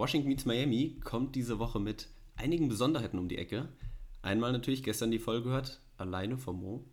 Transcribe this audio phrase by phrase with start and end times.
[0.00, 3.68] Washington meets Miami kommt diese Woche mit einigen Besonderheiten um die Ecke.
[4.22, 6.86] Einmal natürlich gestern die Folge gehört, alleine vom Mo,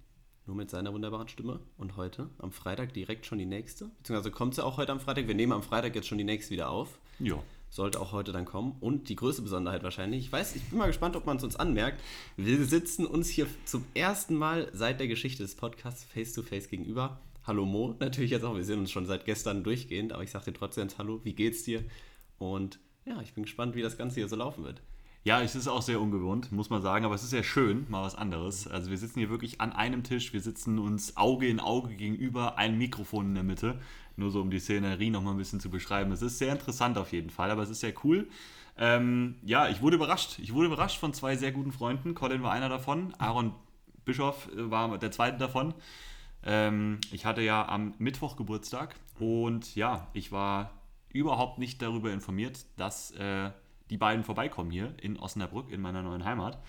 [0.45, 1.61] nur mit seiner wunderbaren Stimme.
[1.77, 3.85] Und heute, am Freitag, direkt schon die nächste.
[3.99, 5.29] Beziehungsweise kommt sie auch heute am Freitag.
[5.29, 6.99] Wir nehmen am Freitag jetzt schon die nächste wieder auf.
[7.19, 7.41] Ja.
[7.69, 8.75] Sollte auch heute dann kommen.
[8.81, 11.55] Und die größte Besonderheit wahrscheinlich, ich weiß, ich bin mal gespannt, ob man es uns
[11.55, 12.03] anmerkt.
[12.35, 16.67] Wir sitzen uns hier zum ersten Mal seit der Geschichte des Podcasts face to face
[16.67, 17.21] gegenüber.
[17.45, 20.51] Hallo Mo, natürlich jetzt auch, wir sehen uns schon seit gestern durchgehend, aber ich sage
[20.51, 21.85] dir trotzdem Hallo, wie geht's dir?
[22.37, 24.81] Und ja, ich bin gespannt, wie das Ganze hier so laufen wird.
[25.23, 28.03] Ja, es ist auch sehr ungewohnt, muss man sagen, aber es ist ja schön, mal
[28.03, 28.67] was anderes.
[28.67, 32.57] Also wir sitzen hier wirklich an einem Tisch, wir sitzen uns Auge in Auge gegenüber,
[32.57, 33.79] ein Mikrofon in der Mitte,
[34.15, 36.11] nur so um die Szenerie nochmal ein bisschen zu beschreiben.
[36.11, 38.29] Es ist sehr interessant auf jeden Fall, aber es ist sehr cool.
[38.77, 40.39] Ähm, ja, ich wurde überrascht.
[40.39, 42.15] Ich wurde überrascht von zwei sehr guten Freunden.
[42.15, 43.53] Colin war einer davon, Aaron
[44.05, 45.73] Bischoff war der zweite davon.
[46.45, 50.71] Ähm, ich hatte ja am Mittwoch Geburtstag und ja, ich war
[51.09, 53.51] überhaupt nicht darüber informiert, dass äh,
[53.89, 56.59] die beiden vorbeikommen hier in Osnabrück, in meiner neuen Heimat.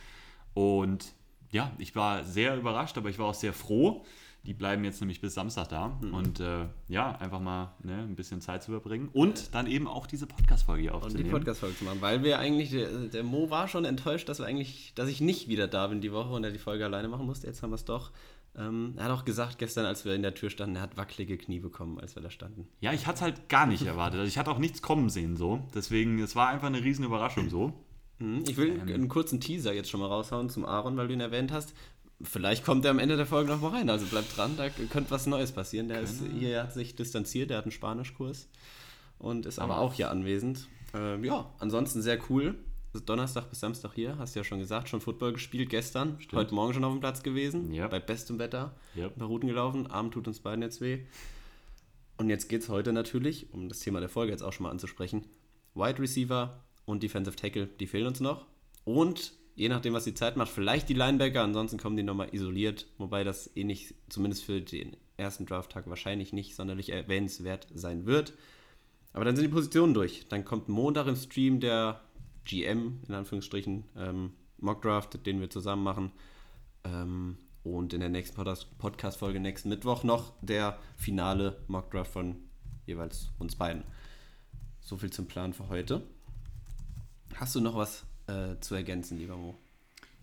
[0.55, 1.15] Und
[1.51, 4.05] ja, ich war sehr überrascht, aber ich war auch sehr froh.
[4.45, 5.99] Die bleiben jetzt nämlich bis Samstag da.
[6.01, 6.15] Mhm.
[6.15, 9.09] Und äh, ja, einfach mal ne, ein bisschen Zeit zu überbringen.
[9.13, 11.19] Und dann eben auch diese Podcast-Folge hier aufzunehmen.
[11.19, 14.39] Und die Podcast-Folge zu machen, weil wir eigentlich, der, der, Mo war schon enttäuscht, dass
[14.39, 17.09] wir eigentlich, dass ich nicht wieder da bin die Woche und er die Folge alleine
[17.09, 17.47] machen musste.
[17.47, 18.11] Jetzt haben wir es doch.
[18.59, 21.39] Ähm, er hat auch gesagt gestern, als wir in der Tür standen, er hat wackelige
[21.39, 22.67] Knie bekommen, als wir da standen.
[22.81, 24.21] Ja, ich hatte es halt gar nicht erwartet.
[24.21, 25.67] Also ich hatte auch nichts kommen sehen so.
[25.75, 27.73] Deswegen, es war einfach eine riesen Überraschung so.
[28.19, 31.15] Mhm, ich will ähm, einen kurzen Teaser jetzt schon mal raushauen zum Aaron, weil du
[31.15, 31.73] ihn erwähnt hast.
[32.21, 33.89] Vielleicht kommt er am Ende der Folge noch mal rein.
[33.89, 35.87] Also bleibt dran, da könnte was Neues passieren.
[35.87, 38.49] Der ist, hier hat sich distanziert, der hat einen Spanischkurs
[39.19, 40.67] und ist aber auch hier anwesend.
[40.95, 42.57] Ähm, ja, ansonsten sehr cool.
[42.95, 46.41] Donnerstag bis Samstag hier, hast du ja schon gesagt, schon Football gespielt gestern, Stimmt.
[46.41, 47.91] heute Morgen schon auf dem Platz gewesen, yep.
[47.91, 49.13] bei bestem Wetter, yep.
[49.17, 51.01] bei Routen gelaufen, Abend tut uns beiden jetzt weh.
[52.17, 54.71] Und jetzt geht es heute natürlich, um das Thema der Folge jetzt auch schon mal
[54.71, 55.27] anzusprechen,
[55.75, 58.47] Wide Receiver und Defensive Tackle, die fehlen uns noch.
[58.85, 62.87] Und je nachdem, was die Zeit macht, vielleicht die Linebacker, ansonsten kommen die nochmal isoliert,
[62.97, 68.33] wobei das eh nicht, zumindest für den ersten Drafttag wahrscheinlich nicht sonderlich erwähnenswert sein wird.
[69.13, 70.27] Aber dann sind die Positionen durch.
[70.29, 72.01] Dann kommt Montag im Stream der
[72.49, 76.13] GM, in Anführungsstrichen, ähm, Mockdraft, den wir zusammen machen.
[76.85, 78.43] Ähm, und in der nächsten
[78.79, 82.37] Podcast-Folge nächsten Mittwoch noch der finale Mockdraft von
[82.87, 83.85] jeweils uns beiden.
[84.81, 86.03] So viel zum Plan für heute.
[87.35, 89.55] Hast du noch was äh, zu ergänzen, lieber Mo?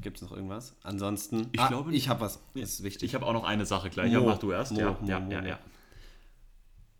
[0.02, 0.76] Gibt es noch irgendwas?
[0.82, 2.40] Ansonsten, ich ah, glaube, ich habe was.
[2.56, 3.10] Das ist wichtig.
[3.10, 4.12] Ich habe auch noch eine Sache gleich.
[4.12, 4.72] Mo, ja, mach du erst.
[4.72, 5.60] Mo, ja, Mo, ja, ja, ja.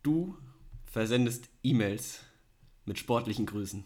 [0.02, 0.38] Du
[0.84, 2.20] versendest E-Mails
[2.84, 3.84] mit sportlichen Grüßen.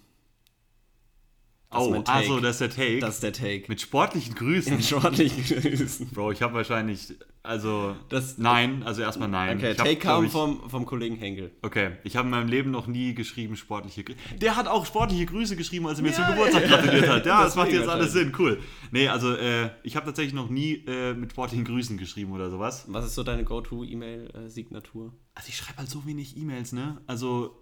[1.71, 2.99] Das oh, also das ist der Take.
[2.99, 3.67] Das ist der Take.
[3.69, 4.75] Mit sportlichen Grüßen.
[4.75, 6.09] Mit sportlichen Grüßen.
[6.09, 7.15] Bro, ich habe wahrscheinlich,
[7.45, 9.59] also das, nein, also erstmal nein.
[9.59, 11.53] Okay, ich Take hab, kam ich, vom, vom Kollegen Henkel.
[11.63, 14.19] Okay, ich habe in meinem Leben noch nie geschrieben sportliche Grüße.
[14.41, 17.25] Der hat auch sportliche Grüße geschrieben, als er mir ja, zum Geburtstag gratuliert hat.
[17.25, 18.61] Ja, das, das macht jetzt alles Sinn, cool.
[18.91, 22.87] Nee, also äh, ich habe tatsächlich noch nie äh, mit sportlichen Grüßen geschrieben oder sowas.
[22.89, 25.15] Was ist so deine Go-To-E-Mail-Signatur?
[25.37, 27.01] Also ich schreibe halt so wenig E-Mails, ne?
[27.07, 27.60] Also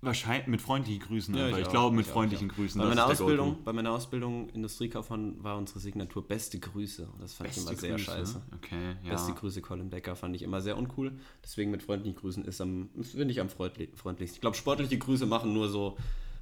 [0.00, 2.80] Wahrscheinlich mit freundlichen Grüßen, ja, aber ich, ich glaube mit ich freundlichen auch, Grüßen.
[2.80, 7.08] Bei meiner, Ausbildung, bei meiner Ausbildung Industriekaufmann war unsere Signatur beste Grüße.
[7.20, 8.04] das fand beste ich immer sehr Grüße?
[8.04, 8.42] scheiße.
[8.54, 9.10] Okay, ja.
[9.10, 11.18] Beste Grüße Colin Becker fand ich immer sehr uncool.
[11.42, 14.36] Deswegen mit freundlichen Grüßen ist am, finde ich am freundlichsten.
[14.36, 15.96] Ich glaube, sportliche Grüße machen nur so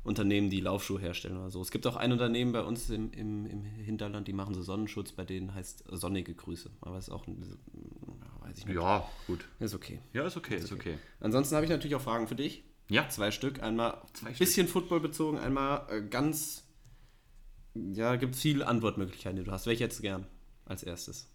[0.04, 1.62] Unternehmen, die Laufschuhe herstellen oder so.
[1.62, 5.12] Es gibt auch ein Unternehmen bei uns im, im, im Hinterland, die machen so Sonnenschutz,
[5.12, 6.70] bei denen heißt sonnige Grüße.
[6.82, 8.76] Aber ist auch, weiß ich nicht.
[8.76, 9.46] Ja, gut.
[9.60, 10.00] Ist okay.
[10.12, 10.90] Ja, ist okay, ist, ist okay.
[10.92, 10.98] okay.
[11.20, 12.62] Ansonsten habe ich natürlich auch Fragen für dich.
[12.88, 13.08] Ja.
[13.08, 13.62] Zwei Stück.
[13.62, 16.64] Einmal ein bisschen Football bezogen, einmal äh, ganz.
[17.74, 19.66] Ja, gibt viele Antwortmöglichkeiten, die du hast.
[19.66, 20.26] Welche jetzt gern
[20.64, 21.28] als erstes?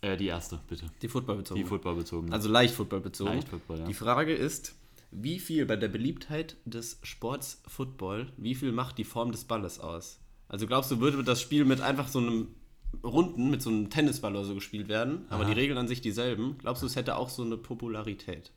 [0.00, 0.86] Äh, die erste, bitte.
[1.02, 1.60] Die Football bezogen.
[1.60, 2.32] Die Football bezogen.
[2.32, 3.34] Also leicht Football bezogen.
[3.34, 3.86] Leicht Football, ja.
[3.86, 4.74] Die Frage ist,
[5.10, 9.80] wie viel bei der Beliebtheit des Sports Football, wie viel macht die Form des Balles
[9.80, 10.20] aus?
[10.48, 12.54] Also glaubst du, würde das Spiel mit einfach so einem
[13.02, 15.52] Runden, mit so einem Tennisball oder so gespielt werden, aber Aha.
[15.52, 16.56] die Regeln an sich dieselben?
[16.58, 18.52] Glaubst du, es hätte auch so eine Popularität?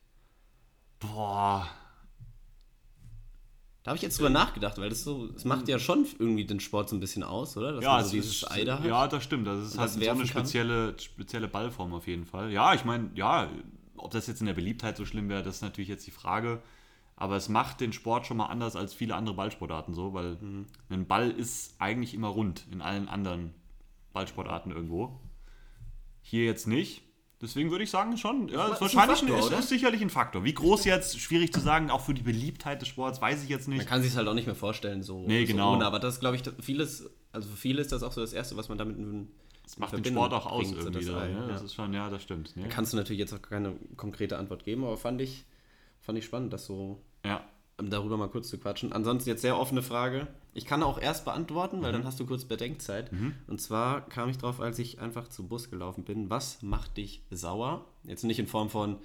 [0.99, 1.69] Boah,
[3.83, 6.59] da habe ich jetzt drüber nachgedacht, weil das so, es macht ja schon irgendwie den
[6.59, 7.73] Sport so ein bisschen aus, oder?
[7.73, 8.85] Dass ja, so dieses ist, Eider hat.
[8.85, 9.47] Ja, das stimmt.
[9.47, 12.51] Das ist halt das so eine spezielle, spezielle Ballform auf jeden Fall.
[12.51, 13.49] Ja, ich meine, ja,
[13.95, 16.61] ob das jetzt in der Beliebtheit so schlimm wäre, das ist natürlich jetzt die Frage.
[17.15, 20.67] Aber es macht den Sport schon mal anders als viele andere Ballsportarten so, weil mhm.
[20.89, 23.53] ein Ball ist eigentlich immer rund in allen anderen
[24.13, 25.19] Ballsportarten irgendwo.
[26.21, 27.01] Hier jetzt nicht.
[27.41, 28.49] Deswegen würde ich sagen, schon.
[28.49, 30.43] Ja, ist wahrscheinlich ein Faktor, ist, ist, sicherlich ein Faktor.
[30.43, 33.69] Wie groß jetzt, schwierig zu sagen, auch für die Beliebtheit des Sports, weiß ich jetzt
[33.69, 33.77] nicht.
[33.77, 35.75] Man kann sich halt auch nicht mehr vorstellen, so, nee, so genau.
[35.75, 35.85] ohne.
[35.85, 38.67] Aber das glaube ich, vieles, also für viele ist das auch so das Erste, was
[38.67, 39.29] man damit in
[39.63, 41.05] Das macht den Sport auch aus irgendwie.
[41.05, 42.53] Das, da, ja, das ist schon, ja, das stimmt.
[42.57, 42.63] Ja.
[42.63, 45.45] Da kannst du natürlich jetzt auch keine konkrete Antwort geben, aber fand ich,
[46.01, 47.01] fand ich spannend, dass so.
[47.23, 47.45] Ja.
[47.81, 48.93] Darüber mal kurz zu quatschen.
[48.93, 50.27] Ansonsten jetzt sehr offene Frage.
[50.53, 51.97] Ich kann auch erst beantworten, weil mhm.
[51.97, 53.11] dann hast du kurz Bedenkzeit.
[53.11, 53.33] Mhm.
[53.47, 56.29] Und zwar kam ich drauf, als ich einfach zum Bus gelaufen bin.
[56.29, 57.85] Was macht dich sauer?
[58.03, 58.97] Jetzt nicht in Form von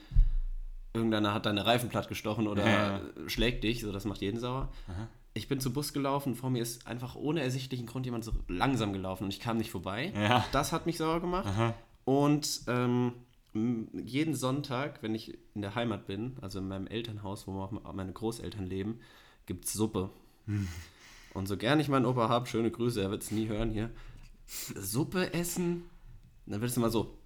[0.94, 3.00] irgendeiner hat deine Reifen platt gestochen oder ja.
[3.26, 4.69] schlägt dich, so das macht jeden sauer.
[4.88, 5.09] Aha.
[5.35, 8.93] Ich bin zum Bus gelaufen, vor mir ist einfach ohne ersichtlichen Grund jemand so langsam
[8.93, 10.12] gelaufen und ich kam nicht vorbei.
[10.15, 10.44] Ja.
[10.53, 11.47] Das hat mich sauer gemacht.
[11.47, 11.75] Aha.
[12.05, 13.12] Und ähm,
[13.55, 18.12] jeden Sonntag, wenn ich in der Heimat bin, also in meinem Elternhaus, wo auch meine
[18.12, 19.01] Großeltern leben,
[19.47, 20.11] gibt es Suppe.
[21.35, 23.91] Und so gern ich meinen Opa habe, schöne Grüße, er wird es nie hören hier.
[24.47, 25.85] Suppe essen,
[26.47, 27.17] dann wird es immer so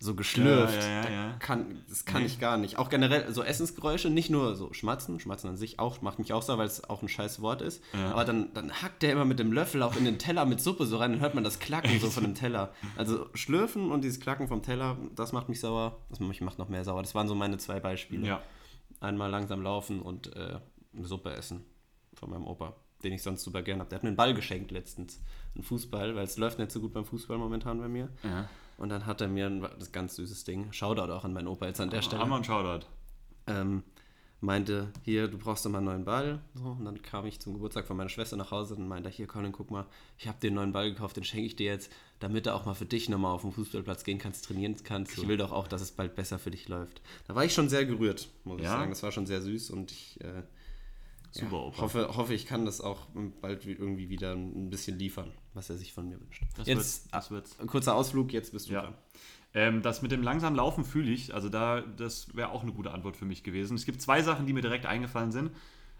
[0.00, 0.82] so geschlürft.
[0.82, 2.26] Ja, ja, ja, kann, das kann nee.
[2.26, 2.78] ich gar nicht.
[2.78, 6.42] Auch generell so Essensgeräusche, nicht nur so Schmatzen, Schmatzen an sich auch, macht mich auch
[6.42, 7.82] sauer, weil es auch ein scheiß Wort ist.
[8.10, 10.86] Aber dann, dann hackt der immer mit dem Löffel auch in den Teller mit Suppe
[10.86, 12.72] so rein, dann hört man das Klacken so von dem Teller.
[12.96, 15.98] Also schlürfen und dieses Klacken vom Teller, das macht mich sauer.
[16.10, 17.02] Das macht noch mehr sauer.
[17.02, 18.40] Das waren so meine zwei Beispiele.
[19.00, 20.58] Einmal langsam laufen und äh,
[20.96, 21.64] eine Suppe essen
[22.14, 22.74] von meinem Opa
[23.04, 23.88] den ich sonst super gern habe.
[23.90, 25.20] Der hat mir einen Ball geschenkt letztens,
[25.54, 28.08] einen Fußball, weil es läuft nicht so gut beim Fußball momentan bei mir.
[28.24, 28.48] Ja.
[28.78, 31.66] Und dann hat er mir ein das ganz süßes Ding, Shoutout auch an meinen Opa
[31.66, 32.22] jetzt an der Stelle.
[32.22, 32.86] Hammer und Shoutout.
[33.46, 33.82] Ähm,
[34.40, 36.40] meinte, hier, du brauchst doch mal einen neuen Ball.
[36.54, 39.26] So, und dann kam ich zum Geburtstag von meiner Schwester nach Hause und meinte, hier,
[39.26, 39.86] Colin, guck mal,
[40.16, 42.64] ich habe dir einen neuen Ball gekauft, den schenke ich dir jetzt, damit du auch
[42.64, 45.18] mal für dich nochmal auf den Fußballplatz gehen kannst, trainieren kannst.
[45.18, 47.00] Ich will doch auch, dass es bald besser für dich läuft.
[47.26, 48.64] Da war ich schon sehr gerührt, muss ja?
[48.64, 48.90] ich sagen.
[48.90, 50.42] Das war schon sehr süß und ich äh,
[51.30, 51.78] Super, ja, Opa.
[51.78, 53.06] Hoffe, hoffe, ich kann das auch
[53.40, 56.42] bald irgendwie wieder ein bisschen liefern, was er sich von mir wünscht.
[56.56, 57.58] Das jetzt, wird, das wird's.
[57.66, 58.82] kurzer Ausflug, jetzt bist du ja.
[58.82, 58.94] dran.
[59.54, 62.90] Ähm, das mit dem langsam Laufen fühle ich, also da, das wäre auch eine gute
[62.92, 63.76] Antwort für mich gewesen.
[63.76, 65.50] Es gibt zwei Sachen, die mir direkt eingefallen sind.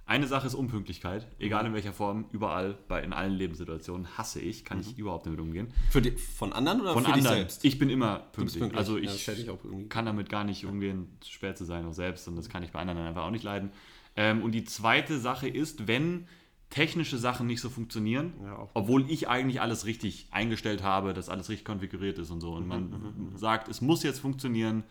[0.05, 4.65] Eine Sache ist Unpünktlichkeit, egal in welcher Form, überall, bei, in allen Lebenssituationen, hasse ich,
[4.65, 4.85] kann mhm.
[4.85, 5.69] ich überhaupt nicht mit umgehen.
[5.91, 7.37] Für die, von anderen oder von für anderen.
[7.37, 7.63] selbst?
[7.63, 8.59] Ich bin immer pünktlich.
[8.59, 8.79] pünktlich.
[8.79, 12.37] Also ich, ja, ich kann damit gar nicht umgehen, spät zu sein, auch selbst, und
[12.37, 13.71] das kann ich bei anderen einfach auch nicht leiden.
[14.19, 16.27] Ähm, und die zweite Sache ist, wenn
[16.71, 21.49] technische Sachen nicht so funktionieren, ja, obwohl ich eigentlich alles richtig eingestellt habe, dass alles
[21.49, 22.53] richtig konfiguriert ist und so.
[22.53, 24.83] Und mhm, man mhm, mhm, sagt, es muss jetzt funktionieren.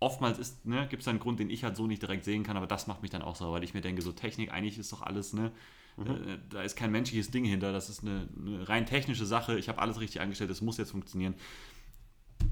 [0.00, 2.66] Oftmals ne, gibt es einen Grund, den ich halt so nicht direkt sehen kann, aber
[2.66, 5.02] das macht mich dann auch sauer, weil ich mir denke, so Technik, eigentlich ist doch
[5.02, 5.52] alles, ne,
[5.96, 6.06] mhm.
[6.06, 9.68] äh, da ist kein menschliches Ding hinter, das ist eine, eine rein technische Sache, ich
[9.68, 11.34] habe alles richtig eingestellt, es muss jetzt funktionieren.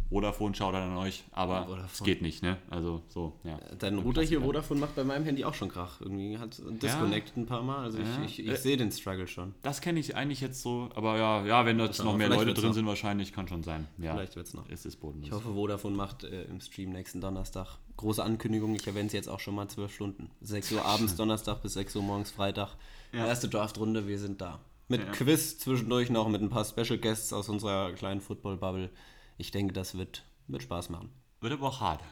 [0.08, 1.88] Vodafone, schaut an euch, aber Vodafone.
[1.92, 2.58] es geht nicht, ne?
[2.70, 3.58] Also so, ja.
[3.78, 6.00] Dein Router hier, Vodafone, macht bei meinem Handy auch schon Krach.
[6.00, 7.42] Irgendwie hat disconnected ja.
[7.42, 7.84] ein paar Mal.
[7.84, 8.04] Also ja.
[8.24, 9.54] ich, ich, ich äh, sehe den Struggle schon.
[9.62, 12.66] Das kenne ich eigentlich jetzt so, aber ja, ja wenn jetzt noch mehr Leute drin
[12.66, 12.74] noch.
[12.74, 13.88] sind, wahrscheinlich, kann schon sein.
[13.98, 14.14] Ja.
[14.14, 14.68] Vielleicht wird es noch.
[14.68, 15.26] Es ist bodenlos.
[15.26, 18.74] Ich hoffe, Vodafone macht äh, im Stream nächsten Donnerstag große Ankündigung.
[18.74, 20.30] Ich erwähne es jetzt auch schon mal zwölf Stunden.
[20.42, 22.76] 6 Uhr abends Donnerstag bis 6 Uhr morgens Freitag.
[23.12, 24.60] Erste Draftrunde, wir sind da.
[24.88, 28.90] Mit Quiz zwischendurch noch, mit ein paar Special Guests aus unserer kleinen Football-Bubble.
[29.38, 31.10] Ich denke, das wird wird Spaß machen.
[31.40, 32.02] Wird aber auch hart.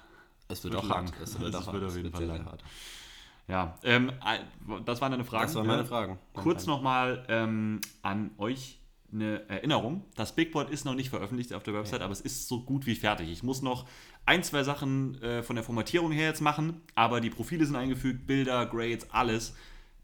[0.49, 1.07] Es wird, wird auch lang.
[1.07, 1.15] hart.
[1.23, 2.45] Es wird, es wird auf jeden Fall lang.
[2.45, 2.63] hart.
[3.47, 4.13] Ja, ähm,
[4.85, 5.47] das waren deine Fragen.
[5.47, 6.19] Das waren meine Fragen.
[6.33, 8.79] Kurz nochmal ähm, an euch
[9.13, 10.05] eine Erinnerung.
[10.17, 12.07] Das Big Board ist noch nicht veröffentlicht auf der Website, ja.
[12.07, 13.31] aber es ist so gut wie fertig.
[13.31, 13.87] Ich muss noch
[14.27, 18.27] ein, zwei Sachen äh, von der Formatierung her jetzt machen, aber die Profile sind eingefügt,
[18.27, 19.55] Bilder, Grades, alles.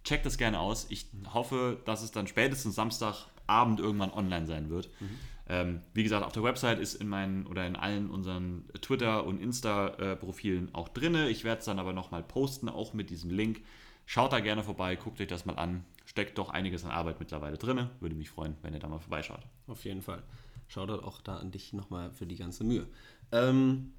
[0.05, 0.87] Checkt das gerne aus.
[0.91, 4.89] Ich hoffe, dass es dann spätestens Samstagabend irgendwann online sein wird.
[5.01, 5.19] Mhm.
[5.53, 9.43] Ähm, wie gesagt, auf der Website ist in meinen oder in allen unseren Twitter- und
[9.43, 11.17] Insta-Profilen auch drin.
[11.29, 13.61] Ich werde es dann aber nochmal posten, auch mit diesem Link.
[14.07, 15.85] Schaut da gerne vorbei, guckt euch das mal an.
[16.05, 17.91] Steckt doch einiges an Arbeit mittlerweile drin.
[17.99, 19.41] Würde mich freuen, wenn ihr da mal vorbeischaut.
[19.67, 20.23] Auf jeden Fall.
[20.69, 22.87] Schaut auch da an dich nochmal für die ganze Mühe.
[23.33, 23.93] Ähm,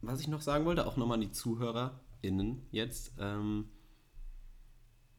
[0.00, 3.12] was ich noch sagen wollte, auch nochmal an die ZuhörerInnen jetzt.
[3.18, 3.66] Ähm,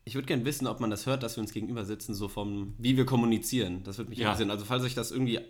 [0.08, 2.74] ich würde gerne wissen, ob man das hört, dass wir uns gegenüber sitzen, so vom,
[2.78, 3.84] wie wir kommunizieren.
[3.84, 4.28] Das würde mich ja.
[4.28, 4.52] interessieren.
[4.52, 5.42] Also falls euch das irgendwie,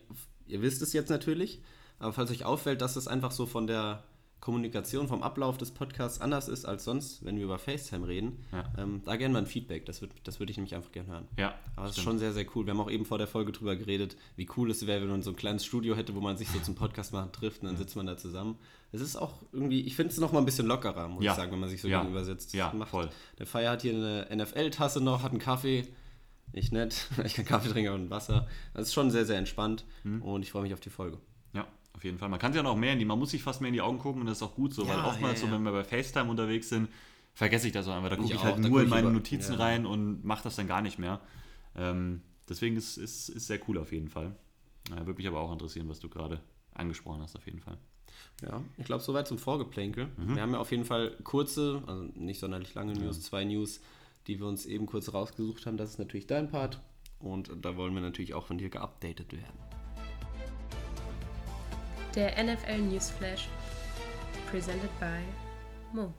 [0.48, 1.62] ihr wisst es jetzt natürlich,
[2.00, 4.04] aber falls euch auffällt, dass es einfach so von der
[4.40, 8.64] Kommunikation, vom Ablauf des Podcasts anders ist als sonst, wenn wir über FaceTime reden, ja.
[8.78, 9.86] ähm, da gerne mal ein Feedback.
[9.86, 11.28] Das, wird, das würde ich nämlich einfach gerne hören.
[11.38, 11.56] Ja.
[11.76, 12.66] Aber das ist schon sehr, sehr cool.
[12.66, 15.22] Wir haben auch eben vor der Folge drüber geredet, wie cool es wäre, wenn man
[15.24, 17.78] so ein kleines Studio hätte, wo man sich so zum Podcast machen trifft und dann
[17.78, 18.58] sitzt man da zusammen.
[18.92, 21.32] Es ist auch irgendwie, ich finde es noch mal ein bisschen lockerer, muss ja.
[21.32, 22.00] ich sagen, wenn man sich so ja.
[22.00, 22.54] gegenüber sitzt.
[22.54, 22.92] Ja, macht.
[22.92, 23.10] voll.
[23.40, 25.88] Der Feier hat hier eine NFL-Tasse noch, hat einen Kaffee.
[26.54, 28.48] Nicht nett, ich kann Kaffee trinken und Wasser.
[28.74, 30.22] Das ist schon sehr, sehr entspannt mhm.
[30.22, 31.18] und ich freue mich auf die Folge.
[31.98, 32.30] Ja, auf jeden Fall.
[32.30, 33.82] Man kann sich ja noch mehr in die, man muss sich fast mehr in die
[33.82, 35.52] Augen gucken und das ist auch gut so, ja, weil oftmals ja, ja.
[35.52, 36.90] so, wenn wir bei FaceTime unterwegs sind,
[37.34, 38.10] vergesse ich das einfach.
[38.10, 40.82] Da gucke ich, ich, halt nur in meine Notizen rein und mache das dann gar
[40.82, 41.20] nicht mehr.
[41.76, 44.36] Ähm, deswegen ist es ist, ist sehr cool auf jeden Fall.
[44.90, 46.40] Ja, würde mich aber auch interessieren, was du gerade
[46.74, 47.78] angesprochen hast, auf jeden Fall.
[48.42, 50.08] Ja, ich glaube, soweit zum Vorgeplänkel.
[50.18, 50.36] Mhm.
[50.36, 53.82] Wir haben ja auf jeden Fall kurze, also nicht sonderlich lange News, zwei News,
[54.28, 55.78] die wir uns eben kurz rausgesucht haben.
[55.78, 56.80] Das ist natürlich dein Part
[57.20, 59.67] und da wollen wir natürlich auch von dir geupdatet werden.
[62.18, 63.48] Der NFL Newsflash,
[64.50, 65.20] presented by
[65.94, 66.12] Mo.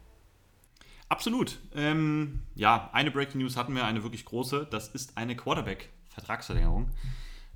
[1.08, 1.58] Absolut.
[1.74, 4.68] Ähm, ja, eine Breaking News hatten wir, eine wirklich große.
[4.70, 6.88] Das ist eine Quarterback-Vertragsverlängerung.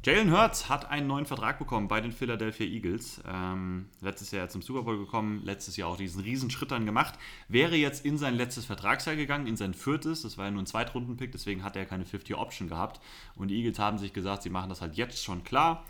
[0.05, 3.23] Jalen Hurts hat einen neuen Vertrag bekommen bei den Philadelphia Eagles.
[3.33, 7.15] Ähm, letztes Jahr zum Super Bowl gekommen, letztes Jahr auch diesen Riesenschritt dann gemacht.
[7.47, 10.23] Wäre jetzt in sein letztes Vertragsjahr gegangen, in sein viertes.
[10.23, 13.01] Das war ja nur ein Zweitrunden-Pick, deswegen hat er keine 50-Option gehabt.
[13.37, 15.85] Und die Eagles haben sich gesagt, sie machen das halt jetzt schon klar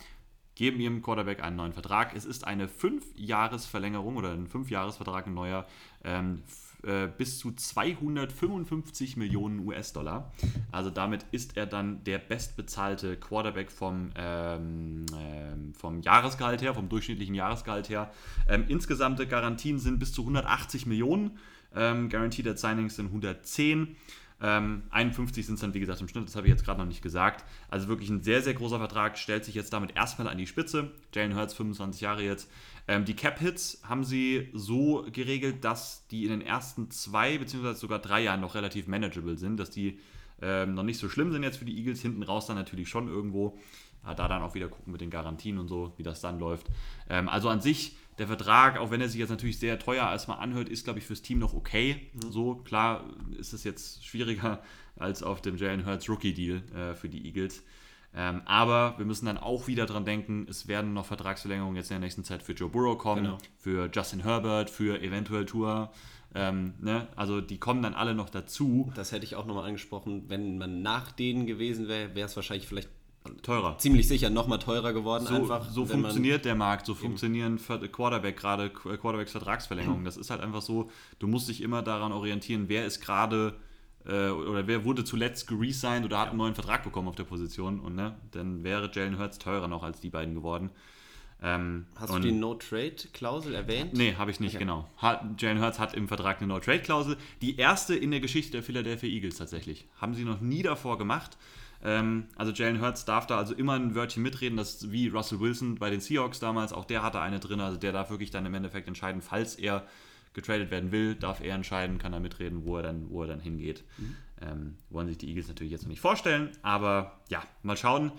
[0.55, 2.15] geben ihrem Quarterback einen neuen Vertrag.
[2.15, 5.67] Es ist eine 5-Jahres-Verlängerung oder ein 5-Jahres-Vertrag, ein neuer,
[6.05, 6.43] ähm,
[6.85, 10.33] äh, bis zu 255 Millionen US-Dollar.
[10.73, 16.89] Also damit ist er dann der bestbezahlte Quarterback vom, ähm, ähm, vom Jahresgehalt her, vom
[16.89, 18.11] durchschnittlichen Jahresgehalt her.
[18.49, 21.39] Ähm, insgesamte Garantien sind bis zu 180 Millionen.
[21.75, 23.97] Ähm, Guaranteed Signings sind 110.
[24.45, 26.87] Ähm, 51 sind es dann, wie gesagt, im Schnitt, das habe ich jetzt gerade noch
[26.87, 27.45] nicht gesagt.
[27.69, 30.91] Also wirklich ein sehr, sehr großer Vertrag, stellt sich jetzt damit erstmal an die Spitze.
[31.15, 32.51] Jalen Hurts, 25 Jahre jetzt.
[32.89, 38.01] Ähm, die Cap-Hits haben sie so geregelt, dass die in den ersten zwei beziehungsweise sogar
[38.01, 40.01] drei Jahren noch relativ manageable sind, dass die
[40.41, 42.03] ähm, noch nicht so schlimm sind jetzt für die Eagles.
[42.03, 43.57] Hinten raus dann natürlich schon irgendwo.
[44.05, 46.67] Ja, da dann auch wieder gucken mit den Garantien und so, wie das dann läuft.
[47.09, 50.39] Ähm, also an sich, der Vertrag, auch wenn er sich jetzt natürlich sehr teuer erstmal
[50.39, 52.11] anhört, ist, glaube ich, fürs Team noch okay.
[52.13, 52.31] Mhm.
[52.31, 53.05] So, klar
[53.39, 54.63] ist es jetzt schwieriger
[54.97, 57.63] als auf dem Jalen Hurts Rookie-Deal äh, für die Eagles.
[58.15, 61.95] Ähm, aber wir müssen dann auch wieder dran denken, es werden noch Vertragsverlängerungen jetzt in
[61.95, 63.39] der nächsten Zeit für Joe Burrow kommen, genau.
[63.57, 65.91] für Justin Herbert, für eventuell Tour.
[66.35, 67.09] Ähm, ne?
[67.17, 68.93] Also die kommen dann alle noch dazu.
[68.95, 70.25] Das hätte ich auch nochmal angesprochen.
[70.29, 72.91] Wenn man nach denen gewesen wäre, wäre es wahrscheinlich vielleicht
[73.43, 73.79] teurer.
[73.79, 75.27] Ziemlich sicher nochmal teurer geworden.
[75.27, 77.59] So, einfach, so funktioniert der Markt, so funktionieren
[77.93, 80.05] Quarterback gerade, Quarterbacks Vertragsverlängerungen.
[80.05, 83.55] Das ist halt einfach so, du musst dich immer daran orientieren, wer ist gerade
[84.07, 87.81] äh, oder wer wurde zuletzt geresigned oder hat einen neuen Vertrag bekommen auf der Position
[87.81, 90.71] und ne, dann wäre Jalen Hurts teurer noch als die beiden geworden.
[91.45, 93.95] Ähm, Hast du die No-Trade-Klausel erwähnt?
[93.95, 94.65] Nee, habe ich nicht, okay.
[94.65, 94.89] genau.
[95.39, 97.17] Jalen Hurts hat im Vertrag eine No-Trade-Klausel.
[97.41, 99.87] Die erste in der Geschichte der Philadelphia Eagles tatsächlich.
[100.01, 101.37] Haben sie noch nie davor gemacht.
[101.85, 105.77] Ähm, also Jalen Hurts darf da also immer ein Wörtchen mitreden, das wie Russell Wilson
[105.77, 108.55] bei den Seahawks damals, auch der hatte eine drin, also der darf wirklich dann im
[108.55, 109.87] Endeffekt entscheiden, falls er
[110.33, 113.41] getradet werden will, darf er entscheiden, kann er mitreden, wo er dann, wo er dann
[113.41, 113.85] hingeht.
[113.99, 114.17] Mhm.
[114.41, 118.13] Ähm, wollen sich die Eagles natürlich jetzt noch nicht vorstellen, aber ja, mal schauen,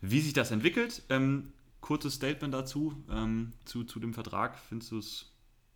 [0.00, 1.02] wie sich das entwickelt.
[1.10, 4.58] Ähm, kurzes Statement dazu, ähm, zu, zu dem Vertrag.
[4.68, 5.29] Findest du es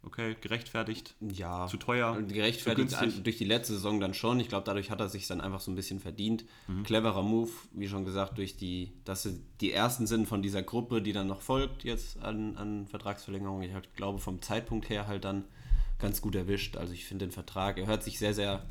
[0.06, 1.14] okay, gerechtfertigt?
[1.20, 1.66] Ja.
[1.66, 2.20] Zu teuer?
[2.22, 4.40] Gerechtfertigt zu durch die letzte Saison dann schon.
[4.40, 6.44] Ich glaube, dadurch hat er sich dann einfach so ein bisschen verdient.
[6.68, 6.82] Mhm.
[6.84, 11.02] Cleverer Move, wie schon gesagt, durch die, dass sie die ersten sind von dieser Gruppe,
[11.02, 13.62] die dann noch folgt jetzt an, an Vertragsverlängerung.
[13.62, 15.44] Ich halt glaube, vom Zeitpunkt her halt dann
[15.98, 16.76] ganz gut erwischt.
[16.76, 18.62] Also ich finde den Vertrag, er hört sich sehr, sehr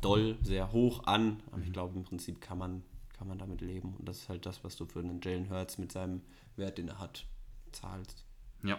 [0.00, 2.82] doll, sehr hoch an, aber ich glaube im Prinzip kann man,
[3.16, 3.94] kann man damit leben.
[3.98, 6.22] Und das ist halt das, was du für einen Jalen Hurts mit seinem
[6.56, 7.26] Wert, den er hat,
[7.72, 8.24] zahlst.
[8.62, 8.78] Ja.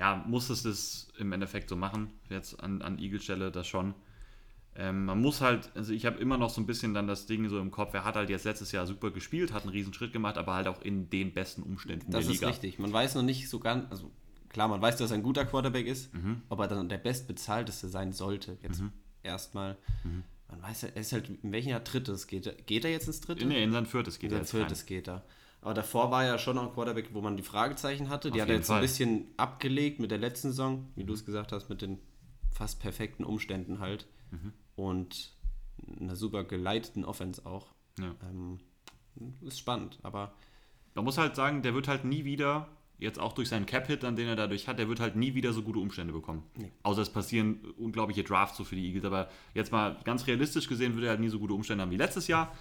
[0.00, 3.94] Ja, muss es das im Endeffekt so machen, jetzt an, an Eagle-Stelle das schon.
[4.76, 7.48] Ähm, man muss halt, also ich habe immer noch so ein bisschen dann das Ding
[7.48, 10.12] so im Kopf, er hat halt jetzt letztes Jahr super gespielt, hat einen riesen Schritt
[10.12, 12.46] gemacht, aber halt auch in den besten Umständen das der Liga.
[12.46, 12.78] Das ist richtig.
[12.80, 14.10] Man weiß noch nicht so ganz, also
[14.48, 16.42] klar, man weiß, dass er ein guter Quarterback ist, mhm.
[16.48, 18.90] ob er dann der bestbezahlteste sein sollte, jetzt mhm.
[19.22, 19.76] erstmal.
[20.02, 20.24] Mhm.
[20.48, 22.54] Man weiß, er ist halt, in welchem Jahr drittes geht er?
[22.54, 23.46] Geht er jetzt ins dritte?
[23.46, 24.40] Nee, in sein viertes geht in er.
[24.40, 24.86] In sein viertes rein.
[24.86, 25.24] geht er.
[25.64, 28.30] Aber davor war er schon noch ein Quarterback, wo man die Fragezeichen hatte.
[28.30, 28.76] Die Auf hat er jetzt Fall.
[28.76, 31.98] ein bisschen abgelegt mit der letzten Saison, wie du es gesagt hast, mit den
[32.50, 34.06] fast perfekten Umständen halt.
[34.30, 34.52] Mhm.
[34.76, 35.34] Und
[35.98, 37.72] einer super geleiteten Offense auch.
[37.98, 38.14] Ja.
[38.28, 38.60] Ähm,
[39.40, 40.34] ist spannend, aber.
[40.94, 42.68] Man muss halt sagen, der wird halt nie wieder
[42.98, 45.62] jetzt auch durch seinen Cap-Hit, den er dadurch hat, der wird halt nie wieder so
[45.62, 46.42] gute Umstände bekommen.
[46.56, 46.72] Nee.
[46.82, 49.06] Außer es passieren unglaubliche Drafts so für die Eagles.
[49.06, 51.96] Aber jetzt mal ganz realistisch gesehen, würde er halt nie so gute Umstände haben wie
[51.96, 52.54] letztes Jahr.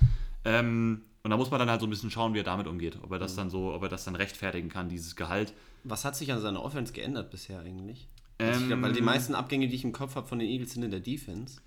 [0.46, 2.98] Ähm, und da muss man dann halt so ein bisschen schauen, wie er damit umgeht.
[3.02, 3.38] Ob er das mhm.
[3.38, 5.54] dann so, ob er das dann rechtfertigen kann, dieses Gehalt.
[5.86, 8.08] Was hat sich an seiner Offense geändert bisher eigentlich?
[8.40, 10.84] Ähm, glaub, weil die meisten Abgänge, die ich im Kopf habe von den Eagles, sind
[10.84, 11.62] in der Defense.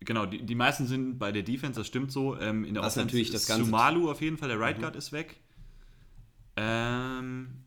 [0.00, 2.38] Genau, die, die meisten sind bei der Defense, das stimmt so.
[2.38, 4.82] Ähm, in der Was Offense natürlich das Ganze Sumalu auf jeden Fall, der Right mhm.
[4.82, 5.40] Guard ist weg.
[6.56, 7.64] Ähm,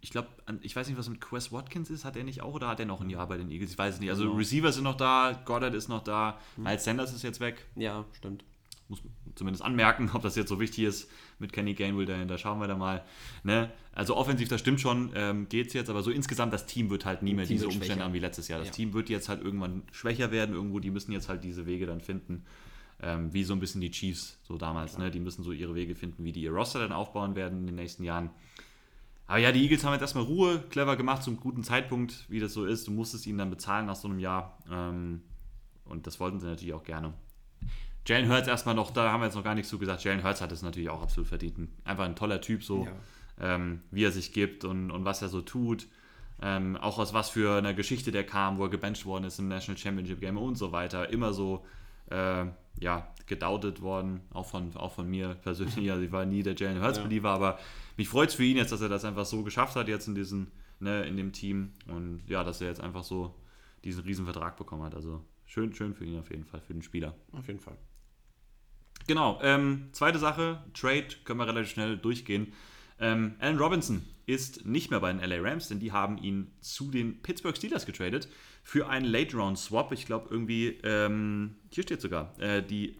[0.00, 0.28] ich glaube,
[0.60, 2.04] ich weiß nicht, was mit Quest Watkins ist.
[2.04, 3.72] Hat er nicht auch oder hat er noch ein Jahr bei den Eagles?
[3.72, 4.10] Ich weiß es nicht.
[4.10, 4.36] Also, genau.
[4.36, 6.64] Receiver sind noch da, Goddard ist noch da, hm.
[6.64, 7.66] Miles Sanders ist jetzt weg.
[7.74, 8.44] Ja, stimmt.
[8.88, 9.02] Muss
[9.38, 12.76] zumindest anmerken, ob das jetzt so wichtig ist mit Kenny Gainwell, da schauen wir da
[12.76, 13.04] mal.
[13.44, 13.70] Ne?
[13.92, 17.04] Also, offensiv, das stimmt schon, ähm, geht es jetzt, aber so insgesamt, das Team wird
[17.04, 18.04] halt nie mehr diese Umstände schwächer.
[18.04, 18.58] haben wie letztes Jahr.
[18.58, 18.74] Das ja.
[18.74, 22.00] Team wird jetzt halt irgendwann schwächer werden, irgendwo, die müssen jetzt halt diese Wege dann
[22.00, 22.44] finden.
[23.00, 25.04] Ähm, wie so ein bisschen die Chiefs so damals, ja.
[25.04, 25.10] ne?
[25.12, 27.76] Die müssen so ihre Wege finden, wie die ihr Roster dann aufbauen werden in den
[27.76, 28.30] nächsten Jahren.
[29.28, 32.54] Aber ja, die Eagles haben jetzt erstmal Ruhe, clever gemacht zum guten Zeitpunkt, wie das
[32.54, 32.88] so ist.
[32.88, 34.58] Du musstest ihnen dann bezahlen nach so einem Jahr.
[34.70, 35.20] Ähm,
[35.84, 37.12] und das wollten sie natürlich auch gerne.
[38.08, 40.02] Jalen Hurts erstmal noch, da haben wir jetzt noch gar nichts zu gesagt.
[40.02, 41.68] Jalen Hurts hat es natürlich auch absolut verdient.
[41.84, 43.54] Einfach ein toller Typ, so ja.
[43.54, 45.86] ähm, wie er sich gibt und, und was er so tut.
[46.40, 49.48] Ähm, auch aus was für einer Geschichte der kam, wo er gebencht worden ist im
[49.48, 51.10] National Championship Game und so weiter.
[51.10, 51.66] Immer so,
[52.10, 52.46] äh,
[52.80, 55.90] ja, gedautet worden, auch von, auch von mir persönlich.
[55.90, 57.58] Also ich war nie der Jalen Hurts Believer, aber
[57.98, 60.14] mich freut es für ihn jetzt, dass er das einfach so geschafft hat jetzt in
[60.14, 60.46] diesem,
[60.80, 63.34] ne, in dem Team und ja, dass er jetzt einfach so
[63.84, 64.94] diesen riesen Vertrag bekommen hat.
[64.94, 67.14] Also schön, schön für ihn auf jeden Fall, für den Spieler.
[67.32, 67.76] Auf jeden Fall.
[69.08, 72.52] Genau, ähm, zweite Sache, Trade, können wir relativ schnell durchgehen.
[73.00, 76.90] Ähm, Allen Robinson ist nicht mehr bei den LA Rams, denn die haben ihn zu
[76.90, 78.28] den Pittsburgh Steelers getradet
[78.62, 79.92] für einen Late-Round-Swap.
[79.92, 82.96] Ich glaube irgendwie, ähm, hier steht sogar, äh, die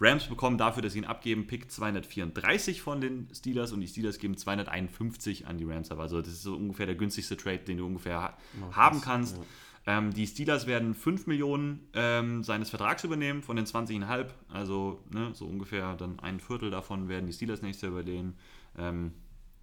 [0.00, 4.18] Rams bekommen dafür, dass sie ihn abgeben, Pick 234 von den Steelers und die Steelers
[4.18, 6.00] geben 251 an die Rams ab.
[6.00, 9.36] Also das ist so ungefähr der günstigste Trade, den du ungefähr ha oh, haben kannst.
[9.36, 9.44] Ja.
[9.86, 14.26] Ähm, die Steelers werden 5 Millionen ähm, seines Vertrags übernehmen von den 20,5.
[14.48, 18.36] Also ne, so ungefähr dann ein Viertel davon werden die Steelers nächstes Jahr übernehmen.
[18.78, 19.12] Ähm,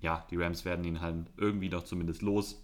[0.01, 2.61] ja, die Rams werden ihn halt irgendwie doch zumindest los.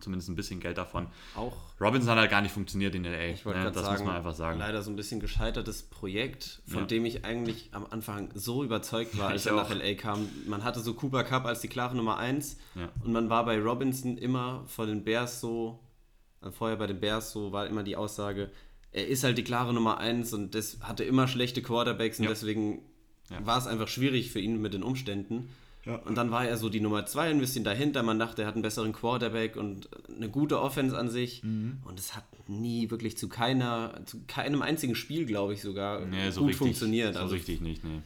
[0.00, 1.06] Zumindest ein bisschen Geld davon.
[1.36, 3.26] Auch Robinson hat halt gar nicht funktioniert in LA.
[3.26, 3.70] Ich ne?
[3.72, 4.58] Das sagen, muss man einfach sagen.
[4.58, 6.86] Leider so ein bisschen gescheitertes Projekt, von ja.
[6.86, 10.28] dem ich eigentlich am Anfang so überzeugt war, als er nach LA kam.
[10.46, 12.88] Man hatte so Cooper Cup als die klare Nummer 1 ja.
[13.04, 15.78] und man war bei Robinson immer vor den Bears so
[16.52, 18.50] vorher bei den Bears so war immer die Aussage,
[18.92, 22.30] er ist halt die klare Nummer 1 und das hatte immer schlechte Quarterbacks und ja.
[22.30, 22.82] deswegen
[23.30, 23.44] ja.
[23.44, 25.48] war es einfach schwierig für ihn mit den Umständen.
[25.84, 25.96] Ja.
[25.96, 28.02] Und dann war er so die Nummer 2 ein bisschen dahinter.
[28.02, 31.42] Man dachte, er hat einen besseren Quarterback und eine gute Offense an sich.
[31.42, 31.80] Mhm.
[31.84, 36.30] Und es hat nie wirklich zu keiner, zu keinem einzigen Spiel, glaube ich, sogar nee,
[36.30, 37.14] so gut richtig, funktioniert.
[37.14, 38.00] So also richtig nicht, nee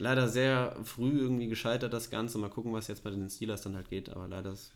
[0.00, 2.38] leider sehr früh irgendwie gescheitert, das Ganze.
[2.38, 4.08] Mal gucken, was jetzt bei den Steelers dann halt geht.
[4.08, 4.72] Aber leider ist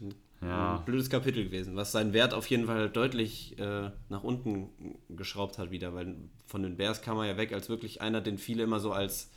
[0.46, 0.76] ja.
[0.78, 4.68] ein blödes Kapitel gewesen, was seinen Wert auf jeden Fall deutlich äh, nach unten
[5.08, 5.94] geschraubt hat wieder.
[5.94, 8.92] Weil von den Bears kam er ja weg als wirklich einer, den viele immer so
[8.92, 9.30] als,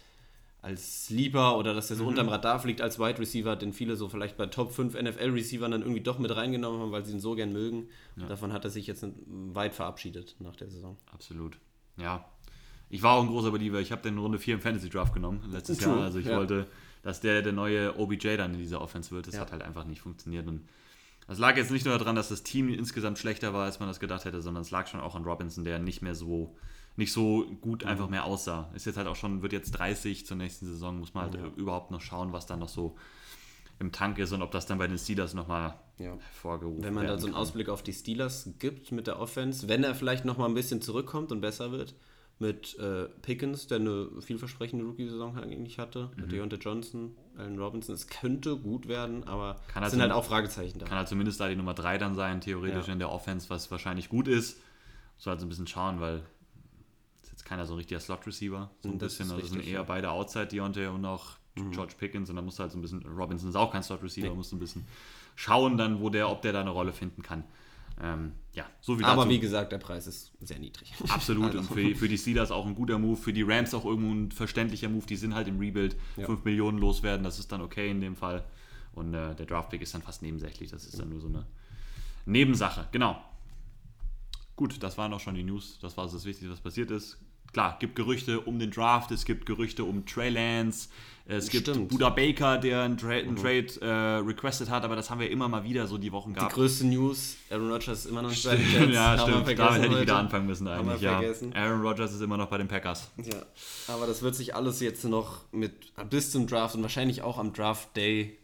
[0.61, 2.09] als Sleeper oder dass er so mhm.
[2.09, 5.81] unterm Radar fliegt als Wide Receiver, den viele so vielleicht bei Top 5 NFL-Receivern dann
[5.81, 7.89] irgendwie doch mit reingenommen haben, weil sie ihn so gern mögen.
[8.15, 8.27] Ja.
[8.27, 10.97] Davon hat er sich jetzt weit verabschiedet nach der Saison.
[11.11, 11.57] Absolut.
[11.97, 12.25] Ja,
[12.89, 13.79] ich war auch ein großer Believer.
[13.79, 15.95] Ich habe den Runde 4 im Fantasy Draft genommen letztes True.
[15.95, 16.03] Jahr.
[16.03, 16.37] Also ich ja.
[16.37, 16.67] wollte,
[17.03, 19.27] dass der der neue OBJ dann in dieser Offense wird.
[19.27, 19.41] Das ja.
[19.41, 20.47] hat halt einfach nicht funktioniert.
[20.47, 20.61] Und
[21.27, 23.99] das lag jetzt nicht nur daran, dass das Team insgesamt schlechter war, als man das
[23.99, 26.55] gedacht hätte, sondern es lag schon auch an Robinson, der nicht mehr so
[26.97, 27.89] nicht so gut mhm.
[27.89, 28.71] einfach mehr aussah.
[28.73, 31.47] Ist jetzt halt auch schon, wird jetzt 30 zur nächsten Saison, muss man halt ja.
[31.55, 32.95] überhaupt noch schauen, was da noch so
[33.79, 36.17] im Tank ist und ob das dann bei den Steelers nochmal ja.
[36.17, 37.41] hervorgerufen Wenn man da so einen kann.
[37.43, 41.31] Ausblick auf die Steelers gibt mit der Offense, wenn er vielleicht nochmal ein bisschen zurückkommt
[41.31, 41.93] und besser wird,
[42.39, 46.21] mit äh, Pickens, der eine vielversprechende Rookie-Saison eigentlich hatte, mhm.
[46.21, 47.95] mit Deontay Johnson, Allen Robinson.
[47.95, 50.85] Es könnte gut werden, aber es halt sind halt auch Fragezeichen da.
[50.85, 52.93] Kann halt zumindest da die Nummer 3 dann sein, theoretisch ja.
[52.93, 54.59] in der Offense, was wahrscheinlich gut ist.
[55.17, 56.21] So halt so ein bisschen schauen, weil
[57.21, 58.69] ist jetzt keiner so ein richtiger Slot-Receiver.
[58.81, 59.83] So ein das bisschen, also sind eher ja.
[59.83, 61.71] beide Outside Deontay und auch mhm.
[61.71, 64.29] George Pickens und dann musst du halt so ein bisschen, Robinson ist auch kein Slot-Receiver,
[64.29, 64.35] nee.
[64.35, 64.85] musst du ein bisschen
[65.37, 67.45] schauen dann, wo der, ob der da eine Rolle finden kann.
[67.99, 69.29] Ähm, ja, so wie Aber dazu.
[69.29, 70.93] wie gesagt, der Preis ist sehr niedrig.
[71.09, 71.55] Absolut.
[71.55, 71.59] also.
[71.59, 74.31] Und für, für die Steelers auch ein guter Move, für die Rams auch irgendwo ein
[74.31, 75.05] verständlicher Move.
[75.05, 75.95] Die sind halt im Rebuild.
[76.15, 76.25] Ja.
[76.25, 78.43] 5 Millionen loswerden, das ist dann okay in dem Fall.
[78.93, 80.69] Und äh, der Draftpick ist dann fast nebensächlich.
[80.71, 81.45] Das ist dann nur so eine
[82.25, 82.87] Nebensache.
[82.91, 83.21] Genau.
[84.55, 85.77] Gut, das waren auch schon die News.
[85.81, 87.17] Das war das Wichtigste, was passiert ist
[87.53, 90.89] klar, gibt Gerüchte um den Draft, es gibt Gerüchte um Trey Lance,
[91.29, 91.65] es Stimmt.
[91.65, 93.35] gibt Buda Baker, der einen, Tra einen mhm.
[93.35, 96.53] Trade äh, requested hat, aber das haben wir immer mal wieder so die Wochen gehabt.
[96.53, 98.93] Die größte News, Aaron Rodgers ist immer noch nicht bei den Jets.
[98.93, 101.21] ja, stimmt, damit hätte ich wieder anfangen müssen eigentlich, ja.
[101.53, 103.11] Aaron Rodgers ist immer noch bei den Packers.
[103.17, 103.45] Ja,
[103.93, 107.51] aber das wird sich alles jetzt noch mit bis zum Draft und wahrscheinlich auch am
[107.51, 108.37] Draft Day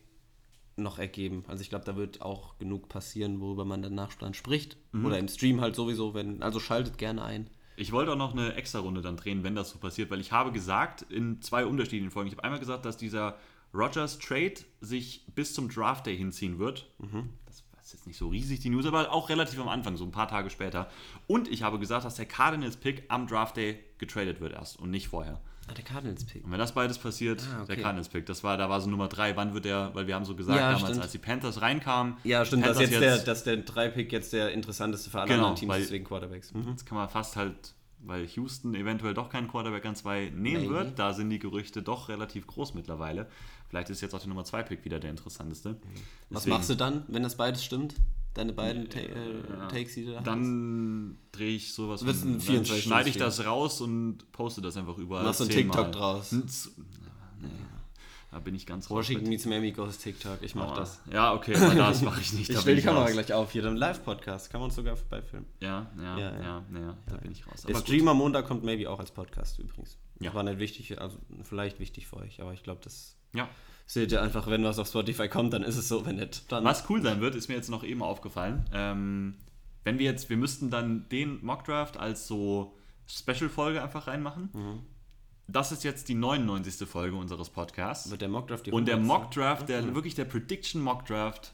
[0.75, 1.45] noch ergeben.
[1.47, 4.77] Also ich glaube, da wird auch genug passieren, worüber man danach dann spricht.
[4.91, 5.05] Mhm.
[5.05, 6.41] Oder im Stream halt sowieso, wenn.
[6.41, 7.49] Also schaltet gerne ein.
[7.75, 10.31] Ich wollte auch noch eine extra Runde dann drehen, wenn das so passiert, weil ich
[10.31, 13.37] habe gesagt in zwei unterschiedlichen Folgen, ich habe einmal gesagt, dass dieser
[13.73, 16.87] Rogers Trade sich bis zum Draft Day hinziehen wird.
[16.99, 17.29] Mhm.
[17.45, 20.11] Das ist jetzt nicht so riesig die News, aber auch relativ am Anfang, so ein
[20.11, 20.89] paar Tage später.
[21.27, 24.91] Und ich habe gesagt, dass der Cardinals Pick am Draft Day getradet wird erst und
[24.91, 25.41] nicht vorher.
[25.67, 26.43] Ah, der Cardinals-Pick.
[26.43, 27.75] Und wenn das beides passiert, ah, okay.
[27.75, 30.25] der Cardinals-Pick, das war, da war so Nummer drei, wann wird der, weil wir haben
[30.25, 31.01] so gesagt ja, damals, stimmt.
[31.01, 32.17] als die Panthers reinkamen.
[32.23, 35.47] Ja, stimmt, dass, jetzt jetzt der, dass der 3-Pick jetzt der interessanteste für alle genau,
[35.47, 36.53] anderen Teams ist wegen Quarterbacks.
[36.53, 36.69] Mhm.
[36.69, 37.73] Jetzt kann man fast halt
[38.05, 40.69] weil Houston eventuell doch keinen Quarterback an zwei nehmen Maybe.
[40.69, 40.99] wird.
[40.99, 43.27] Da sind die Gerüchte doch relativ groß mittlerweile.
[43.69, 45.69] Vielleicht ist jetzt auch der Nummer 2 Pick wieder der interessanteste.
[45.69, 45.77] Mhm.
[46.29, 47.95] Was machst du dann, wenn das beides stimmt?
[48.33, 49.09] Deine beiden ta äh,
[49.47, 53.79] ja, Takes, die du da Dann drehe ich sowas und dann schneide ich das raus
[53.81, 55.23] und poste das einfach überall.
[55.23, 56.31] Machst du einen TikTok draus?
[56.31, 57.49] Nee.
[58.31, 60.39] Da bin ich ganz Washington meets Miami goes TikTok.
[60.41, 60.99] Ich mach oh, das.
[61.11, 62.49] Ja, okay, das mache ich nicht.
[62.49, 63.51] ich stelle die Kamera gleich auf.
[63.51, 64.49] Hier, dann Live-Podcast.
[64.49, 65.47] Kann man uns sogar vorbeifilmen.
[65.59, 67.61] Ja, ja, ja, ja, ja, ja da bin ich raus.
[67.67, 69.99] Der Stream am Montag kommt maybe auch als Podcast übrigens.
[70.19, 73.47] War nicht wichtig, also vielleicht wichtig für euch, aber ich glaube, das ja.
[73.85, 76.51] Seht ihr einfach, wenn was auf Spotify kommt, dann ist es so, wenn nicht.
[76.51, 78.65] Dann was cool sein wird, ist mir jetzt noch eben aufgefallen.
[78.73, 79.35] Ähm,
[79.83, 82.75] wenn wir jetzt, wir müssten dann den Mockdraft als so
[83.07, 84.49] Special-Folge einfach reinmachen.
[84.53, 84.93] Mhm
[85.47, 86.87] das ist jetzt die 99.
[86.87, 88.09] Folge unseres Podcasts.
[88.09, 91.53] Wird der Mockdraft die Und der Mockdraft, der wirklich der Prediction Mockdraft,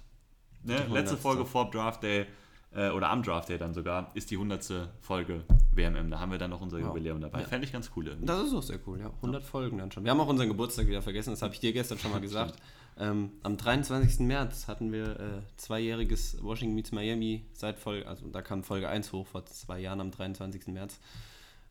[0.64, 2.28] ne, letzte Folge vor Draft Day
[2.74, 4.90] äh, oder am Draft Day dann sogar, ist die 100.
[5.02, 6.12] Folge WMM.
[6.12, 7.42] Da haben wir dann noch unser Jubiläum dabei.
[7.42, 7.48] Ja.
[7.48, 8.08] Fände ich ganz cool.
[8.08, 8.28] Irgendwie.
[8.28, 9.08] Das ist auch sehr cool, ja.
[9.08, 9.48] 100 ja.
[9.48, 10.04] Folgen dann schon.
[10.04, 12.56] Wir haben auch unseren Geburtstag wieder vergessen, das habe ich dir gestern schon mal gesagt.
[12.98, 14.20] ähm, am 23.
[14.20, 19.12] März hatten wir äh, zweijähriges Washington Meets Miami seit Folge, also da kam Folge 1
[19.14, 20.68] hoch vor zwei Jahren am 23.
[20.68, 21.00] März.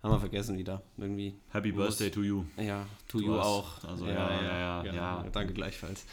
[0.03, 0.83] Haben wir vergessen wieder.
[0.97, 1.35] Irgendwie.
[1.49, 2.45] Happy Birthday to you.
[2.57, 3.83] Ja, to du you auch.
[3.83, 5.27] Also ja, ja, ja, ja, ja, ja.
[5.33, 6.07] Danke gleichfalls.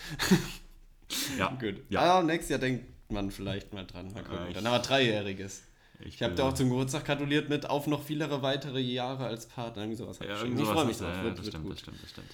[1.38, 1.50] ja.
[1.60, 1.84] Gut.
[1.90, 2.18] Ja.
[2.18, 4.12] Ah, nächstes Jahr denkt man vielleicht mal dran.
[4.14, 4.54] Mal gucken.
[4.54, 5.64] Dann haben wir Dreijähriges.
[6.00, 9.46] Ich, ich habe dir auch zum Geburtstag gratuliert mit auf noch viele weitere Jahre als
[9.46, 9.84] Partner.
[9.84, 10.20] Irgendwie sowas.
[10.20, 11.16] Ja, ich, ich freue mich drauf.
[11.16, 12.32] Ja, wird, das, wird stimmt, das stimmt, das stimmt.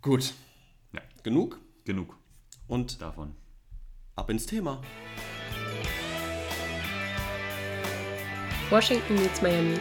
[0.00, 0.32] Gut.
[0.92, 1.02] Ja.
[1.22, 1.58] Genug?
[1.84, 2.16] Genug.
[2.68, 3.34] Und davon.
[4.14, 4.80] Ab ins Thema.
[8.70, 9.78] Washington meets Miami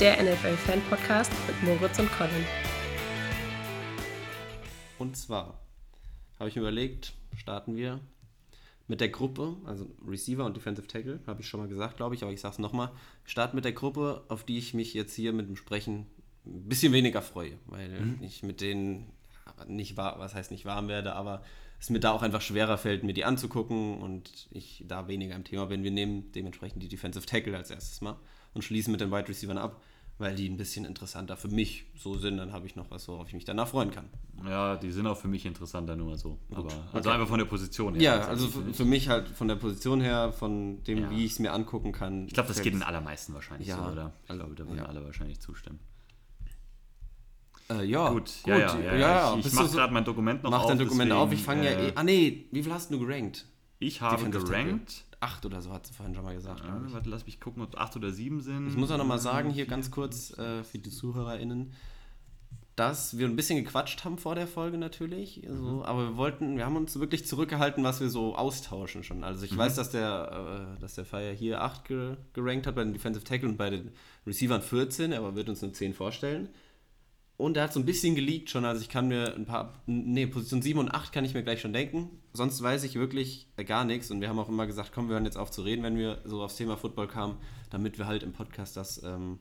[0.00, 2.46] der NFL-Fan-Podcast mit Moritz und Colin.
[4.98, 5.60] Und zwar
[6.38, 8.00] habe ich mir überlegt, starten wir
[8.90, 12.24] mit der Gruppe, also Receiver und Defensive Tackle, habe ich schon mal gesagt, glaube ich,
[12.24, 12.90] aber ich sage es nochmal.
[13.24, 16.06] Starten mit der Gruppe, auf die ich mich jetzt hier mit dem Sprechen
[16.44, 18.18] ein bisschen weniger freue, weil mhm.
[18.20, 19.06] ich mit denen
[19.68, 21.44] nicht war, was heißt nicht warm werde, aber
[21.78, 25.44] es mir da auch einfach schwerer fällt, mir die anzugucken und ich da weniger im
[25.44, 25.84] Thema bin.
[25.84, 28.16] Wir nehmen dementsprechend die Defensive Tackle als erstes mal
[28.54, 29.80] und schließen mit den Wide Receivers ab
[30.20, 32.36] weil die ein bisschen interessanter für mich so sind.
[32.36, 34.04] Dann habe ich noch was, worauf ich mich danach freuen kann.
[34.46, 36.38] Ja, die sind auch für mich interessanter, nur so.
[36.50, 37.08] Aber, also okay.
[37.08, 38.02] einfach von der Position her.
[38.02, 41.10] Ja, also für, für, mich halt von der Position her, von dem, ja.
[41.10, 42.26] wie ich es mir angucken kann.
[42.26, 43.76] Ich glaube, das geht den allermeisten wahrscheinlich ja.
[43.76, 44.12] so, oder?
[44.28, 44.84] Ich glaube, da würden ja.
[44.84, 45.80] alle wahrscheinlich zustimmen.
[47.70, 48.32] Äh, ja, gut, gut.
[48.46, 49.36] Ja, ja, ja, ja.
[49.38, 50.64] Ich, ich mache so, gerade mein Dokument noch mach auf.
[50.64, 51.92] Mach dein Dokument deswegen, auf, ich fange äh, ja eh.
[51.94, 53.46] Ah, nee, wie viel hast du gerankt?
[53.78, 56.64] Ich habe gerankt acht oder so, hat sie vorhin schon mal gesagt.
[56.64, 58.68] Ja, warte, lass mich gucken, ob acht oder sieben sind.
[58.68, 61.72] Ich muss auch noch mal sagen, hier ganz kurz äh, für die ZuhörerInnen,
[62.74, 65.42] dass wir ein bisschen gequatscht haben vor der Folge natürlich.
[65.46, 65.82] Mhm.
[65.82, 69.22] Aber wir wollten, wir haben uns wirklich zurückgehalten, was wir so austauschen schon.
[69.22, 69.58] Also ich mhm.
[69.58, 73.24] weiß, dass der, äh, dass der Feier hier 8 ge gerankt hat bei den Defensive
[73.24, 73.92] Tackle und bei den
[74.26, 76.48] Receivern 14, aber wird uns nur 10 vorstellen.
[77.40, 80.26] Und er hat so ein bisschen geleakt schon, also ich kann mir ein paar, nee,
[80.26, 82.10] Position 7 und 8 kann ich mir gleich schon denken.
[82.34, 85.24] Sonst weiß ich wirklich gar nichts und wir haben auch immer gesagt, komm, wir hören
[85.24, 87.38] jetzt auf zu reden, wenn wir so aufs Thema Football kamen,
[87.70, 89.38] damit wir halt im Podcast das ähm,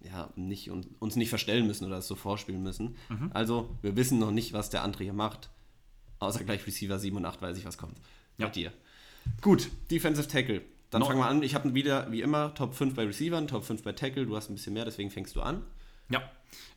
[0.00, 2.96] ja, nicht, uns nicht verstellen müssen oder das so vorspielen müssen.
[3.10, 3.30] Mhm.
[3.34, 5.50] Also, wir wissen noch nicht, was der andere hier macht,
[6.20, 7.98] außer gleich Receiver 7 und 8 weiß ich, was kommt.
[8.38, 8.46] Ja.
[8.46, 8.72] Bei dir.
[9.42, 10.62] Gut, Defensive Tackle.
[10.90, 11.06] Dann no.
[11.06, 11.42] fangen wir an.
[11.42, 14.26] Ich habe wieder, wie immer, Top 5 bei Receivern, Top 5 bei Tackle.
[14.26, 15.62] Du hast ein bisschen mehr, deswegen fängst du an.
[16.08, 16.22] Ja.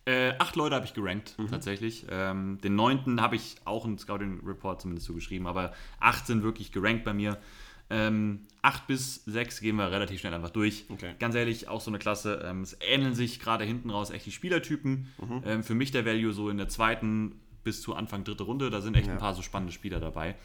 [0.05, 1.49] Äh, acht Leute habe ich gerankt, mhm.
[1.49, 2.05] tatsächlich.
[2.09, 6.43] Ähm, den neunten habe ich auch im Scouting Report zumindest so geschrieben, aber acht sind
[6.43, 7.37] wirklich gerankt bei mir.
[7.89, 10.85] Ähm, acht bis sechs gehen wir relativ schnell einfach durch.
[10.89, 11.15] Okay.
[11.19, 12.41] Ganz ehrlich, auch so eine Klasse.
[12.45, 15.07] Ähm, es ähneln sich gerade hinten raus echt die Spielertypen.
[15.17, 15.43] Mhm.
[15.45, 18.69] Ähm, für mich der Value so in der zweiten bis zu Anfang dritte Runde.
[18.69, 19.13] Da sind echt ja.
[19.13, 20.35] ein paar so spannende Spieler dabei.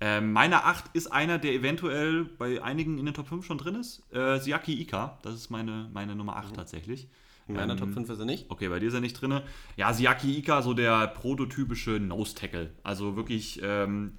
[0.00, 3.74] Ähm, meine 8 ist einer, der eventuell bei einigen in den Top 5 schon drin
[3.74, 4.02] ist.
[4.14, 6.54] Äh, Siaki Ika, das ist meine, meine Nummer 8 mhm.
[6.54, 7.08] tatsächlich.
[7.50, 8.46] In meiner ähm, Top 5 ist er nicht.
[8.48, 9.40] Okay, bei dir ist er nicht drin.
[9.76, 12.70] Ja, Siaki Ika, so der prototypische Nose-Tackle.
[12.84, 14.12] Also wirklich ähm,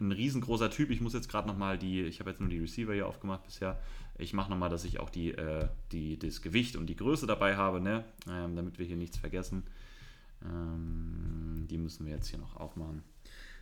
[0.00, 0.90] ein riesengroßer Typ.
[0.90, 3.78] Ich muss jetzt gerade nochmal die, ich habe jetzt nur die Receiver hier aufgemacht bisher.
[4.18, 7.56] Ich mache nochmal, dass ich auch die, äh, die, das Gewicht und die Größe dabei
[7.56, 8.04] habe, ne?
[8.28, 9.64] Ähm, damit wir hier nichts vergessen.
[10.42, 13.02] Ähm, die müssen wir jetzt hier noch aufmachen.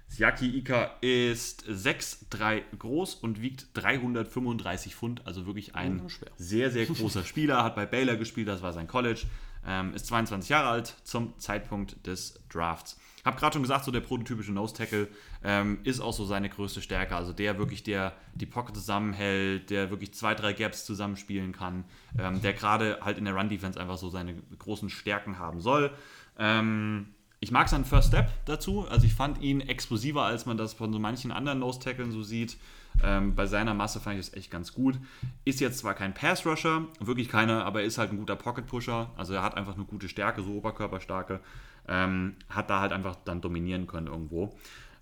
[0.08, 6.86] Siaki Ika ist 6'3 groß und wiegt 335 Pfund, also wirklich ein oh, sehr, sehr
[6.86, 9.26] großer Spieler, hat bei Baylor gespielt, das war sein College,
[9.66, 12.98] ähm, ist 22 Jahre alt zum Zeitpunkt des Drafts.
[13.24, 15.08] Hab gerade schon gesagt, so der prototypische Nose Tackle
[15.44, 19.90] ähm, ist auch so seine größte Stärke, also der wirklich, der die Pocket zusammenhält, der
[19.90, 21.84] wirklich zwei, drei Gaps zusammenspielen kann,
[22.18, 25.92] ähm, der gerade halt in der Run Defense einfach so seine großen Stärken haben soll.
[26.38, 27.08] Ähm,
[27.40, 28.86] ich mag seinen First Step dazu.
[28.88, 32.56] Also ich fand ihn explosiver, als man das von so manchen anderen Nose-Tackeln so sieht.
[33.02, 34.98] Ähm, bei seiner Masse fand ich das echt ganz gut.
[35.44, 39.10] Ist jetzt zwar kein Pass-Rusher, wirklich keiner, aber er ist halt ein guter Pocket-Pusher.
[39.16, 41.40] Also er hat einfach eine gute Stärke, so Oberkörperstarke.
[41.86, 44.56] Ähm, hat da halt einfach dann dominieren können irgendwo.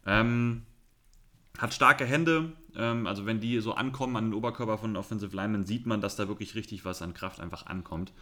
[0.05, 0.62] Ähm,
[1.59, 5.64] hat starke Hände, ähm, also wenn die so ankommen an den Oberkörper von Offensive Linemen,
[5.64, 8.12] sieht man, dass da wirklich richtig was an Kraft einfach ankommt.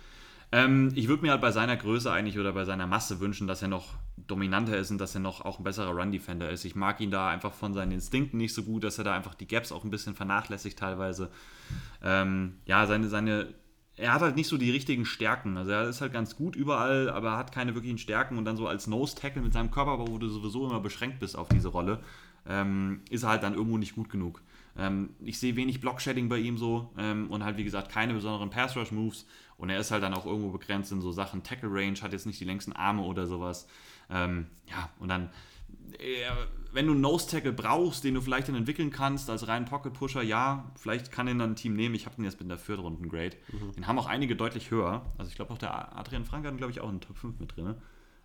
[0.55, 3.61] Ähm, ich würde mir halt bei seiner Größe eigentlich oder bei seiner Masse wünschen, dass
[3.61, 3.95] er noch
[4.29, 6.65] dominanter ist und dass er noch auch ein besserer Run-Defender ist.
[6.65, 9.35] Ich mag ihn da einfach von seinen Instinkten nicht so gut, dass er da einfach
[9.35, 11.29] die Gaps auch ein bisschen vernachlässigt teilweise.
[12.05, 13.53] Ähm, ja, seine, seine,
[13.97, 15.57] er hat halt nicht so die richtigen Stärken.
[15.57, 18.57] Also er ist halt ganz gut überall, aber er hat keine wirklichen Stärken und dann
[18.57, 21.99] so als Nose-Tackle mit seinem Körperbau, wo du sowieso immer beschränkt bist auf diese Rolle,
[22.47, 24.41] ähm, ist er halt dann irgendwo nicht gut genug.
[24.77, 28.51] Ähm, ich sehe wenig Block-Shedding bei ihm so ähm, und halt wie gesagt keine besonderen
[28.51, 32.27] Pass-Rush-Moves und er ist halt dann auch irgendwo begrenzt in so Sachen Tackle-Range, hat jetzt
[32.27, 33.69] nicht die längsten Arme oder sowas.
[34.11, 35.31] Ähm, ja, und dann,
[35.99, 36.31] äh,
[36.73, 40.73] wenn du einen Nose-Tackle brauchst, den du vielleicht dann entwickeln kannst als reinen Pocket-Pusher, ja,
[40.77, 41.95] vielleicht kann ihn dann ein Team nehmen.
[41.95, 43.37] Ich habe den jetzt mit der Viertrunden-Grade.
[43.53, 43.73] Mhm.
[43.73, 45.07] Den haben auch einige deutlich höher.
[45.19, 47.57] Also ich glaube auch der Adrian Frank hat, glaube ich, auch in Top 5 mit
[47.57, 47.77] drin.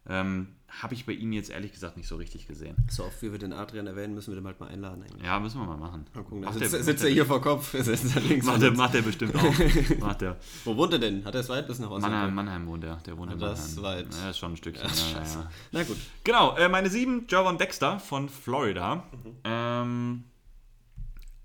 [0.09, 0.47] Ähm,
[0.81, 2.75] habe ich bei ihm jetzt ehrlich gesagt nicht so richtig gesehen.
[2.89, 5.03] So oft wie wir den Adrian erwähnen, müssen wir den halt mal einladen.
[5.03, 5.23] Eigentlich.
[5.23, 6.05] Ja, müssen wir mal machen.
[6.13, 6.41] Mal gucken.
[6.41, 7.73] Macht sitzt, der, sitzt er hier vor Kopf?
[8.43, 9.53] macht, der, macht er bestimmt auch.
[9.99, 10.37] macht der.
[10.65, 11.25] Wo wohnt er denn?
[11.25, 12.11] Hat er es weit bis nach Osnabrück?
[12.11, 12.97] Mannheim, Mannheim wohnt er.
[12.97, 13.57] Der wohnt ah, in Mannheim.
[13.57, 14.07] Das ist weit.
[14.21, 14.89] Ja, ist schon ein Stückchen.
[15.13, 15.97] Ja, ja, Na gut.
[16.23, 18.95] Genau, äh, meine sieben, Javon Dexter von Florida.
[18.95, 19.35] Mhm.
[19.43, 20.23] Ähm,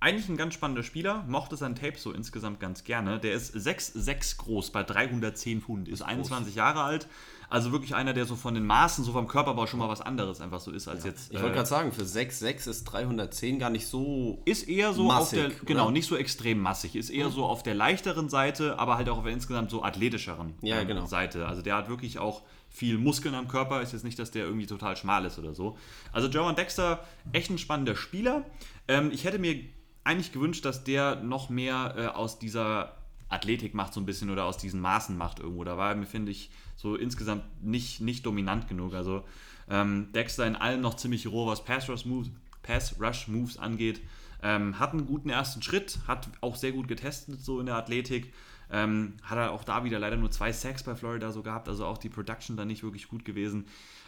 [0.05, 3.19] eigentlich ein ganz spannender Spieler, mochte sein Tape so insgesamt ganz gerne.
[3.19, 7.09] Der ist 6'6 groß bei 310 Pfund, ist 21 Jahre alt.
[7.55, 10.41] Also wirklich einer, der so von den Maßen, so vom Körperbau schon mal was anderes
[10.41, 11.11] einfach so ist als ja.
[11.11, 11.31] jetzt.
[11.31, 14.43] Ich wollte äh, gerade sagen, für 6,6 ist 310 gar nicht so.
[14.45, 15.65] Ist eher so massig, auf der.
[15.65, 16.97] Genau, nicht so extrem massig.
[16.97, 17.33] Ist eher mhm.
[17.33, 20.85] so auf der leichteren Seite, aber halt auch auf der insgesamt so athletischeren ja, äh,
[20.85, 21.07] genau.
[21.07, 21.47] Seite.
[21.47, 23.83] Also der hat wirklich auch viel Muskeln am Körper.
[23.83, 25.79] Ist jetzt nicht, dass der irgendwie total schmal ist oder so.
[26.11, 28.45] Also Jovan Dexter, echt ein spannender Spieler.
[28.89, 29.61] Ähm, ich hätte mir
[30.03, 32.97] eigentlich gewünscht, dass der noch mehr äh, aus dieser
[33.29, 35.63] Athletik macht, so ein bisschen oder aus diesen Maßen macht irgendwo.
[35.63, 38.95] Da war mir, finde ich, so insgesamt nicht, nicht dominant genug.
[38.95, 39.25] Also
[39.69, 42.31] ähm, Dexter in allem noch ziemlich roh, was Pass Rush Moves,
[42.63, 44.01] Pass angeht.
[44.43, 48.33] Ähm, hat einen guten ersten Schritt, hat auch sehr gut getestet so in der Athletik.
[48.71, 51.87] Ähm, hat er auch da wieder leider nur zwei Sacks bei Florida so gehabt, also
[51.87, 53.67] auch die Production da nicht wirklich gut gewesen.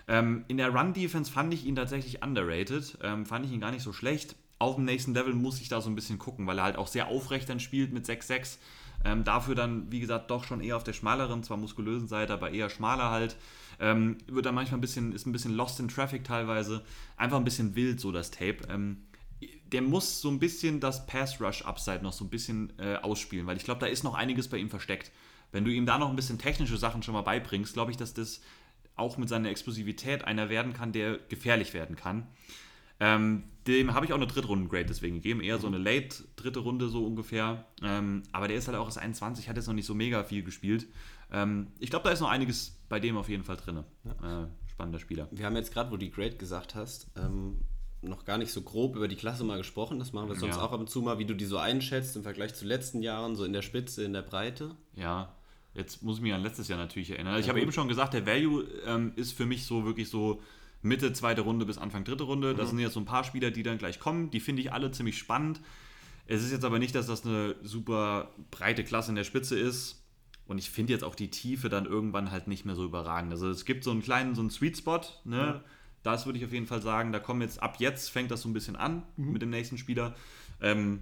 [0.09, 3.83] Ähm, in der Run-Defense fand ich ihn tatsächlich underrated, ähm, fand ich ihn gar nicht
[3.83, 4.37] so schlecht.
[4.59, 6.87] Auf dem nächsten Level muss ich da so ein bisschen gucken, weil er halt auch
[6.87, 8.57] sehr aufrecht dann spielt mit 6-6.
[9.04, 12.50] Ähm, dafür dann, wie gesagt, doch schon eher auf der schmaleren, zwar muskulösen Seite, aber
[12.50, 13.37] eher schmaler halt.
[13.78, 16.82] Ähm, wird dann manchmal ein bisschen, ist ein bisschen lost in traffic teilweise.
[17.16, 18.59] Einfach ein bisschen wild, so das Tape.
[18.68, 19.02] Ähm,
[19.72, 23.64] der muss so ein bisschen das Pass-Rush-Upside noch so ein bisschen äh, ausspielen, weil ich
[23.64, 25.11] glaube, da ist noch einiges bei ihm versteckt.
[25.52, 28.14] Wenn du ihm da noch ein bisschen technische Sachen schon mal beibringst, glaube ich, dass
[28.14, 28.40] das
[28.96, 32.26] auch mit seiner Explosivität einer werden kann, der gefährlich werden kann.
[33.00, 35.40] Ähm, dem habe ich auch eine Drittrunden-Grade deswegen gegeben.
[35.40, 37.64] Eher so eine Late dritte Runde so ungefähr.
[37.82, 40.42] Ähm, aber der ist halt auch erst 21, hat jetzt noch nicht so mega viel
[40.42, 40.87] gespielt.
[41.32, 43.82] Ähm, ich glaube, da ist noch einiges bei dem auf jeden Fall drin.
[44.04, 44.44] Ja.
[44.44, 45.28] Äh, spannender Spieler.
[45.32, 47.59] Wir haben jetzt gerade, wo du die Grade gesagt hast, ähm,
[48.02, 49.98] noch gar nicht so grob über die Klasse mal gesprochen.
[49.98, 50.62] Das machen wir sonst ja.
[50.62, 53.35] auch ab und zu mal, wie du die so einschätzt im Vergleich zu letzten Jahren,
[53.35, 54.76] so in der Spitze, in der Breite.
[54.94, 55.35] Ja,
[55.74, 57.40] jetzt muss ich mich an letztes Jahr natürlich erinnern.
[57.40, 60.40] Ich habe eben schon gesagt, der Value ähm, ist für mich so wirklich so
[60.87, 62.55] Mitte zweite Runde bis Anfang dritte Runde.
[62.55, 62.70] Das mhm.
[62.70, 64.31] sind jetzt so ein paar Spieler, die dann gleich kommen.
[64.31, 65.61] Die finde ich alle ziemlich spannend.
[66.27, 70.03] Es ist jetzt aber nicht, dass das eine super breite Klasse in der Spitze ist.
[70.46, 73.33] Und ich finde jetzt auch die Tiefe dann irgendwann halt nicht mehr so überragend.
[73.33, 75.37] Also es gibt so einen kleinen, so einen Sweet Spot, ne?
[75.37, 75.64] Ja.
[76.03, 77.11] Das würde ich auf jeden Fall sagen.
[77.11, 79.33] Da kommen jetzt, ab jetzt fängt das so ein bisschen an mhm.
[79.33, 80.14] mit dem nächsten Spieler.
[80.61, 81.01] Ähm,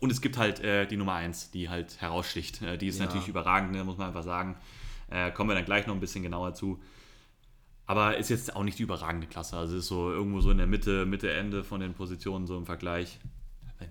[0.00, 2.62] und es gibt halt äh, die Nummer 1, die halt heraussticht.
[2.62, 3.04] Äh, die ist ja.
[3.04, 3.84] natürlich überragend, ne?
[3.84, 4.56] muss man einfach sagen.
[5.10, 6.82] Äh, kommen wir dann gleich noch ein bisschen genauer zu.
[7.86, 9.56] Aber ist jetzt auch nicht die überragende Klasse.
[9.56, 12.66] Also ist so irgendwo so in der Mitte, Mitte, Ende von den Positionen so im
[12.66, 13.18] Vergleich.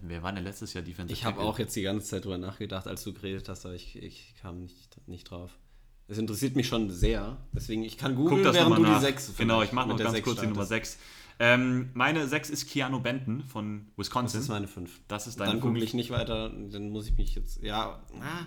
[0.02, 2.88] Wer war denn letztes Jahr Defensive Ich habe auch jetzt die ganze Zeit drüber nachgedacht,
[2.88, 5.52] als du geredet hast, aber ich, ich kam nicht, nicht drauf.
[6.08, 7.38] Es interessiert mich schon sehr.
[7.54, 9.00] Deswegen, ich kann googeln, während du nach.
[9.00, 10.98] die 6 Genau, ich mache noch ganz kurz die Nummer 6.
[11.40, 14.40] Ähm, meine 6 ist Keanu Benton von Wisconsin.
[14.40, 15.02] Das ist meine 5.
[15.08, 17.64] Das ist deine Dann google ich nicht weiter, dann muss ich mich jetzt.
[17.64, 18.46] Ja, ah,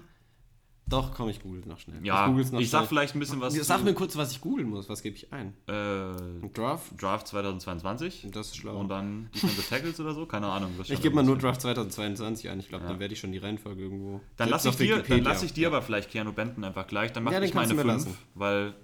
[0.86, 2.04] doch, komm, ich google noch schnell.
[2.04, 3.54] Ja, ich, noch ich sag vielleicht ein bisschen was.
[3.54, 4.88] Sag mir kurz, was ich googeln muss.
[4.88, 5.54] Was gebe ich ein?
[5.66, 7.00] Äh, Draft?
[7.00, 8.28] Draft 2022.
[8.30, 8.78] Das ist schlau.
[8.78, 10.26] Und dann Defensive Tackles oder so?
[10.26, 10.72] Keine Ahnung.
[10.86, 12.60] Ich gebe mal nur Draft 2022 ein.
[12.60, 12.90] Ich glaube, ja.
[12.90, 14.20] dann werde ich schon die Reihenfolge irgendwo.
[14.36, 17.12] Dann lasse ich, dir, lass ich dir aber vielleicht Keanu Benton einfach gleich.
[17.12, 18.06] Dann mache ja, ich meine 5.
[18.34, 18.74] Weil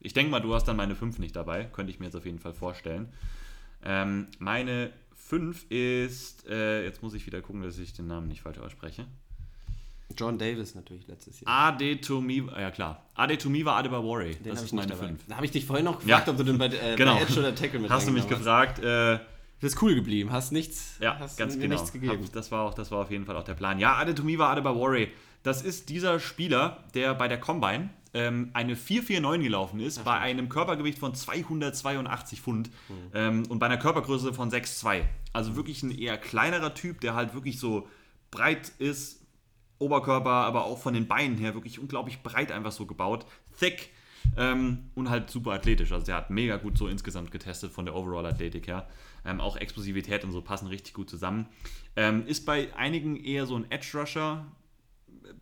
[0.00, 1.64] ich denke mal, du hast dann meine 5 nicht dabei.
[1.64, 3.12] Könnte ich mir jetzt auf jeden Fall vorstellen.
[3.82, 6.46] Ähm, meine 5 ist.
[6.48, 9.06] Äh, jetzt muss ich wieder gucken, dass ich den Namen nicht falsch ausspreche.
[10.16, 11.68] John Davis natürlich letztes Jahr.
[11.68, 13.02] Ade Tomiwa, ja klar.
[13.14, 14.36] Ade Tomiwa Adebawore.
[14.44, 15.26] Das ist meine 5.
[15.28, 16.32] Da habe ich dich vorhin noch gefragt, ja.
[16.32, 17.14] ob du den bei, äh, genau.
[17.14, 18.78] bei Edge oder Tackle mit Hast du mich gefragt.
[18.78, 19.20] Äh, du
[19.60, 21.74] bist cool geblieben, hast nichts, ja, hast ganz genau.
[21.74, 22.22] nichts gegeben.
[22.22, 23.78] Hab, das, war auch, das war auf jeden Fall auch der Plan.
[23.78, 25.08] Ja, Ade Tomiwa Adebawore.
[25.42, 30.18] Das ist dieser Spieler, der bei der Combine ähm, eine 449 gelaufen ist, Ach, bei
[30.18, 32.94] einem Körpergewicht von 282 Pfund mhm.
[33.12, 35.02] ähm, und bei einer Körpergröße von 6,2.
[35.32, 37.88] Also wirklich ein eher kleinerer Typ, der halt wirklich so
[38.30, 39.23] breit ist,
[39.78, 43.26] Oberkörper, aber auch von den Beinen her wirklich unglaublich breit einfach so gebaut.
[43.58, 43.90] Thick
[44.36, 45.92] ähm, und halt super athletisch.
[45.92, 48.88] Also der hat mega gut so insgesamt getestet von der Overall-Athletik her.
[49.24, 51.46] Ähm, auch Explosivität und so passen richtig gut zusammen.
[51.96, 54.46] Ähm, ist bei einigen eher so ein Edge-Rusher.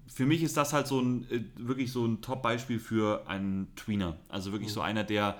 [0.06, 4.16] Für mich ist das halt so ein äh, wirklich so ein Top-Beispiel für einen Tweener.
[4.28, 4.74] Also wirklich mhm.
[4.74, 5.38] so einer, der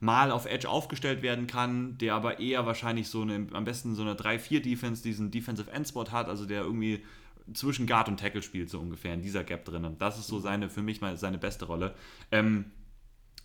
[0.00, 4.02] mal auf Edge aufgestellt werden kann, der aber eher wahrscheinlich so eine, am besten so
[4.02, 7.02] eine 3-4-Defense, diesen Defensive Endspot hat, also der irgendwie
[7.52, 9.96] zwischen Guard und Tackle spielt, so ungefähr in dieser Gap drin.
[9.98, 11.94] Das ist so seine, für mich mal seine beste Rolle.
[12.32, 12.66] Ähm,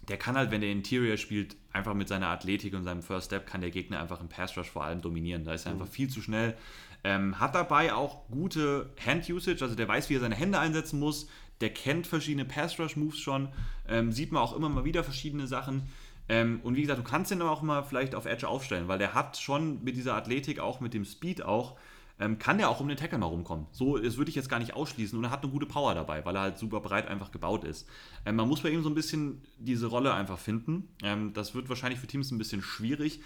[0.08, 3.46] der kann halt, wenn der Interior spielt, einfach mit seiner Athletik und seinem First Step,
[3.46, 5.44] kann der Gegner einfach im Pass Rush vor allem dominieren.
[5.44, 5.82] Da ist er mhm.
[5.82, 6.56] einfach viel zu schnell.
[7.04, 11.30] Ähm, hat dabei auch gute Hand-Usage, also der weiß, wie er seine Hände einsetzen muss.
[11.62, 13.50] Der kennt verschiedene Pass Rush Moves schon.
[13.88, 15.84] Ähm, sieht man auch immer mal wieder verschiedene Sachen.
[16.28, 19.14] Ähm, und wie gesagt, du kannst ihn auch mal vielleicht auf Edge aufstellen, weil der
[19.14, 21.78] hat schon mit dieser Athletik, auch mit dem Speed auch,
[22.20, 23.68] ähm, kann der auch um den Tackle mal rumkommen.
[23.72, 25.18] So, das würde ich jetzt gar nicht ausschließen.
[25.18, 27.88] Und er hat eine gute Power dabei, weil er halt super breit einfach gebaut ist.
[28.26, 30.90] Ähm, man muss bei ihm so ein bisschen diese Rolle einfach finden.
[31.02, 33.22] Ähm, das wird wahrscheinlich für Teams ein bisschen schwierig.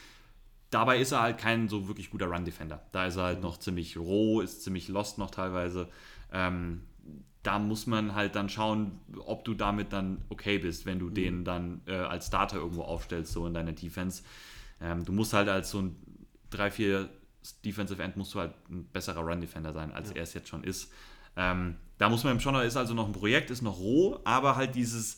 [0.69, 2.83] Dabei ist er halt kein so wirklich guter Run-Defender.
[2.91, 5.89] Da ist er halt noch ziemlich roh, ist ziemlich lost noch teilweise.
[6.31, 6.81] Ähm,
[7.41, 11.13] da muss man halt dann schauen, ob du damit dann okay bist, wenn du mhm.
[11.13, 14.23] den dann äh, als Starter irgendwo aufstellst, so in deiner Defense.
[14.79, 15.95] Ähm, du musst halt als so ein
[16.51, 17.09] 3-4
[17.65, 20.17] Defensive End musst du halt ein besserer Run-Defender sein, als ja.
[20.17, 20.91] er es jetzt schon ist.
[21.35, 24.75] Ähm, da muss man schon, ist also noch ein Projekt, ist noch roh, aber halt
[24.75, 25.17] dieses,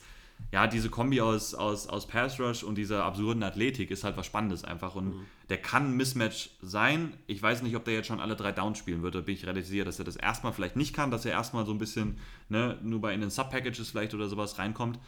[0.51, 4.25] ja, diese Kombi aus, aus, aus Pass Rush und dieser absurden Athletik ist halt was
[4.25, 4.95] Spannendes einfach.
[4.95, 5.25] Und mhm.
[5.49, 7.13] der kann ein Mismatch sein.
[7.27, 9.15] Ich weiß nicht, ob der jetzt schon alle drei Downs spielen wird.
[9.15, 11.65] Da bin ich relativ sicher, dass er das erstmal vielleicht nicht kann, dass er erstmal
[11.65, 12.17] so ein bisschen
[12.49, 14.99] ne, nur bei in den Sub-Packages vielleicht oder sowas reinkommt.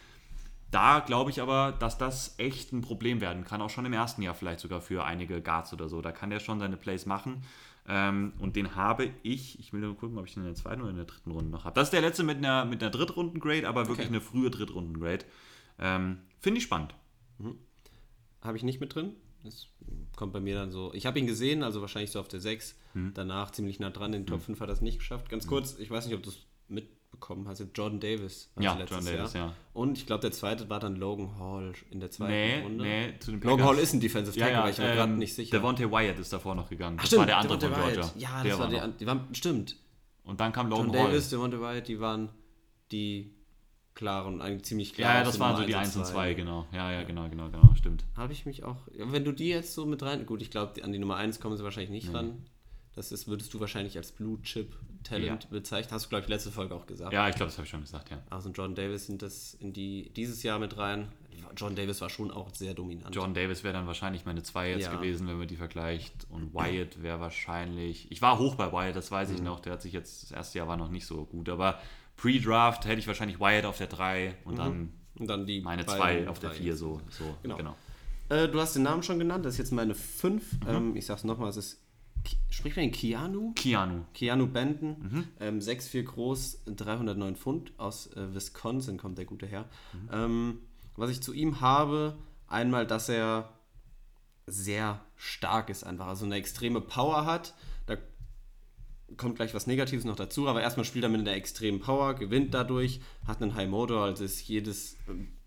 [0.71, 4.21] Da glaube ich aber, dass das echt ein Problem werden kann, auch schon im ersten
[4.21, 6.01] Jahr vielleicht sogar für einige Guards oder so.
[6.01, 7.43] Da kann der schon seine Plays machen.
[7.87, 10.81] Ähm, und den habe ich, ich will nur gucken, ob ich den in der zweiten
[10.81, 11.75] oder in der dritten Runde noch habe.
[11.75, 14.15] Das ist der letzte mit einer, mit einer Drittrunden-Grade, aber wirklich okay.
[14.15, 15.23] eine frühe Drittrunden-Grade.
[15.79, 16.93] Ähm, Finde ich spannend.
[17.37, 17.57] Mhm.
[18.41, 19.15] Habe ich nicht mit drin.
[19.43, 19.67] Das
[20.17, 20.93] kommt bei mir dann so.
[20.93, 22.75] Ich habe ihn gesehen, also wahrscheinlich so auf der 6.
[22.93, 23.13] Mhm.
[23.13, 24.13] Danach ziemlich nah dran.
[24.13, 24.55] In den Top mhm.
[24.55, 25.29] 5 hat er es nicht geschafft.
[25.29, 27.63] Ganz kurz, ich weiß nicht, ob du es mit bekommen hast.
[27.75, 28.49] Jordan Davis.
[28.55, 29.47] Also ja, Jordan Davis, Jahr.
[29.47, 29.53] ja.
[29.73, 32.83] Und ich glaube, der zweite war dann Logan Hall in der zweiten nee, Runde.
[32.83, 35.11] Nee, zu den Logan Hall ist ein Defensive Tackle, ja, ja, ich war ähm, gerade
[35.13, 35.57] nicht sicher.
[35.57, 36.97] Devontae Wyatt ist davor noch gegangen.
[36.97, 38.11] Ach, das stimmt, war der andere Devontae von Georgia.
[38.17, 39.75] Ja, das der war, die waren, stimmt.
[40.23, 41.07] Und dann kam Logan John Hall.
[41.07, 42.29] Davis, Devontae Wyatt, die waren
[42.91, 43.33] die
[43.95, 45.11] klaren, eigentlich ziemlich klar.
[45.11, 46.67] Ja, ja das waren so die 1 und 2, genau.
[46.71, 48.05] Ja, ja, genau, genau, genau, stimmt.
[48.15, 50.91] Habe ich mich auch, wenn du die jetzt so mit rein, gut, ich glaube, an
[50.91, 52.15] die Nummer 1 kommen sie wahrscheinlich nicht nee.
[52.15, 52.45] ran.
[52.95, 54.75] Das ist, würdest du wahrscheinlich als Blue Chip
[55.07, 55.49] Talent ja.
[55.49, 55.91] bezeichnen.
[55.91, 57.13] Hast du, glaube ich, letzte Folge auch gesagt.
[57.13, 58.21] Ja, ich glaube, das habe ich schon gesagt, ja.
[58.29, 61.09] Also John Davis sind das in die dieses Jahr mit rein.
[61.55, 63.15] John Davis war schon auch sehr dominant.
[63.15, 64.95] John Davis wäre dann wahrscheinlich meine 2 jetzt ja.
[64.95, 66.27] gewesen, wenn man die vergleicht.
[66.29, 68.11] Und Wyatt wäre wahrscheinlich.
[68.11, 69.45] Ich war hoch bei Wyatt, das weiß ich mhm.
[69.45, 69.59] noch.
[69.59, 71.49] Der hat sich jetzt, das erste Jahr war noch nicht so gut.
[71.49, 71.79] Aber
[72.17, 74.57] Pre-Draft hätte ich wahrscheinlich Wyatt auf der 3 und mhm.
[74.57, 76.75] dann, und dann die meine 2 auf der 4.
[76.75, 77.55] So, so, genau.
[77.55, 77.75] genau.
[78.29, 80.61] Äh, du hast den Namen schon genannt, das ist jetzt meine 5.
[80.61, 80.67] Mhm.
[80.67, 81.86] Ähm, ich sag's nochmal, es ist
[82.49, 83.53] Spricht man den Keanu?
[83.55, 84.03] Keanu.
[84.13, 85.27] Keanu Benton, mhm.
[85.39, 89.69] ähm, 6'4 groß, 309 Pfund, aus äh, Wisconsin kommt der gute Herr.
[89.93, 90.09] Mhm.
[90.11, 90.57] Ähm,
[90.95, 93.53] was ich zu ihm habe, einmal, dass er
[94.47, 97.53] sehr stark ist einfach, also eine extreme Power hat.
[97.85, 97.97] Da
[99.17, 102.53] kommt gleich was Negatives noch dazu, aber erstmal spielt er mit einer extremen Power, gewinnt
[102.53, 104.97] dadurch, hat einen High Motor, also ist jedes,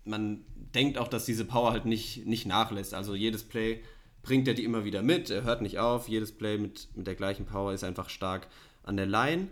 [0.05, 3.81] man denkt auch, dass diese Power halt nicht, nicht nachlässt, also jedes Play
[4.23, 5.29] bringt er die immer wieder mit.
[5.29, 6.07] Er hört nicht auf.
[6.07, 8.47] Jedes Play mit, mit der gleichen Power ist einfach stark
[8.83, 9.47] an der Line.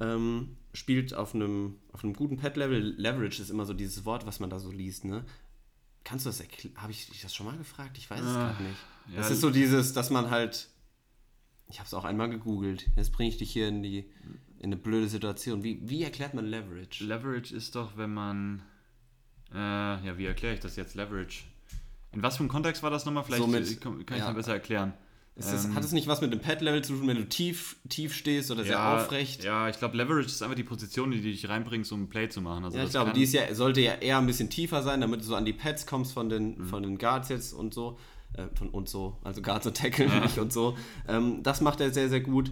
[0.00, 2.94] Ähm, spielt auf einem, auf einem guten Pad-Level.
[2.96, 5.04] Leverage ist immer so dieses Wort, was man da so liest.
[5.04, 5.24] Ne?
[6.02, 6.76] Kannst du das erklären?
[6.76, 7.96] Habe ich dich das schon mal gefragt?
[7.98, 8.78] Ich weiß es ah, gerade nicht.
[9.10, 10.68] Ja, das ist so dieses, dass man halt.
[11.68, 12.90] Ich habe es auch einmal gegoogelt.
[12.96, 14.10] Jetzt bringe ich dich hier in die
[14.58, 15.62] in eine blöde Situation.
[15.62, 17.04] Wie, wie erklärt man Leverage?
[17.04, 18.62] Leverage ist doch, wenn man.
[19.52, 20.94] Äh, ja, wie erkläre ich das jetzt?
[20.94, 21.44] Leverage.
[22.14, 23.24] In was für einem Kontext war das nochmal?
[23.24, 24.26] Vielleicht so mit, kann ich ja.
[24.26, 24.94] mal besser erklären.
[25.36, 28.14] Das, ähm, hat es nicht was mit dem Pad-Level zu tun, wenn du tief, tief
[28.14, 29.42] stehst oder sehr ja, aufrecht?
[29.42, 32.40] Ja, ich glaube, Leverage ist einfach die Position, die dich reinbringst, um ein Play zu
[32.40, 32.64] machen.
[32.64, 35.24] Also ja, ich glaube, die ja, sollte ja eher ein bisschen tiefer sein, damit du
[35.24, 36.66] so an die Pads kommst von den, mhm.
[36.66, 37.98] von den Guards jetzt und so.
[38.34, 40.20] Äh, von und so, also Guards und Tackle ja.
[40.20, 40.76] nicht und so.
[41.08, 42.50] Ähm, das macht er sehr, sehr gut.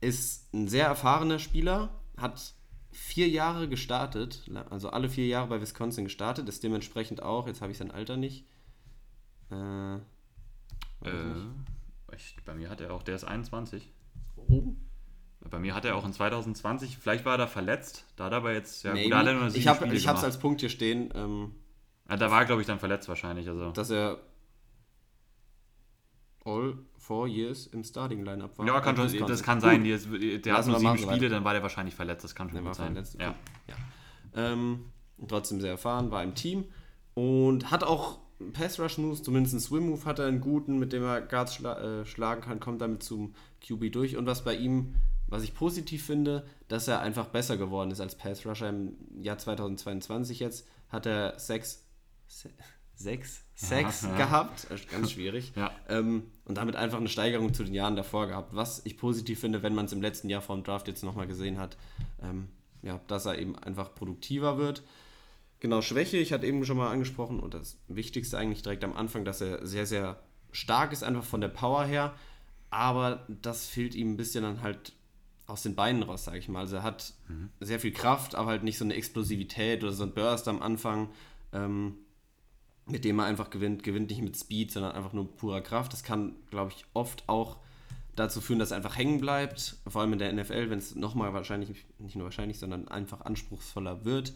[0.00, 2.54] Ist ein sehr erfahrener Spieler, hat
[2.90, 7.72] vier Jahre gestartet, also alle vier Jahre bei Wisconsin gestartet, ist dementsprechend auch, jetzt habe
[7.72, 8.44] ich sein Alter nicht,
[9.52, 13.90] äh, äh, ich, bei mir hat er auch, der ist 21.
[14.36, 14.74] Oh.
[15.50, 18.38] Bei mir hat er auch in 2020, vielleicht war er da verletzt, da hat er
[18.38, 19.10] aber jetzt, ja, Maybe.
[19.10, 21.12] gut, er nur Ich habe es als Punkt hier stehen.
[21.14, 21.54] Ähm,
[22.08, 23.48] ja, da war er, glaube ich, dann verletzt wahrscheinlich.
[23.48, 23.70] Also.
[23.72, 24.20] Dass er
[26.44, 28.66] all four years im Starting Lineup war.
[28.66, 29.84] Ja, kann schon, das kann sein.
[29.84, 32.24] Die, der hat nur sieben Spiele, dann war der wahrscheinlich verletzt.
[32.24, 32.92] Das kann schon der gut sein.
[32.92, 33.16] Verletzt.
[33.20, 33.34] Ja.
[33.68, 33.74] ja.
[34.34, 34.86] Ähm,
[35.28, 36.64] trotzdem sehr erfahren, war im Team
[37.14, 38.18] und hat auch
[38.52, 41.54] Pass Rush Moves, zumindest einen Swim Move hat er einen guten, mit dem er Guards
[41.54, 43.34] schla äh, schlagen kann, kommt damit zum
[43.66, 44.16] QB durch.
[44.16, 44.94] Und was bei ihm,
[45.28, 49.38] was ich positiv finde, dass er einfach besser geworden ist als Pass Rusher im Jahr
[49.38, 51.86] 2022 jetzt, hat er sechs,
[52.94, 54.76] sechs Sex ja, gehabt, ja.
[54.90, 55.52] ganz schwierig.
[55.54, 55.70] ja.
[55.88, 58.54] ähm, und damit einfach eine Steigerung zu den Jahren davor gehabt.
[58.54, 61.26] Was ich positiv finde, wenn man es im letzten Jahr vor dem Draft jetzt nochmal
[61.26, 61.76] gesehen hat,
[62.22, 62.48] ähm,
[62.82, 64.82] ja, dass er eben einfach produktiver wird.
[65.62, 69.24] Genau, Schwäche, ich hatte eben schon mal angesprochen und das Wichtigste eigentlich direkt am Anfang,
[69.24, 72.16] dass er sehr, sehr stark ist, einfach von der Power her,
[72.70, 74.92] aber das fehlt ihm ein bisschen dann halt
[75.46, 76.58] aus den Beinen raus, sage ich mal.
[76.58, 77.50] Also er hat mhm.
[77.60, 81.10] sehr viel Kraft, aber halt nicht so eine Explosivität oder so ein Burst am Anfang,
[81.52, 81.94] ähm,
[82.86, 83.84] mit dem er einfach gewinnt.
[83.84, 85.92] Gewinnt nicht mit Speed, sondern einfach nur purer Kraft.
[85.92, 87.58] Das kann, glaube ich, oft auch
[88.16, 91.32] dazu führen, dass er einfach hängen bleibt, vor allem in der NFL, wenn es nochmal
[91.34, 94.32] wahrscheinlich, nicht nur wahrscheinlich, sondern einfach anspruchsvoller wird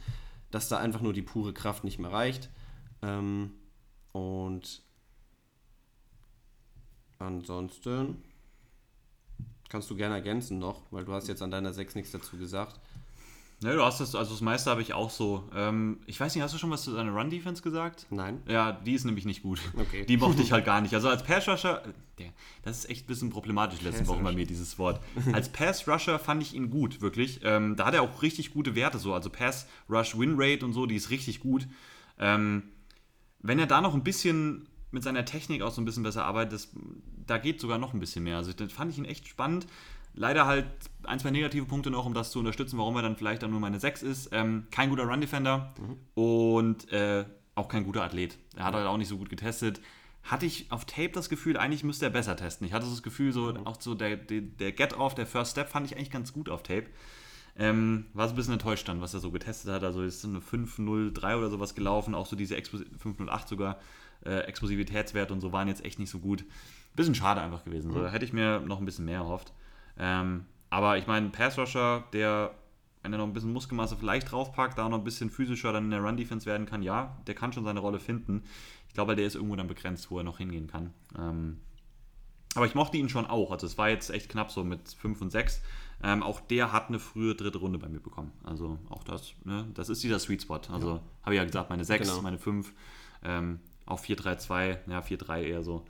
[0.56, 2.48] dass da einfach nur die pure Kraft nicht mehr reicht.
[3.02, 3.52] Ähm,
[4.12, 4.80] und
[7.18, 8.22] ansonsten
[9.68, 12.80] kannst du gerne ergänzen noch, weil du hast jetzt an deiner 6 nichts dazu gesagt.
[13.62, 15.48] Ja, du hast das, also das meiste habe ich auch so.
[15.54, 18.06] Ähm, ich weiß nicht, hast du schon was zu deiner Run-Defense gesagt?
[18.10, 18.42] Nein.
[18.46, 19.60] Ja, die ist nämlich nicht gut.
[19.78, 20.04] Okay.
[20.04, 20.92] Die mochte ich halt gar nicht.
[20.92, 21.82] Also als Pass-Rusher,
[22.62, 25.00] das ist echt ein bisschen problematisch letzte Woche bei mir, dieses Wort.
[25.32, 27.40] Als Pass-Rusher fand ich ihn gut, wirklich.
[27.44, 29.14] Ähm, da hat er auch richtig gute Werte so.
[29.14, 31.66] Also Pass-Rush-Win-Rate und so, die ist richtig gut.
[32.18, 32.64] Ähm,
[33.40, 36.52] wenn er da noch ein bisschen mit seiner Technik auch so ein bisschen besser arbeitet,
[36.54, 36.68] das,
[37.26, 38.36] da geht sogar noch ein bisschen mehr.
[38.36, 39.66] Also das fand ich ihn echt spannend.
[40.16, 40.66] Leider halt
[41.04, 43.60] ein, zwei negative Punkte noch, um das zu unterstützen, warum er dann vielleicht dann nur
[43.60, 44.30] meine 6 ist.
[44.32, 46.22] Ähm, kein guter Run-Defender mhm.
[46.22, 48.38] und äh, auch kein guter Athlet.
[48.56, 49.80] Er hat halt auch nicht so gut getestet.
[50.22, 52.66] Hatte ich auf Tape das Gefühl, eigentlich müsste er besser testen.
[52.66, 53.66] Ich hatte das Gefühl, so mhm.
[53.66, 56.62] auch so der, der, der Get-Off, der First Step fand ich eigentlich ganz gut auf
[56.62, 56.86] Tape.
[57.58, 59.84] Ähm, war so ein bisschen enttäuscht dann, was er so getestet hat.
[59.84, 63.78] Also ist so eine 5.03 oder sowas gelaufen, auch so diese 5.08 sogar,
[64.24, 66.44] äh, Explosivitätswerte und so waren jetzt echt nicht so gut.
[66.94, 67.92] Bisschen schade einfach gewesen.
[67.92, 69.52] So, da hätte ich mir noch ein bisschen mehr erhofft.
[69.98, 72.54] Ähm, aber ich meine, Pass Rusher, der,
[73.02, 75.90] wenn er noch ein bisschen Muskelmasse vielleicht draufpackt, da noch ein bisschen physischer dann in
[75.90, 78.44] der Run-Defense werden kann, ja, der kann schon seine Rolle finden.
[78.88, 80.92] Ich glaube, der ist irgendwo dann begrenzt, wo er noch hingehen kann.
[81.18, 81.58] Ähm,
[82.54, 83.50] aber ich mochte ihn schon auch.
[83.50, 85.60] Also es war jetzt echt knapp so mit 5 und 6.
[86.02, 88.32] Ähm, auch der hat eine frühe dritte Runde bei mir bekommen.
[88.44, 90.60] Also auch das, ne, das ist dieser Sweet Spot.
[90.72, 91.00] Also ja.
[91.22, 92.22] habe ich ja gesagt, meine 6, genau.
[92.22, 92.72] meine 5,
[93.24, 95.84] ähm, auch 4-3-2, ja 4-3 eher so.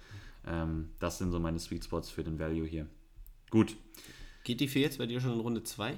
[0.46, 2.86] Ähm, das sind so meine Sweet Spots für den Value hier.
[3.50, 3.76] Gut.
[4.44, 5.96] Geht die 4 jetzt bei dir schon in Runde 2?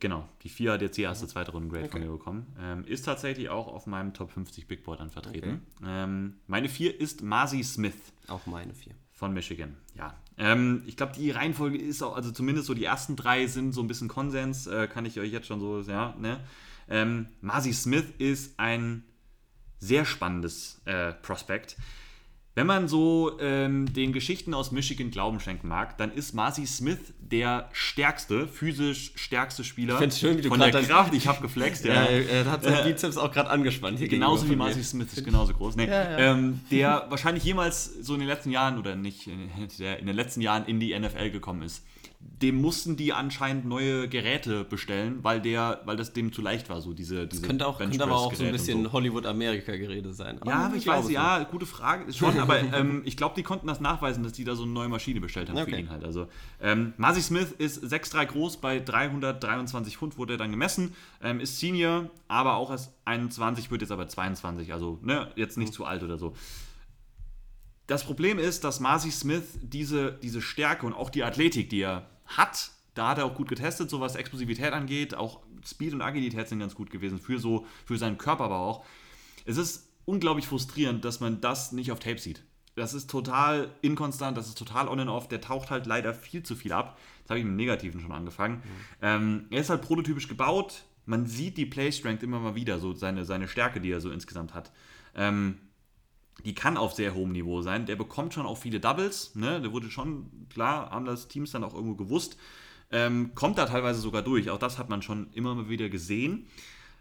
[0.00, 1.92] Genau, die 4 hat jetzt die erste, zweite Runde-Grade okay.
[1.92, 2.46] von mir bekommen.
[2.60, 5.66] Ähm, ist tatsächlich auch auf meinem Top 50 Big Board dann vertreten.
[5.76, 5.88] Okay.
[5.88, 7.96] Ähm, meine 4 ist Marzi Smith.
[8.28, 8.94] Auch meine 4.
[9.12, 10.14] Von Michigan, ja.
[10.36, 13.80] Ähm, ich glaube, die Reihenfolge ist auch, also zumindest so die ersten drei sind so
[13.80, 16.38] ein bisschen Konsens, äh, kann ich euch jetzt schon so, ja, ne.
[16.88, 19.02] Ähm, Marzi Smith ist ein
[19.80, 21.76] sehr spannendes äh, Prospekt.
[22.58, 26.98] Wenn man so ähm, den Geschichten aus Michigan Glauben schenken mag, dann ist Marcy Smith
[27.20, 31.14] der stärkste, physisch stärkste Spieler ich schön, wie du von der Kraft.
[31.14, 31.94] Ich habe geflext, ja.
[31.94, 32.06] ja.
[32.08, 34.00] Er hat seinen äh, Bizeps auch gerade angespannt.
[34.00, 35.76] Hier genauso wie Marcy Smith ist genauso groß.
[35.76, 36.18] Nee, ja, ja.
[36.18, 39.30] Ähm, der wahrscheinlich jemals so in den letzten Jahren oder nicht,
[39.78, 41.84] der in den letzten Jahren in die NFL gekommen ist
[42.20, 46.80] dem mussten die anscheinend neue Geräte bestellen, weil der, weil das dem zu leicht war,
[46.80, 48.92] so diese, diese das könnte, auch, könnte aber auch so ein bisschen so.
[48.92, 50.40] Hollywood-Amerika-Geräte sein.
[50.40, 53.66] Aber ja, aber ich weiß, ja, gute Frage, schon, aber ähm, ich glaube, die konnten
[53.66, 55.70] das nachweisen, dass die da so eine neue Maschine bestellt haben okay.
[55.70, 56.04] für ihn halt.
[56.04, 56.28] Also,
[56.60, 61.58] ähm, Marcy Smith ist 6'3 groß, bei 323 Pfund wurde er dann gemessen, ähm, ist
[61.58, 65.74] Senior, aber auch erst 21, wird jetzt aber 22, also ne, jetzt nicht mhm.
[65.74, 66.34] zu alt oder so.
[67.88, 72.06] Das Problem ist, dass Marcy Smith diese, diese Stärke und auch die Athletik, die er
[72.26, 75.14] hat, da hat er auch gut getestet, so was Explosivität angeht.
[75.14, 78.84] Auch Speed und Agilität sind ganz gut gewesen für, so, für seinen Körper aber auch.
[79.46, 82.42] Es ist unglaublich frustrierend, dass man das nicht auf Tape sieht.
[82.76, 85.26] Das ist total inkonstant, das ist total on and off.
[85.26, 86.98] Der taucht halt leider viel zu viel ab.
[87.22, 88.56] Das habe ich mit dem Negativen schon angefangen.
[88.56, 88.62] Mhm.
[89.00, 90.84] Ähm, er ist halt prototypisch gebaut.
[91.06, 94.10] Man sieht die Play Strength immer mal wieder, so seine, seine Stärke, die er so
[94.10, 94.72] insgesamt hat.
[95.14, 95.56] Ähm,
[96.44, 97.86] die kann auf sehr hohem Niveau sein.
[97.86, 99.34] Der bekommt schon auch viele Doubles.
[99.34, 99.60] Ne?
[99.60, 102.36] Der wurde schon, klar, haben das Teams dann auch irgendwo gewusst.
[102.90, 104.50] Ähm, kommt da teilweise sogar durch.
[104.50, 106.46] Auch das hat man schon immer mal wieder gesehen.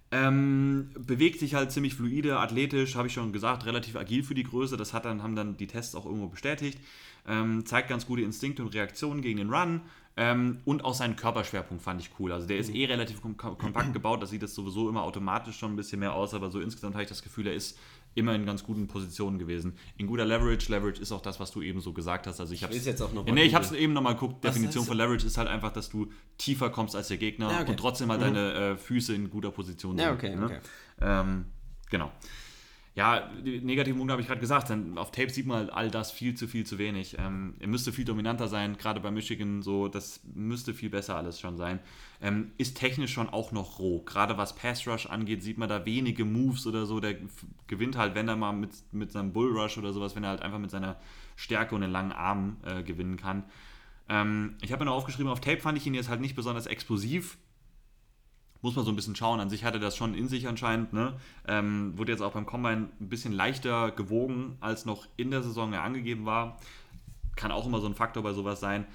[0.10, 4.44] Ähm, bewegt sich halt ziemlich fluide, athletisch, habe ich schon gesagt, relativ agil für die
[4.44, 4.78] Größe.
[4.78, 6.80] Das hat dann, haben dann die Tests auch irgendwo bestätigt.
[7.28, 9.82] Ähm, zeigt ganz gute Instinkte und Reaktionen gegen den Run.
[10.20, 12.32] Ähm, und auch seinen Körperschwerpunkt fand ich cool.
[12.32, 15.74] Also der ist eh relativ kom kompakt gebaut, das sieht das sowieso immer automatisch schon
[15.74, 17.78] ein bisschen mehr aus, aber so insgesamt habe ich das Gefühl, er ist
[18.18, 19.74] immer in ganz guten Positionen gewesen.
[19.98, 22.40] In guter Leverage, Leverage ist auch das, was du eben so gesagt hast.
[22.40, 24.44] Also ich habe jetzt auch noch mal Nee, ich habe es eben nochmal geguckt.
[24.44, 27.72] Definition von Leverage ist halt einfach, dass du tiefer kommst als der Gegner ja, okay.
[27.72, 28.26] und trotzdem halt mhm.
[28.26, 30.06] deine äh, Füße in guter Position sind.
[30.06, 30.46] Ja, okay, ne?
[30.46, 30.60] okay.
[31.00, 31.46] Ähm,
[31.90, 32.12] genau
[32.98, 34.72] ja, die negativen Punkte habe ich gerade gesagt.
[34.72, 37.16] Dann auf Tape sieht man all das viel zu viel zu wenig.
[37.20, 39.88] Ähm, er müsste viel dominanter sein, gerade bei Michigan so.
[39.88, 41.80] Das müsste viel besser alles schon sein.
[42.24, 44.02] Ähm, ist technisch schon auch noch roh.
[44.02, 47.00] Gerade was Pass Rush angeht, sieht man da wenige Moves oder so.
[47.00, 47.18] Der
[47.68, 50.42] gewinnt halt, wenn er mal mit, mit seinem Bull Rush oder sowas, wenn er halt
[50.42, 50.96] einfach mit seiner
[51.36, 53.44] Stärke und den langen Armen äh, gewinnen kann.
[54.10, 56.66] Ähm, ich habe mir noch aufgeschrieben, auf Tape fand ich ihn jetzt halt nicht besonders
[56.66, 57.38] explosiv
[58.68, 59.40] muss man so ein bisschen schauen.
[59.40, 60.92] An sich hatte das schon in sich anscheinend.
[60.92, 61.16] Ne?
[61.48, 65.74] Ähm, wurde jetzt auch beim Combine ein bisschen leichter gewogen, als noch in der Saison
[65.74, 66.58] angegeben war.
[67.38, 68.86] Kann auch immer so ein Faktor bei sowas sein.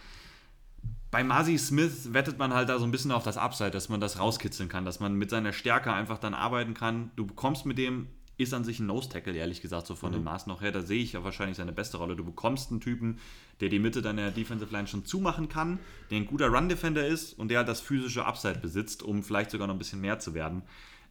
[1.10, 4.00] Bei Masi Smith wettet man halt da so ein bisschen auf das Upside, dass man
[4.00, 7.10] das rauskitzeln kann, dass man mit seiner Stärke einfach dann arbeiten kann.
[7.16, 8.08] Du bekommst mit dem
[8.39, 10.16] ist an sich ein Nose-Tackle, ehrlich gesagt, so von mhm.
[10.16, 10.72] den Maßen noch her.
[10.72, 12.16] Da sehe ich ja wahrscheinlich seine beste Rolle.
[12.16, 13.18] Du bekommst einen Typen,
[13.61, 15.78] der die Mitte deiner Defensive Line schon zumachen kann,
[16.11, 19.74] der ein guter Run-Defender ist und der das physische Upside besitzt, um vielleicht sogar noch
[19.74, 20.62] ein bisschen mehr zu werden.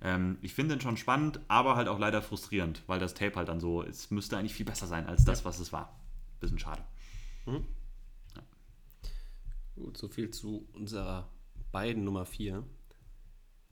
[0.01, 3.49] Ähm, ich finde den schon spannend, aber halt auch leider frustrierend, weil das Tape halt
[3.49, 5.95] dann so, es müsste eigentlich viel besser sein als das, was es war.
[6.39, 6.81] Bisschen schade.
[7.45, 7.65] Mhm.
[8.35, 8.41] Ja.
[9.75, 11.29] Gut, so viel zu unserer
[11.71, 12.63] beiden Nummer 4.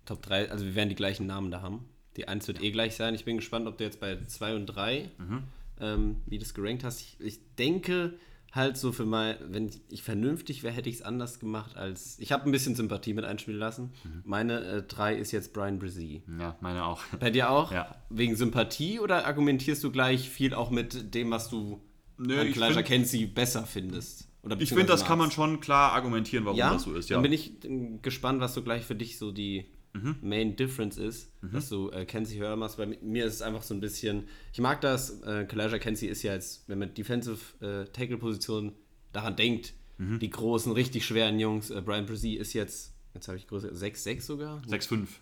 [0.06, 1.89] Top 3, also wir werden die gleichen Namen da haben.
[2.18, 3.16] Die 1 wird eh gleich sein.
[3.16, 5.43] Ich bin gespannt, ob du jetzt bei 2 und 3, mhm.
[5.80, 7.01] ähm, wie du es gerankt hast.
[7.01, 8.14] Ich, ich, denke
[8.51, 12.18] halt so für mal, wenn ich vernünftig wäre, hätte ich es anders gemacht als.
[12.20, 13.93] Ich habe ein bisschen Sympathie mit einspielen lassen.
[14.03, 14.22] Mhm.
[14.26, 16.24] Meine 3 äh, ist jetzt Brian Brzee.
[16.39, 17.03] Ja, meine auch.
[17.20, 17.72] Bei dir auch?
[17.72, 17.95] Ja.
[18.10, 21.82] Wegen Sympathie oder argumentierst du gleich viel auch mit dem, was du
[22.18, 24.30] Nö, an Elijah Kenzie besser findest?
[24.60, 26.74] ich finde, das kann man schon klar argumentieren, warum ja?
[26.74, 27.10] das so ist.
[27.10, 27.16] Ja.
[27.16, 30.15] Dann bin ich äh, gespannt, was du gleich für dich so die mhm.
[30.21, 31.51] Main Difference ist, mhm.
[31.51, 32.77] dass du äh, Kenzie höher machst.
[32.77, 36.23] Bei mir ist es einfach so ein bisschen, ich mag das, äh, Kalasha Kenzie ist
[36.23, 38.73] ja jetzt, wenn man Defensive äh, Tackle-Position
[39.11, 40.19] daran denkt, mhm.
[40.19, 44.21] die großen, richtig schweren Jungs, äh, Brian Brzee ist jetzt, jetzt habe ich größer, 6'6
[44.21, 44.61] sogar?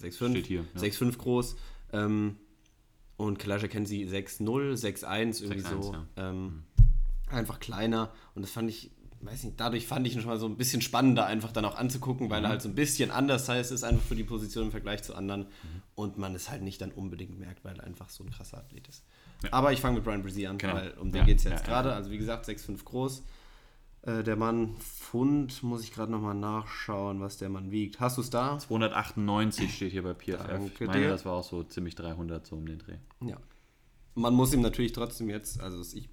[0.02, 0.66] 6'5 steht hier.
[0.76, 0.82] Ja.
[0.82, 1.56] 6'5 groß.
[1.94, 2.38] Ähm,
[3.18, 5.94] und Kalasha Kenzie 6'0, 6'1 irgendwie 6, so.
[5.94, 6.06] Ja.
[6.18, 6.64] Ähm, mhm.
[7.30, 8.92] einfach kleiner und das fand ich
[9.22, 11.76] weiß nicht, dadurch fand ich ihn schon mal so ein bisschen spannender, einfach dann auch
[11.76, 12.46] anzugucken, weil mhm.
[12.46, 15.16] er halt so ein bisschen anders heißt, ist einfach für die Position im Vergleich zu
[15.16, 15.82] anderen mhm.
[15.96, 18.88] und man es halt nicht dann unbedingt merkt, weil er einfach so ein krasser Athlet
[18.88, 19.04] ist.
[19.44, 19.54] Ja.
[19.54, 20.76] Aber ich fange mit Brian Brzee an, genau.
[20.76, 21.26] weil um den ja.
[21.26, 21.94] geht es jetzt ja, gerade.
[21.94, 23.24] Also wie gesagt, 6,5 groß.
[24.04, 28.00] Äh, der Mann Pfund, muss ich gerade nochmal nachschauen, was der Mann wiegt.
[28.00, 28.58] Hast du es da?
[28.58, 30.48] 298 steht hier bei PFF.
[30.48, 31.10] Danke ich meine, dir.
[31.10, 32.98] das war auch so ziemlich 300 so um den Dreh.
[33.22, 33.38] Ja.
[34.16, 36.10] Man muss ihm natürlich trotzdem jetzt, also ich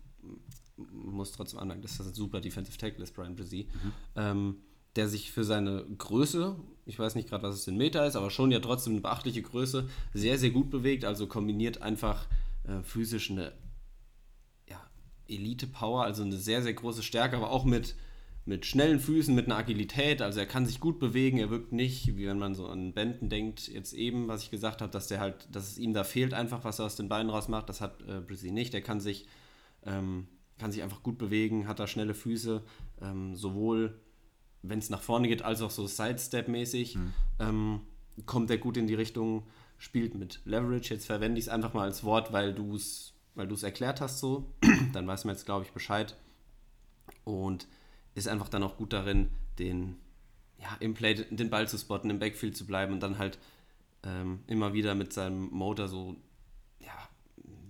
[0.77, 3.93] muss trotzdem anmerken, dass das ein super Defensive Tackle ist, Brian Brzee, mhm.
[4.16, 4.57] ähm,
[4.97, 6.57] der sich für seine Größe,
[6.87, 9.43] ich weiß nicht gerade, was es in Meter ist, aber schon ja trotzdem eine beachtliche
[9.43, 12.27] Größe, sehr, sehr gut bewegt, also kombiniert einfach
[12.64, 13.53] äh, physisch eine
[14.68, 14.81] ja,
[15.29, 17.97] Elite-Power, also eine sehr, sehr große Stärke, aber auch mit,
[18.45, 22.16] mit schnellen Füßen, mit einer Agilität, also er kann sich gut bewegen, er wirkt nicht,
[22.16, 25.18] wie wenn man so an Benden denkt, jetzt eben, was ich gesagt habe, dass der
[25.18, 28.01] halt, dass es ihm da fehlt einfach, was er aus den Beinen rausmacht, das hat
[28.03, 29.27] äh, Brzee nicht, der kann sich
[29.87, 32.62] ähm, kann sich einfach gut bewegen, hat da schnelle Füße,
[33.00, 34.00] ähm, sowohl
[34.62, 36.96] wenn es nach vorne geht, als auch so Sidestep-mäßig.
[36.96, 37.12] Mhm.
[37.38, 37.80] Ähm,
[38.26, 39.46] kommt er gut in die Richtung,
[39.78, 40.94] spielt mit Leverage.
[40.94, 44.55] Jetzt verwende ich es einfach mal als Wort, weil du es weil erklärt hast so.
[44.92, 46.16] dann weiß man jetzt, glaube ich, Bescheid.
[47.24, 47.66] Und
[48.14, 49.96] ist einfach dann auch gut darin, den,
[50.59, 53.38] ja, im Play den Ball zu spotten, im Backfield zu bleiben und dann halt
[54.05, 56.16] ähm, immer wieder mit seinem Motor so,
[56.80, 57.09] ja,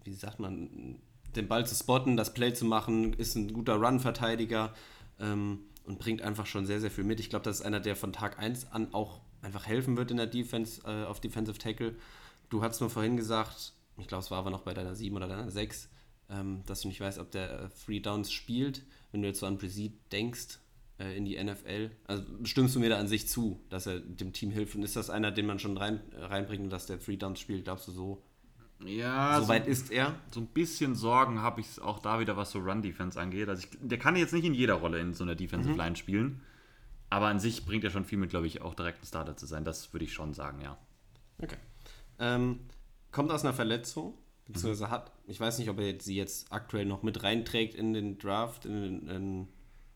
[0.05, 0.99] wie sagt man,
[1.37, 4.74] den Ball zu spotten, das Play zu machen, ist ein guter Run-Verteidiger
[5.20, 7.20] ähm, und bringt einfach schon sehr, sehr viel mit.
[7.20, 10.16] Ich glaube, das ist einer, der von Tag 1 an auch einfach helfen wird in
[10.16, 11.95] der Defense, äh, auf Defensive Tackle.
[12.49, 15.28] Du hast mir vorhin gesagt, ich glaube, es war aber noch bei deiner 7 oder
[15.28, 15.89] deiner 6,
[16.30, 18.82] ähm, dass du nicht weißt, ob der äh, Three Downs spielt.
[19.12, 20.59] Wenn du jetzt so an Brzee denkst,
[20.99, 24.32] äh, in die NFL, also stimmst du mir da an sich zu, dass er dem
[24.32, 24.74] Team hilft?
[24.74, 27.64] Und ist das einer, den man schon rein, äh, reinbringt, dass der Three Downs spielt?
[27.64, 28.22] Glaubst du so?
[28.81, 30.14] Ja, Soweit so, ist er.
[30.33, 33.49] So ein bisschen Sorgen habe ich auch da wieder, was so Run-Defense angeht.
[33.49, 35.79] Also ich, der kann jetzt nicht in jeder Rolle in so einer Defensive mhm.
[35.79, 36.43] Line spielen.
[37.11, 39.47] Aber an sich bringt er schon viel mit, glaube ich, auch direkt ein Starter zu
[39.47, 39.64] sein.
[39.64, 40.77] Das würde ich schon sagen, ja.
[41.41, 41.57] Okay.
[42.18, 42.61] Ähm,
[43.12, 44.14] kommt aus einer Verletzung,
[44.47, 44.91] beziehungsweise mhm.
[44.91, 48.66] hat, ich weiß nicht, ob er sie jetzt aktuell noch mit reinträgt in den Draft,
[48.66, 49.49] in, in, in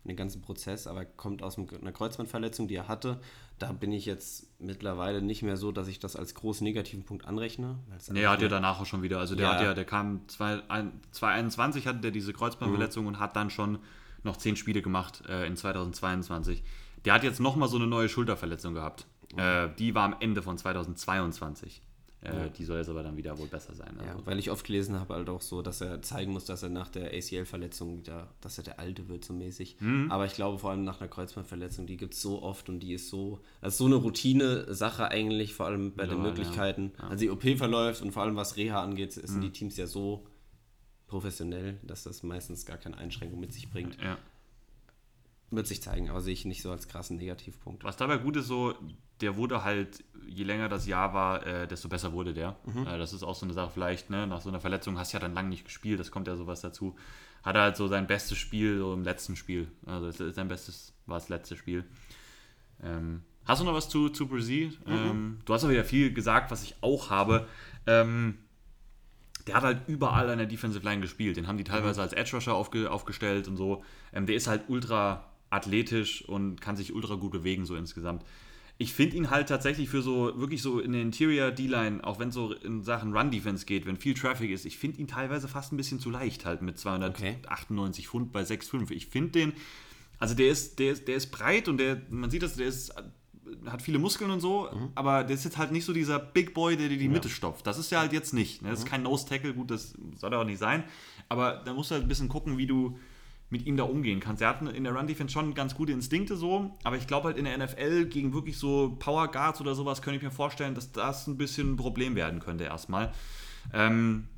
[0.09, 3.21] den ganzen Prozess, aber kommt aus einer Kreuzbandverletzung, die er hatte.
[3.59, 7.27] Da bin ich jetzt mittlerweile nicht mehr so, dass ich das als großen negativen Punkt
[7.27, 7.79] anrechne.
[8.11, 9.19] Nee, er hat ja danach auch schon wieder.
[9.19, 9.55] Also der ja.
[9.55, 13.09] hat ja, der kam 2021 hatte der diese Kreuzbandverletzung mhm.
[13.09, 13.79] und hat dann schon
[14.23, 16.63] noch zehn Spiele gemacht äh, in 2022.
[17.05, 19.07] Der hat jetzt nochmal so eine neue Schulterverletzung gehabt.
[19.37, 21.83] Äh, die war am Ende von 2022.
[22.21, 22.49] Äh, ja.
[22.49, 23.97] Die soll jetzt aber dann wieder wohl besser sein.
[23.99, 24.19] Also.
[24.19, 26.69] Ja, weil ich oft gelesen habe, halt auch so, dass er zeigen muss, dass er
[26.69, 29.77] nach der ACL-Verletzung wieder, dass er der Alte wird, so mäßig.
[29.81, 30.11] Mhm.
[30.11, 32.95] Aber ich glaube, vor allem nach einer Kreuzbandverletzung, die gibt es so oft und die
[32.95, 36.93] ist so, das ist so eine Routine-Sache eigentlich, vor allem bei den Möglichkeiten.
[36.97, 37.05] Ja.
[37.05, 37.11] Ja.
[37.11, 39.41] Also die OP verläuft und vor allem was Reha angeht, sind mhm.
[39.43, 40.27] die Teams ja so
[41.07, 43.97] professionell, dass das meistens gar keine Einschränkung mit sich bringt.
[44.01, 44.19] Ja.
[45.51, 47.83] Wird sich zeigen, aber sehe ich nicht so als krassen Negativpunkt.
[47.83, 48.75] Was dabei gut ist, so,
[49.21, 52.57] der wurde halt, je länger das Jahr war, äh, desto besser wurde der.
[52.67, 52.87] Mhm.
[52.87, 55.17] Äh, das ist auch so eine Sache, vielleicht, ne, nach so einer Verletzung hast du
[55.17, 56.97] ja dann lange nicht gespielt, das kommt ja sowas dazu.
[57.43, 59.69] Hat er halt so sein bestes Spiel so im letzten Spiel.
[59.87, 61.85] Also sein bestes war das letzte Spiel.
[62.83, 64.69] Ähm, hast du noch was zu, zu Brasil?
[64.87, 64.93] Mhm.
[64.93, 67.47] Ähm, du hast aber wieder viel gesagt, was ich auch habe.
[67.87, 68.39] Ähm,
[69.47, 71.37] der hat halt überall an der Defensive Line gespielt.
[71.37, 72.05] Den haben die teilweise mhm.
[72.05, 73.83] als Edge Rusher aufge, aufgestellt und so.
[74.13, 78.25] Ähm, der ist halt ultra athletisch und kann sich ultra gut bewegen, so insgesamt.
[78.81, 82.29] Ich finde ihn halt tatsächlich für so, wirklich so in der Interior D-Line, auch wenn
[82.29, 85.73] es so in Sachen Run-Defense geht, wenn viel Traffic ist, ich finde ihn teilweise fast
[85.73, 88.11] ein bisschen zu leicht halt mit 298 okay.
[88.11, 88.93] Pfund bei 6,5.
[88.93, 89.53] Ich finde den,
[90.21, 92.95] also der ist, der ist, der ist breit und der, man sieht das, der ist
[93.67, 94.91] hat viele Muskeln und so, mhm.
[94.95, 97.11] aber der ist jetzt halt nicht so dieser Big Boy, der dir die ja.
[97.11, 97.67] Mitte stopft.
[97.67, 98.63] Das ist ja halt jetzt nicht.
[98.63, 98.71] Ne?
[98.71, 98.85] Das mhm.
[98.85, 100.85] ist kein Nose-Tackle, gut, das soll er auch nicht sein.
[101.29, 102.99] Aber da musst du halt ein bisschen gucken, wie du
[103.51, 104.43] mit ihm da umgehen kannst.
[104.43, 107.45] Er hat in der Run-Defense schon ganz gute Instinkte so, aber ich glaube halt in
[107.45, 111.27] der NFL gegen wirklich so Power Guards oder sowas könnte ich mir vorstellen, dass das
[111.27, 113.13] ein bisschen ein Problem werden könnte erstmal.
[113.73, 114.29] Ähm,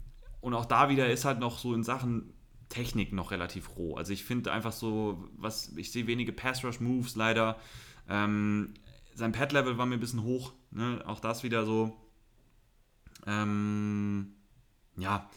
[0.41, 2.33] und auch da wieder ist halt noch so in Sachen
[2.69, 3.97] Technik noch relativ roh.
[3.97, 7.59] Also ich finde einfach so, was ich sehe wenige Pass-Rush-Moves leider.
[8.09, 8.75] Ähm,
[9.15, 10.53] sein Pad-Level war mir ein bisschen hoch.
[10.71, 11.03] Ne?
[11.05, 11.97] Auch das wieder so.
[13.27, 14.35] Ähm,
[14.97, 15.29] ja,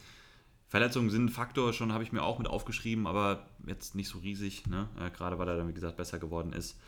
[0.73, 4.17] Verletzungen sind ein Faktor, schon habe ich mir auch mit aufgeschrieben, aber jetzt nicht so
[4.17, 4.89] riesig, ne?
[4.99, 6.79] äh, gerade weil er dann, wie gesagt, besser geworden ist.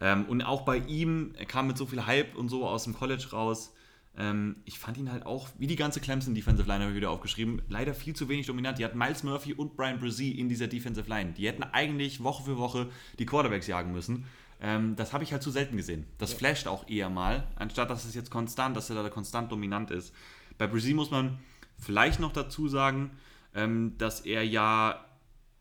[0.00, 2.94] Ähm, und auch bei ihm, er kam mit so viel Hype und so aus dem
[2.94, 3.74] College raus.
[4.16, 7.10] Ähm, ich fand ihn halt auch, wie die ganze Clemson Defensive Line, habe ich wieder
[7.10, 8.78] aufgeschrieben, leider viel zu wenig dominant.
[8.78, 11.32] Die hatten Miles Murphy und Brian Brzee in dieser Defensive Line.
[11.32, 14.24] Die hätten eigentlich Woche für Woche die Quarterbacks jagen müssen.
[14.60, 16.06] Ähm, das habe ich halt zu selten gesehen.
[16.18, 16.38] Das ja.
[16.38, 20.14] flasht auch eher mal, anstatt dass es jetzt konstant, dass er da konstant dominant ist.
[20.58, 21.40] Bei Brazil muss man
[21.76, 23.10] vielleicht noch dazu sagen,
[23.54, 25.04] ähm, dass er ja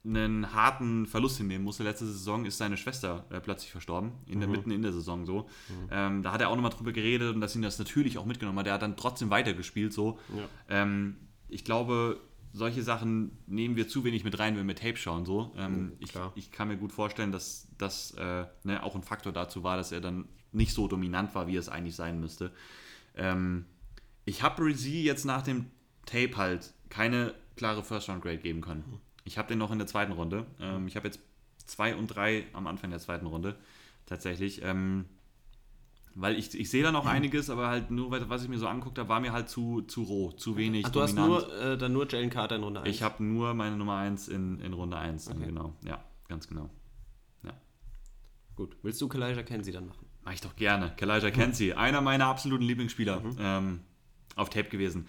[0.04, 1.84] einen harten Verlust hinnehmen musste.
[1.84, 4.56] Letzte Saison ist seine Schwester äh, plötzlich verstorben, in der, mhm.
[4.56, 5.42] mitten in der Saison so.
[5.70, 5.90] Mhm.
[5.92, 8.58] Ähm, da hat er auch nochmal drüber geredet und dass ihn das natürlich auch mitgenommen
[8.58, 8.66] hat.
[8.66, 10.18] Der hat dann trotzdem weitergespielt so.
[10.36, 10.82] Ja.
[10.82, 11.18] Ähm,
[11.50, 12.20] ich glaube,
[12.54, 15.26] solche Sachen nehmen wir zu wenig mit rein, wenn wir Tape schauen.
[15.26, 15.54] So.
[15.56, 19.32] Ähm, mhm, ich, ich, kann mir gut vorstellen, dass das äh, ne, auch ein Faktor
[19.32, 22.52] dazu war, dass er dann nicht so dominant war, wie es eigentlich sein müsste.
[23.16, 23.66] Ähm,
[24.26, 25.68] ich habe Rizzi jetzt nach dem
[26.06, 28.84] Tape halt keine klare First-Round-Grade geben können.
[29.24, 30.48] Ich habe den noch in der zweiten Runde.
[30.60, 31.20] Ähm, ich habe jetzt
[31.68, 33.56] zwei und drei am Anfang der zweiten Runde
[34.08, 34.64] tatsächlich.
[34.64, 35.06] Ähm,
[36.16, 37.12] weil ich, ich sehe da noch mhm.
[37.12, 40.02] einiges, aber halt nur, was ich mir so anguckt habe, war mir halt zu, zu
[40.02, 40.86] roh, zu wenig.
[40.88, 41.36] Ach, du dominant.
[41.36, 42.90] hast nur, äh, dann nur Jalen Carter in Runde 1?
[42.90, 45.46] Ich habe nur meine Nummer 1 in, in Runde 1, okay.
[45.46, 45.76] genau.
[45.86, 46.68] Ja, ganz genau.
[47.44, 47.54] Ja.
[48.56, 48.76] Gut.
[48.82, 50.08] Willst du Kalijah Kenzie dann machen?
[50.24, 50.94] Mach ich doch gerne.
[50.98, 51.34] Kalijah mhm.
[51.34, 53.38] Kenzie, einer meiner absoluten Lieblingsspieler mhm.
[53.40, 53.80] ähm,
[54.36, 55.08] auf Tape gewesen.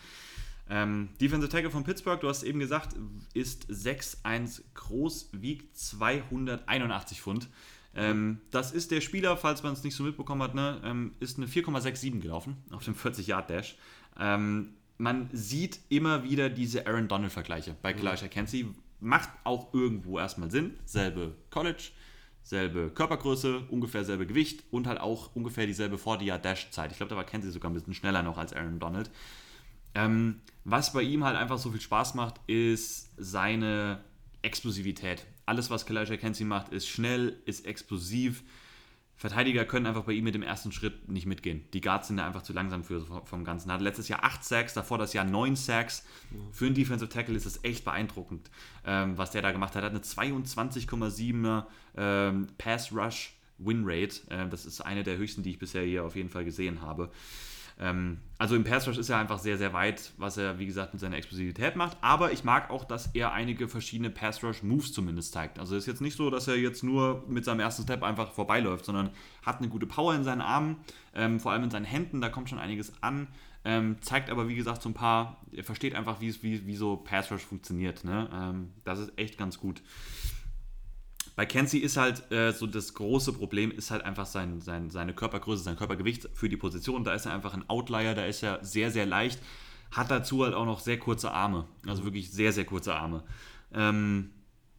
[0.73, 2.97] Ähm, Defensive Tackle von Pittsburgh, du hast eben gesagt,
[3.35, 7.49] ist 6'1 groß, wiegt 281 Pfund.
[7.95, 11.37] Ähm, das ist der Spieler, falls man es nicht so mitbekommen hat, ne, ähm, ist
[11.37, 13.77] eine 4,67 gelaufen auf dem 40-Yard-Dash.
[14.19, 18.75] Ähm, man sieht immer wieder diese Aaron Donald-Vergleiche bei Kalijah Kenzie.
[18.99, 20.79] Macht auch irgendwo erstmal Sinn.
[20.87, 21.91] Selbe College,
[22.43, 26.93] selbe Körpergröße, ungefähr selbe Gewicht und halt auch ungefähr dieselbe 40-Yard-Dash-Zeit.
[26.93, 29.11] Ich glaube, da war Kenzie sogar ein bisschen schneller noch als Aaron Donald.
[29.95, 34.03] Ähm, was bei ihm halt einfach so viel Spaß macht, ist seine
[34.43, 38.43] Explosivität alles, was Kalijah Kenzie macht, ist schnell, ist explosiv.
[39.17, 41.65] Verteidiger können einfach bei ihm mit dem ersten Schritt nicht mitgehen.
[41.75, 43.69] Die Guards sind da einfach zu langsam für vom Ganzen.
[43.71, 46.05] Er hat letztes Jahr 8 Sacks, davor das Jahr 9 Sacks.
[46.51, 48.51] Für einen Defensive Tackle ist es echt beeindruckend,
[48.85, 49.83] ähm, was der da gemacht hat.
[49.83, 51.67] Er hat eine 22,7er
[51.97, 54.23] ähm, Pass Rush Win Rate.
[54.31, 57.11] Ähm, das ist eine der höchsten, die ich bisher hier auf jeden Fall gesehen habe.
[57.79, 60.93] Ähm, also im Pass Rush ist er einfach sehr, sehr weit, was er, wie gesagt,
[60.93, 61.97] mit seiner Explosivität macht.
[62.01, 65.59] Aber ich mag auch, dass er einige verschiedene Pass Rush Moves zumindest zeigt.
[65.59, 68.33] Also es ist jetzt nicht so, dass er jetzt nur mit seinem ersten Step einfach
[68.33, 69.11] vorbeiläuft, sondern
[69.45, 70.77] hat eine gute Power in seinen Armen,
[71.15, 73.29] ähm, vor allem in seinen Händen, da kommt schon einiges an.
[73.65, 76.97] Ähm, zeigt aber, wie gesagt, so ein paar, er versteht einfach, wie, wie, wie so
[76.97, 78.03] Pass Rush funktioniert.
[78.03, 78.29] Ne?
[78.33, 79.83] Ähm, das ist echt ganz gut.
[81.35, 85.15] Bei Kenzie ist halt äh, so das große Problem, ist halt einfach sein, sein, seine
[85.15, 87.05] Körpergröße, sein Körpergewicht für die Position.
[87.05, 89.41] Da ist er einfach ein Outlier, da ist er sehr, sehr leicht.
[89.91, 91.67] Hat dazu halt auch noch sehr kurze Arme.
[91.87, 93.25] Also wirklich sehr, sehr kurze Arme.
[93.73, 94.31] Ähm,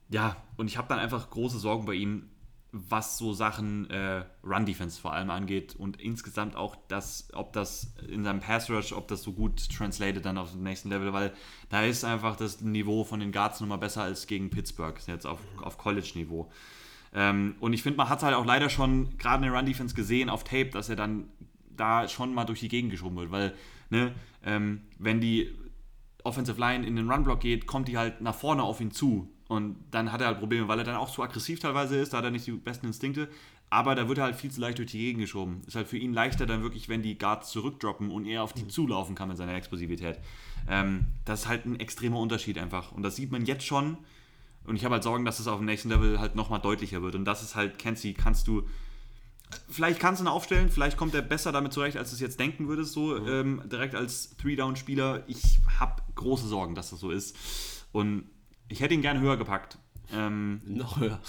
[0.09, 2.29] ja, und ich habe dann einfach große Sorgen bei ihm.
[2.75, 8.23] Was so Sachen äh, Run-Defense vor allem angeht und insgesamt auch das, ob das in
[8.23, 11.33] seinem Pass-Rush, ob das so gut translated dann auf dem nächsten Level, weil
[11.69, 15.39] da ist einfach das Niveau von den Guards nochmal besser als gegen Pittsburgh, jetzt auf,
[15.61, 16.51] auf College-Niveau.
[17.13, 19.93] Ähm, und ich finde, man hat es halt auch leider schon gerade in der Run-Defense
[19.93, 21.29] gesehen auf Tape, dass er dann
[21.69, 23.53] da schon mal durch die Gegend geschoben wird, weil,
[23.91, 24.13] ne,
[24.43, 25.53] ähm, wenn die
[26.23, 29.75] Offensive Line in den Run-Block geht, kommt die halt nach vorne auf ihn zu und
[29.91, 32.25] dann hat er halt Probleme, weil er dann auch zu aggressiv teilweise ist, da hat
[32.25, 33.27] er nicht die besten Instinkte.
[33.69, 35.61] Aber da wird er halt viel zu leicht durch die Gegend geschoben.
[35.65, 38.67] Ist halt für ihn leichter dann wirklich, wenn die Guards zurückdroppen und er auf die
[38.67, 40.19] zulaufen kann mit seiner Explosivität.
[40.69, 42.91] Ähm, das ist halt ein extremer Unterschied einfach.
[42.91, 43.97] Und das sieht man jetzt schon.
[44.65, 47.15] Und ich habe halt Sorgen, dass es auf dem nächsten Level halt nochmal deutlicher wird.
[47.15, 48.63] Und das ist halt, Kenzie, kannst du.
[49.69, 52.39] Vielleicht kannst du ihn aufstellen, vielleicht kommt er besser damit zurecht, als du es jetzt
[52.39, 53.27] denken würdest, so mhm.
[53.27, 55.23] ähm, direkt als Three-Down-Spieler.
[55.27, 57.35] Ich habe große Sorgen, dass das so ist.
[57.91, 58.25] Und
[58.73, 59.77] ich hätte ihn gerne höher gepackt.
[60.11, 61.19] Ähm, Noch höher.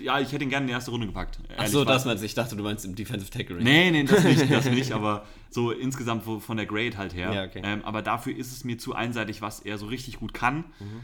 [0.00, 1.38] Ja, ich hätte ihn gerne in die erste Runde gepackt.
[1.56, 2.26] Ach so, das meinst du.
[2.26, 3.64] Ich dachte, du meinst im Defensive Tackle Range.
[3.64, 7.32] Nee, nee, das nicht, das nicht, aber so insgesamt von der Grade halt her.
[7.32, 7.62] Ja, okay.
[7.64, 10.58] ähm, aber dafür ist es mir zu einseitig, was er so richtig gut kann.
[10.78, 11.00] Mhm.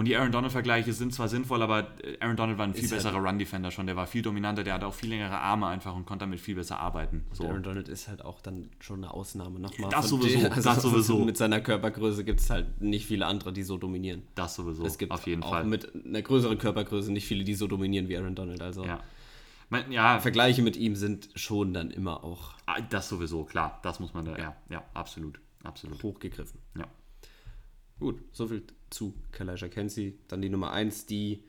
[0.00, 2.90] Und die Aaron Donald-Vergleiche sind zwar sinnvoll, aber äh, Aaron Donald war ein viel ist
[2.90, 3.86] besserer halt Run-Defender schon.
[3.86, 6.54] Der war viel dominanter, der hatte auch viel längere Arme einfach und konnte damit viel
[6.54, 7.26] besser arbeiten.
[7.32, 7.44] So.
[7.44, 9.90] Aaron Donald ist halt auch dann schon eine Ausnahme nochmal.
[9.90, 11.18] Das sowieso, also das sowieso.
[11.22, 14.22] Mit seiner Körpergröße gibt es halt nicht viele andere, die so dominieren.
[14.36, 15.64] Das sowieso, es gibt auf jeden auch Fall.
[15.66, 18.62] mit einer größeren Körpergröße nicht viele, die so dominieren wie Aaron Donald.
[18.62, 19.00] Also ja.
[19.90, 20.18] ja.
[20.18, 22.54] Vergleiche mit ihm sind schon dann immer auch...
[22.64, 23.78] Ah, das sowieso, klar.
[23.82, 25.38] Das muss man da, ja, ja, absolut.
[25.62, 26.02] absolut.
[26.02, 26.58] Hochgegriffen.
[26.78, 26.86] Ja.
[28.00, 30.18] Gut, soviel zu Kalisha Kenzie.
[30.28, 31.44] Dann die Nummer 1, die,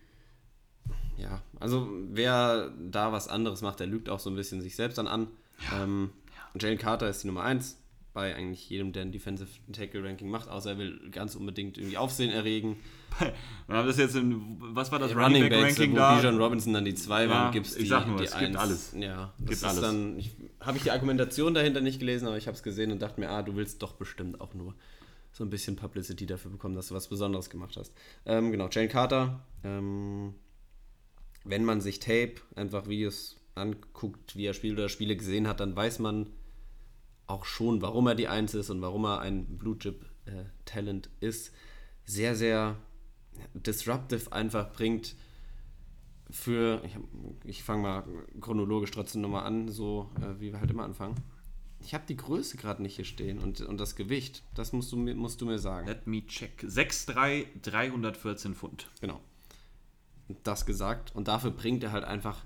[1.17, 4.97] ja, also wer da was anderes macht, der lügt auch so ein bisschen sich selbst
[4.97, 5.27] dann an.
[5.71, 5.83] Ja.
[5.83, 6.59] Ähm, ja.
[6.59, 7.77] Jalen Carter ist die Nummer 1
[8.13, 11.97] bei eigentlich jedem, der ein Defensive Tackle Ranking macht, außer er will ganz unbedingt irgendwie
[11.97, 12.75] Aufsehen erregen.
[13.67, 16.19] Wir haben das jetzt in, was war das Running, Running Back Ranking wo da?
[16.19, 18.45] Bijan Robinson dann die 2 ja, war, gibt's die, ich sag nur, die es 1.
[18.45, 18.93] gibt alles.
[18.99, 19.81] Ja, das gibt ist alles.
[19.81, 20.23] dann,
[20.59, 23.29] habe ich die Argumentation dahinter nicht gelesen, aber ich habe es gesehen und dachte mir,
[23.29, 24.75] ah, du willst doch bestimmt auch nur
[25.31, 27.93] so ein bisschen Publicity dafür bekommen, dass du was Besonderes gemacht hast.
[28.25, 29.45] Ähm, genau, Jane Carter.
[29.63, 30.35] Ähm,
[31.43, 35.75] wenn man sich Tape, einfach Videos anguckt, wie er spielt oder Spiele gesehen hat, dann
[35.75, 36.27] weiß man
[37.27, 41.09] auch schon, warum er die Eins ist und warum er ein Blue Chip äh, Talent
[41.19, 41.53] ist.
[42.03, 42.77] Sehr, sehr
[43.53, 45.15] disruptive einfach bringt
[46.29, 46.97] für, ich,
[47.43, 48.03] ich fange mal
[48.39, 51.15] chronologisch trotzdem nochmal an, so äh, wie wir halt immer anfangen.
[51.83, 54.43] Ich habe die Größe gerade nicht hier stehen und, und das Gewicht.
[54.55, 55.87] Das musst du, mir, musst du mir sagen.
[55.87, 56.63] Let me check.
[56.63, 58.89] 6'3, 314 Pfund.
[58.99, 59.19] Genau.
[60.43, 61.13] Das gesagt.
[61.15, 62.45] Und dafür bringt er halt einfach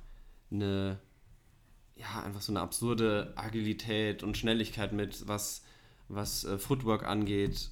[0.52, 1.00] eine,
[1.96, 5.64] ja, einfach so eine absurde Agilität und Schnelligkeit mit, was,
[6.08, 7.72] was äh, Footwork angeht.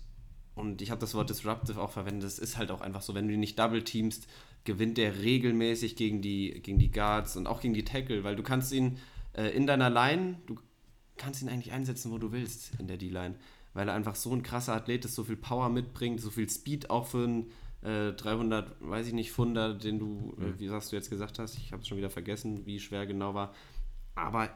[0.55, 2.27] Und ich habe das Wort disruptive auch verwendet.
[2.27, 4.27] Es ist halt auch einfach so, wenn du ihn nicht double teamst,
[4.65, 8.43] gewinnt der regelmäßig gegen die, gegen die Guards und auch gegen die Tackle, weil du
[8.43, 8.97] kannst ihn
[9.33, 10.57] äh, in deiner Line, du
[11.17, 13.35] kannst ihn eigentlich einsetzen, wo du willst in der D-Line,
[13.73, 16.89] weil er einfach so ein krasser Athlet ist, so viel Power mitbringt, so viel Speed
[16.89, 17.51] auch für einen
[17.81, 21.57] äh, 300, weiß ich nicht, Funder, den du, äh, wie sagst du jetzt gesagt hast,
[21.57, 23.53] ich habe es schon wieder vergessen, wie schwer genau war,
[24.15, 24.49] aber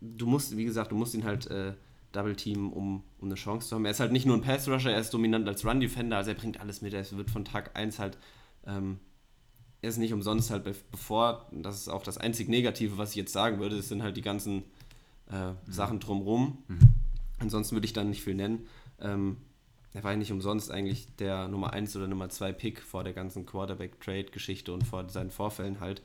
[0.00, 1.74] du musst, wie gesagt, du musst ihn halt äh,
[2.12, 3.84] Double Team, um, um eine Chance zu haben.
[3.84, 6.30] Er ist halt nicht nur ein Pass Rusher, er ist dominant als Run Defender, also
[6.30, 6.94] er bringt alles mit.
[6.94, 8.18] Er wird von Tag 1 halt
[8.66, 8.98] ähm,
[9.80, 13.60] ist nicht umsonst halt bevor, das ist auch das einzig Negative, was ich jetzt sagen
[13.60, 14.64] würde, das sind halt die ganzen
[15.30, 15.56] äh, mhm.
[15.68, 16.58] Sachen drumrum.
[16.68, 16.78] Mhm.
[17.38, 18.66] Ansonsten würde ich dann nicht viel nennen.
[19.00, 19.36] Ähm,
[19.94, 23.12] er war ja nicht umsonst eigentlich der Nummer 1 oder Nummer 2 Pick vor der
[23.12, 26.02] ganzen Quarterback-Trade-Geschichte und vor seinen Vorfällen halt.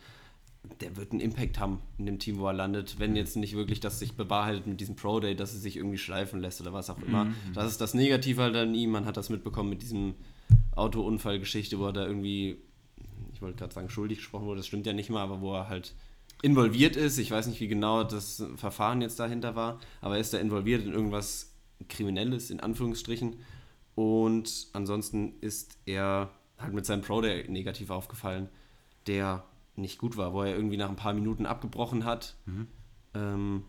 [0.80, 3.82] Der wird einen Impact haben in dem Team, wo er landet, wenn jetzt nicht wirklich
[3.82, 7.02] das sich bewahrheitet mit diesem Pro-Day, dass er sich irgendwie schleifen lässt oder was auch
[7.02, 7.26] immer.
[7.26, 7.36] Mhm.
[7.54, 8.92] Das ist das Negative halt an ihm.
[8.92, 10.14] Man hat das mitbekommen mit diesem
[10.76, 12.60] Autounfallgeschichte, wo er da irgendwie
[13.44, 15.94] wollte gerade sagen, schuldig gesprochen wurde, das stimmt ja nicht mal, aber wo er halt
[16.42, 17.18] involviert ist.
[17.20, 20.84] Ich weiß nicht, wie genau das Verfahren jetzt dahinter war, aber er ist da involviert
[20.84, 21.54] in irgendwas
[21.88, 23.38] Kriminelles, in Anführungsstrichen.
[23.96, 28.50] Und ansonsten ist er halt mit seinem Pro Day negativ aufgefallen,
[29.08, 29.44] der
[29.76, 32.36] nicht gut war, wo er irgendwie nach ein paar Minuten abgebrochen hat.
[32.46, 32.68] Mhm.
[33.14, 33.64] Ähm,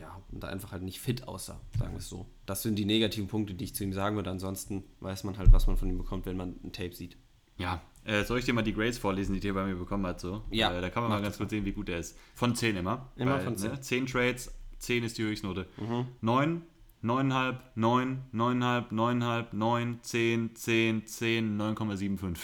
[0.00, 2.26] ja, und da einfach halt nicht fit aussah, sagen wir es so.
[2.46, 4.30] Das sind die negativen Punkte, die ich zu ihm sagen würde.
[4.30, 7.16] Ansonsten weiß man halt, was man von ihm bekommt, wenn man ein Tape sieht.
[7.58, 10.18] Ja, äh, soll ich dir mal die Grades vorlesen, die der bei mir bekommen hat?
[10.18, 10.42] So?
[10.50, 10.72] Ja.
[10.72, 12.16] Äh, da kann man mal ganz kurz sehen, wie gut er ist.
[12.34, 13.12] Von 10 immer.
[13.16, 13.70] Immer weil, von 10.
[13.70, 15.66] Ne, 10 Trades, 10 ist die Höchstnote.
[15.76, 16.06] Mhm.
[16.22, 16.62] 9,
[17.04, 22.38] 9,5, 9, 9,5, 9,5, 9, 10, 10, 10, 9,75.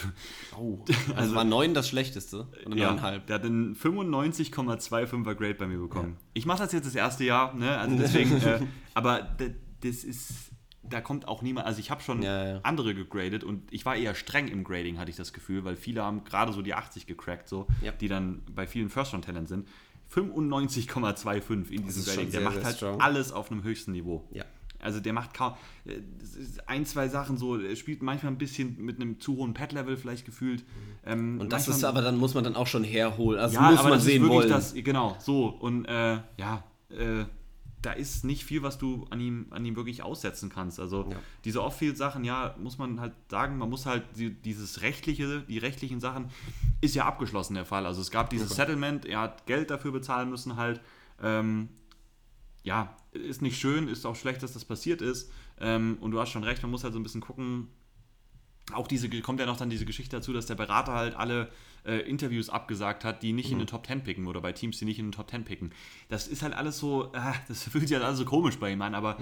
[0.56, 2.46] Oh, also, also war 9 das schlechteste?
[2.66, 3.18] Oder ja, 9,5?
[3.20, 6.16] Der hat einen 95,25er Grade bei mir bekommen.
[6.18, 6.26] Ja.
[6.34, 7.78] Ich mache das jetzt das erste Jahr, ne?
[7.78, 8.60] Also deswegen, äh,
[8.92, 9.34] aber
[9.80, 10.50] das ist
[10.88, 12.60] da kommt auch niemand, also ich habe schon Ja, ja.
[12.62, 16.02] andere gegradet und ich war eher streng im Grading, hatte ich das Gefühl, weil viele
[16.02, 17.92] haben gerade so die 80 gecrackt, so, Ja.
[17.92, 19.68] die dann bei vielen First-Round-Talent sind.
[20.14, 22.30] 95,25 in diesem Grading.
[22.30, 23.00] Der sehr, macht sehr halt strong.
[23.00, 24.24] alles auf einem höchsten Niveau.
[24.32, 24.44] Ja.
[24.80, 25.54] Also der macht kaum
[25.86, 25.92] äh,
[26.66, 30.26] ein, zwei Sachen so, er spielt manchmal ein bisschen mit einem zu hohen Pad-Level vielleicht
[30.26, 30.62] gefühlt.
[31.06, 33.40] Ähm, Und das ist aber dann, muss man dann auch schon herholen.
[33.40, 34.48] Also ja, muss man das sehen wollen.
[34.48, 35.46] das, genau, so.
[35.46, 37.24] Und äh, ja, äh,
[37.84, 40.80] da ist nicht viel, was du an ihm, an ihm wirklich aussetzen kannst.
[40.80, 41.16] Also Ja.
[41.44, 46.00] diese Off-Field-Sachen, ja, muss man halt sagen, man muss halt die, dieses rechtliche, die rechtlichen
[46.00, 46.30] Sachen,
[46.80, 47.86] ist ja abgeschlossen der Fall.
[47.86, 50.80] Also es gab dieses Settlement, er hat Geld dafür bezahlen müssen halt.
[51.22, 51.68] Ähm,
[52.62, 55.30] ja, ist nicht schön, ist auch schlecht, dass das passiert ist.
[55.60, 57.68] Ähm, und du hast schon recht, man muss halt so ein bisschen gucken,
[58.72, 61.50] auch diese, kommt ja noch dann diese Geschichte dazu, dass der Berater halt alle
[61.84, 64.84] äh, Interviews abgesagt hat, die nicht in den Top 10 picken oder bei Teams, die
[64.84, 65.70] nicht in den Top 10 picken.
[66.08, 68.82] Das ist halt alles so, ah, das fühlt sich halt alles so komisch bei ihm
[68.82, 69.18] an, aber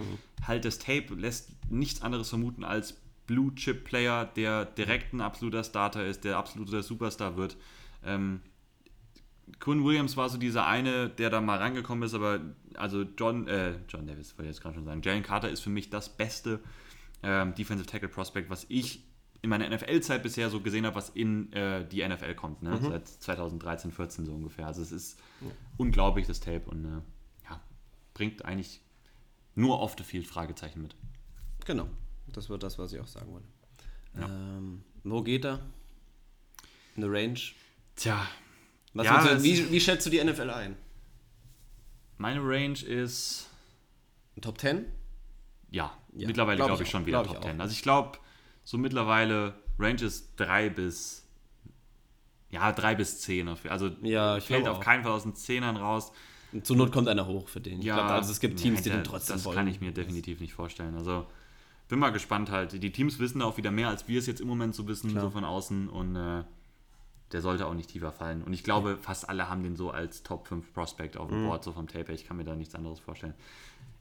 [0.47, 5.65] halt das Tape lässt nichts anderes vermuten als Blue Chip Player, der direkt ein absoluter
[5.65, 7.57] Starter ist, der absoluter Superstar wird.
[8.05, 8.41] Ähm,
[9.61, 12.41] Quinn Williams war so dieser eine, der da mal rangekommen ist, aber
[12.75, 15.71] also John, äh, John Davis, wollte ich jetzt gerade schon sagen, Jalen Carter ist für
[15.71, 16.61] mich das beste
[17.23, 19.05] ähm, Defensive Tackle Prospect, was ich
[19.43, 22.79] in meiner NFL-Zeit bisher so gesehen habe, was in äh, die NFL kommt, ne?
[22.81, 24.67] seit 2013, 14 so ungefähr.
[24.69, 25.19] Also es ist
[25.77, 27.61] unglaublich, das Tape und äh, ja,
[28.15, 28.81] bringt eigentlich
[29.57, 30.95] nur off the field Fragezeichen mit.
[31.65, 31.89] Genau.
[32.29, 33.49] Das wird das, was ich auch sagen wollte.
[34.19, 34.27] Ja.
[34.29, 35.59] Ähm, wo geht er?
[36.97, 37.39] Eine Range?
[37.97, 38.27] Tja,
[38.95, 40.77] Was Ja, du, wie, wie schätzt du die NFL ein?
[42.19, 43.49] meine Range ist
[44.41, 44.87] Top 10?
[45.71, 47.51] Ja, Ja, mittlerweile glaub glaube ich ich schon wieder glaub Top auch.
[47.51, 47.61] 10.
[47.61, 48.19] Also ich glaube,
[48.65, 51.21] so mittlerweile Range ist 3 bis
[52.51, 53.49] ja, 3 bis 10.
[53.49, 54.81] auf- Also Ja, ich fällt auf auch.
[54.83, 56.13] keinen Fall aus den Zehnern raus.
[56.65, 57.79] Zur Not kommt einer hoch für den.
[57.79, 59.57] Ich Ja, glaube, also es gibt Teams, die ja, den trotzdem Das wollen.
[59.57, 60.95] kann ich mir definitiv nicht vorstellen.
[60.97, 61.27] Also
[61.89, 62.73] bin mal gespannt halt.
[62.83, 65.23] Die Teams wissen auch wieder mehr, als wir es jetzt im Moment so wissen, Klar.
[65.25, 65.89] so von außen.
[65.89, 66.45] Und äh,
[67.33, 68.43] der sollte auch nicht tiefer fallen.
[68.43, 71.47] Und ich glaube, fast alle haben den so als Top 5 Prospect auf dem Mhm.
[71.47, 72.13] Board, so vom Tape.
[72.13, 73.33] Ich kann mir da nichts anderes vorstellen.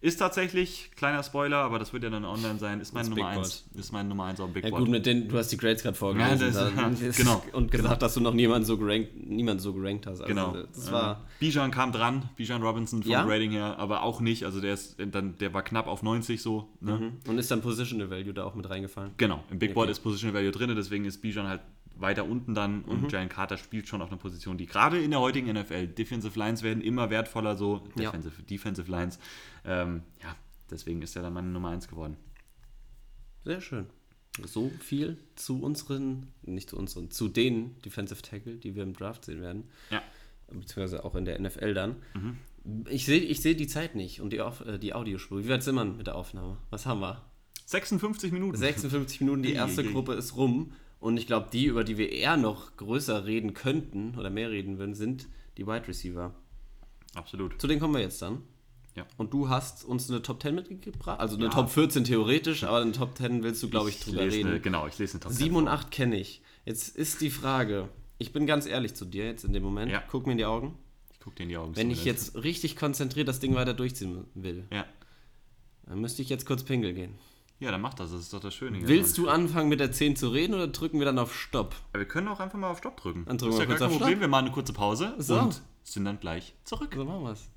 [0.01, 3.37] Ist tatsächlich, kleiner Spoiler, aber das wird ja dann online sein, ist meine Nummer Big
[3.37, 3.65] 1.
[3.75, 4.81] Ist meine Nummer 1 auf dem Big Ja Board.
[4.81, 6.53] gut, mit den, du hast die Grades gerade vorgelesen.
[6.55, 7.95] Ja, das- genau, Und gesagt, genau.
[7.99, 10.21] dass du noch niemanden so gerankt, niemanden so gerankt hast.
[10.21, 10.53] Also, Genau.
[10.73, 13.23] Das war, Bijan kam dran, Bijan Robinson vom Ja?
[13.25, 14.43] Rating her, aber auch nicht.
[14.43, 16.67] Also der ist dann, der war knapp auf 90 so.
[16.79, 16.97] Ne?
[17.25, 17.29] Mhm.
[17.29, 19.11] Und ist dann Positional Value da auch mit reingefallen?
[19.17, 19.91] Genau, im Big Board Okay.
[19.91, 21.61] ist Positional Value drin, deswegen ist Bijan halt
[22.01, 22.85] weiter unten dann Mhm.
[22.89, 26.37] und Jalen Carter spielt schon auf einer Position, die gerade in der heutigen NFL, Defensive
[26.37, 28.05] Lines werden immer wertvoller, so Ja.
[28.11, 29.19] Defensive, Defensive Lines.
[29.65, 30.35] Ähm, ja,
[30.69, 32.17] deswegen ist er dann meine Nummer 1 geworden.
[33.43, 33.87] Sehr schön.
[34.45, 39.25] So viel zu unseren, nicht zu unseren, zu den Defensive Tackle, die wir im Draft
[39.25, 39.65] sehen werden.
[39.89, 40.01] Ja.
[40.47, 41.95] Beziehungsweise auch in der NFL dann.
[42.13, 42.37] Mhm.
[42.89, 45.43] Ich sehe ich seh die Zeit nicht und die, äh, die Audiospur.
[45.43, 46.57] Wie weit sind wir mit der Aufnahme?
[46.69, 47.21] Was haben wir?
[47.65, 48.57] 56 Minuten.
[48.57, 49.83] 56 Minuten, die erste.
[49.83, 50.73] Gruppe ist rum.
[51.01, 54.77] Und ich glaube, die, über die wir eher noch größer reden könnten oder mehr reden
[54.77, 55.27] würden, sind
[55.57, 56.33] die Wide Receiver.
[57.15, 57.59] Absolut.
[57.59, 58.43] Zu denen kommen wir jetzt dann.
[58.95, 59.05] Ja.
[59.17, 61.19] Und du hast uns eine Top 10 mitgebracht.
[61.19, 61.51] Also eine Ja.
[61.51, 64.49] Top 14 theoretisch, aber eine Top 10 willst du, glaube ich, drüber lese reden.
[64.49, 66.41] Eine, genau, ich lese eine Top 7 und 8 kenne ich.
[66.65, 67.89] Jetzt ist die Frage,
[68.19, 69.91] ich bin ganz ehrlich zu dir jetzt in dem Moment.
[69.91, 70.03] Ja.
[70.09, 70.77] Guck mir in die Augen.
[71.13, 71.75] Ich gucke dir in die Augen.
[71.75, 74.85] Wenn ich jetzt richtig konzentriert das Ding weiter durchziehen will, Ja.
[75.87, 77.13] dann müsste ich jetzt kurz pingeln gehen.
[77.62, 78.80] Ja, dann mach das, das ist doch das Schöne.
[78.88, 81.76] Willst du anfangen mit der 10 zu reden oder drücken wir dann auf Stopp?
[81.93, 83.24] Ja, wir können auch einfach mal auf Stopp drücken.
[83.26, 84.14] Dann drücken das ist wir ja gar kurz kein auf Problem.
[84.18, 84.22] Stopp.
[84.22, 85.39] Wir machen eine kurze Pause So.
[85.39, 86.91] und sind dann gleich zurück.
[86.95, 87.47] So machen wir's.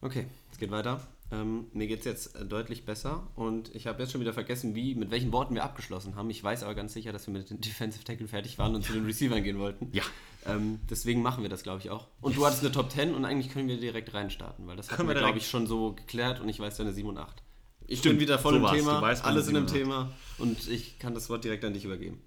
[0.00, 1.00] Okay, es geht weiter.
[1.32, 4.74] Ähm, mir geht es jetzt äh, deutlich besser und ich habe jetzt schon wieder vergessen,
[4.74, 6.28] wie, mit welchen Worten wir abgeschlossen haben.
[6.30, 8.92] Ich weiß aber ganz sicher, dass wir mit den Defensive Tackle fertig waren und zu
[8.92, 9.88] den Receivern gehen wollten.
[9.92, 10.02] Ja.
[10.46, 12.08] Ähm, deswegen machen wir das, glaube ich, auch.
[12.20, 15.08] Und du hattest eine Top 10 und eigentlich können wir direkt reinstarten, weil das haben
[15.08, 17.42] wir, wir glaube ich, schon so geklärt und ich weiß deine 7 und 8.
[17.86, 18.74] Ich Stimmt, bin wieder voll so im.
[18.74, 21.74] Thema, weißt alles in dem 7 und Thema und ich kann das Wort direkt an
[21.74, 22.20] dich übergeben.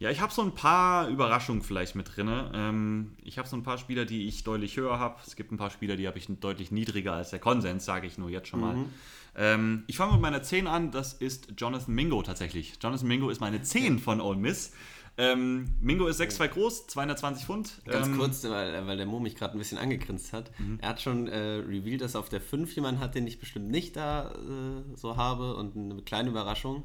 [0.00, 2.30] Ja, ich habe so ein paar Überraschungen vielleicht mit drin.
[2.54, 5.16] Ähm, ich habe so ein paar Spieler, die ich deutlich höher habe.
[5.26, 8.16] Es gibt ein paar Spieler, die habe ich deutlich niedriger als der Konsens, sage ich
[8.16, 8.86] nur jetzt schon mal.
[9.36, 12.78] Ähm, ich fange mit meiner 10 an, das ist Jonathan Mingo tatsächlich.
[12.82, 14.72] Jonathan Mingo ist meine 10 von Ole Miss.
[15.20, 17.82] Ähm, Mingo ist 6'2 groß, 220 Pfund.
[17.84, 20.50] Ganz ähm, kurz, weil, weil der Mo mich gerade ein bisschen angegrinst hat.
[20.80, 23.68] Er hat schon äh, revealed, dass er auf der 5 jemanden hat, den ich bestimmt
[23.68, 26.84] nicht da äh, so habe und eine kleine Überraschung.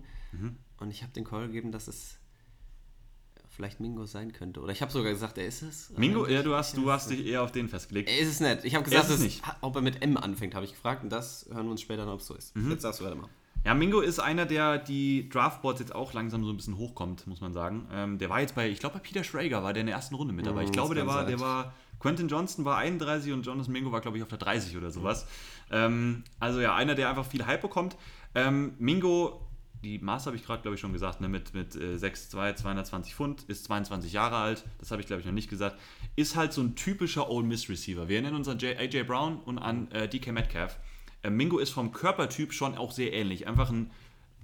[0.77, 2.19] Und ich habe den Call gegeben, dass es
[3.55, 4.59] vielleicht Mingo sein könnte.
[4.59, 5.91] Oder ich habe sogar gesagt, er ist es.
[5.95, 8.09] Mingo, ja, du hast, du hast dich eher auf den festgelegt.
[8.09, 8.65] Er ist es nicht.
[8.65, 9.41] Ich habe gesagt, es nicht.
[9.61, 11.03] ob er mit M anfängt, habe ich gefragt.
[11.03, 12.55] Und das hören wir uns später noch, ob es so ist.
[12.55, 12.71] Mhm.
[12.71, 13.29] Jetzt sagst du weiter mal.
[13.65, 17.41] Ja, Mingo ist einer, der die Draftboards jetzt auch langsam so ein bisschen hochkommt, muss
[17.41, 17.87] man sagen.
[17.91, 20.13] Ähm, der war jetzt bei, ich glaube bei Peter Schrager war der in der ersten
[20.13, 20.65] Runde mit dabei.
[20.65, 21.29] Ich glaube, der war, sein.
[21.29, 24.77] der war, Quentin Johnston war 31 und Jonathan Mingo war, glaube ich, auf der 30
[24.77, 25.25] oder sowas.
[25.71, 27.97] Ähm, also ja, einer, der einfach viel Hype bekommt.
[28.35, 29.41] Ähm, Mingo,
[29.83, 33.15] die Maß habe ich gerade, glaube ich, schon gesagt, ne, mit, mit äh, 6'2, 220
[33.15, 35.79] Pfund, ist 22 Jahre alt, das habe ich, glaube ich, noch nicht gesagt,
[36.15, 38.07] ist halt so ein typischer Ole Miss Receiver.
[38.07, 40.77] Wir erinnern uns an J, AJ Brown und an äh, DK Metcalf.
[41.25, 43.47] Äh, Mingo ist vom Körpertyp schon auch sehr ähnlich.
[43.47, 43.91] Einfach ein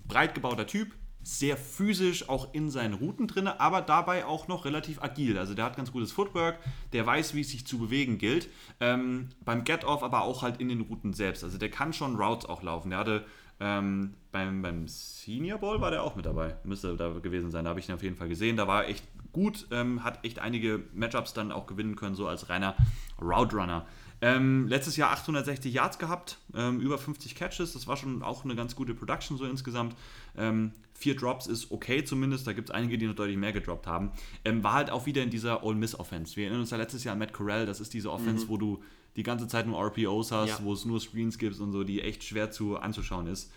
[0.08, 0.92] breit gebauter Typ,
[1.24, 5.38] sehr physisch auch in seinen Routen drin, aber dabei auch noch relativ agil.
[5.38, 6.58] Also der hat ganz gutes Footwork,
[6.94, 8.50] der weiß, wie es sich zu bewegen gilt.
[8.80, 11.44] Ähm, beim Get-Off aber auch halt in den Routen selbst.
[11.44, 12.90] Also der kann schon Routes auch laufen.
[12.90, 13.26] Der hatte
[13.60, 16.56] ähm, beim, beim Senior Bowl war der auch mit dabei.
[16.64, 17.66] Müsste da gewesen sein.
[17.66, 18.58] Da habe ich ihn auf jeden Fall gesehen.
[18.58, 22.28] Da war er echt gut, ähm, hat echt einige Matchups dann auch gewinnen können, so
[22.28, 22.76] als reiner
[23.22, 23.86] Route Runner.
[24.24, 28.56] Ähm, letztes Jahr 860 Yards gehabt, ähm, über 50 Catches, das war schon auch eine
[28.56, 29.96] ganz gute Production so insgesamt.
[30.38, 33.88] Ähm, vier Drops ist okay zumindest, da gibt es einige, die noch deutlich mehr gedroppt
[33.88, 34.12] haben.
[34.46, 36.36] Ähm, war halt auch wieder in dieser Ole Miss Offense.
[36.36, 38.50] Wir erinnern uns ja letztes Jahr an Matt Corral, das ist diese Offense, mhm.
[38.50, 38.84] wo du
[39.16, 40.60] die ganze Zeit nur RPOs hast, ja.
[40.62, 43.52] wo es nur Screens gibt und so, die echt schwer zu anzuschauen ist.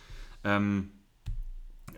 [0.44, 0.90] Ähm,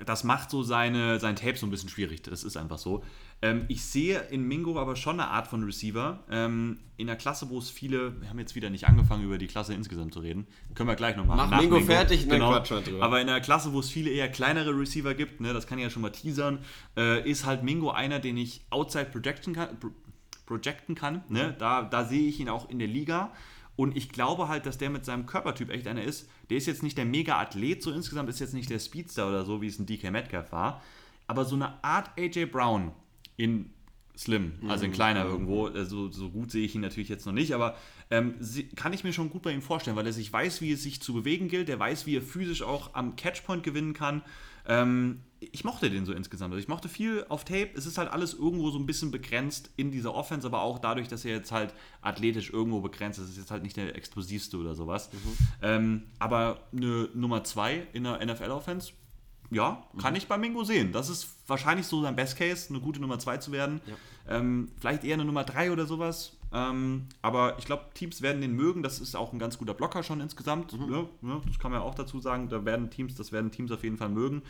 [0.05, 2.23] das macht so seine, sein Tape so ein bisschen schwierig.
[2.23, 3.03] Das ist einfach so.
[3.43, 6.21] Ähm, ich sehe in Mingo aber schon eine Art von Receiver.
[6.31, 9.47] Ähm, in der Klasse, wo es viele, wir haben jetzt wieder nicht angefangen, über die
[9.47, 10.47] Klasse insgesamt zu reden.
[10.75, 11.51] Können wir gleich noch machen.
[11.51, 12.51] Mach Mingo, Mingo, fertig, genau.
[12.51, 13.05] Quatsch drüber.
[13.05, 15.85] Aber in der Klasse, wo es viele eher kleinere Receiver gibt, ne, das kann ich
[15.85, 16.61] ja schon mal teasern,
[16.97, 19.69] äh, ist halt Mingo einer, den ich outside projection kann,
[20.47, 21.23] projecten kann.
[21.29, 21.55] Ne?
[21.59, 23.33] Da, da sehe ich ihn auch in der Liga.
[23.75, 26.31] Und ich glaube halt, dass der mit seinem Körpertyp echt einer ist.
[26.49, 29.61] Der ist jetzt nicht der Mega-Athlet, so insgesamt ist jetzt nicht der Speedster oder so,
[29.61, 30.83] wie es ein DK Metcalf war.
[31.27, 32.93] Aber so eine Art AJ Brown,
[33.37, 33.71] in
[34.17, 34.95] Slim, also in mhm.
[34.95, 35.31] kleiner mhm.
[35.31, 35.67] irgendwo.
[35.67, 37.77] Also, so gut sehe ich ihn natürlich jetzt noch nicht, aber
[38.11, 38.35] ähm,
[38.75, 41.03] kann ich mir schon gut bei ihm vorstellen, weil er sich weiß, wie es sich
[41.03, 44.23] zu bewegen gilt, er weiß, wie er physisch auch am Catchpoint gewinnen kann.
[44.67, 46.53] Ähm, ich mochte den so insgesamt.
[46.53, 47.71] Also ich mochte viel auf Tape.
[47.75, 51.09] Es ist halt alles irgendwo so ein bisschen begrenzt in dieser Offense, aber auch dadurch,
[51.09, 53.27] dass er jetzt halt athletisch irgendwo begrenzt ist.
[53.27, 55.11] Es ist jetzt halt nicht der explosivste oder sowas.
[55.13, 55.19] Mhm.
[55.63, 58.93] Ähm, aber eine Nummer 2 in der NFL-Offense
[59.51, 60.19] ja, kann mhm.
[60.19, 60.93] ich bei Mingo sehen.
[60.93, 63.81] Das ist wahrscheinlich so sein Best Case, eine gute Nummer 2 zu werden.
[63.87, 64.39] Ja.
[64.39, 66.37] Ähm, vielleicht eher eine Nummer 3 oder sowas.
[66.53, 68.83] Ähm, aber ich glaube, Teams werden den mögen.
[68.83, 70.73] Das ist auch ein ganz guter Blocker schon insgesamt.
[70.73, 70.93] Mhm.
[70.93, 72.49] Ja, ja, das kann man ja auch dazu sagen.
[72.49, 74.43] Da werden Teams, das werden Teams auf jeden Fall mögen.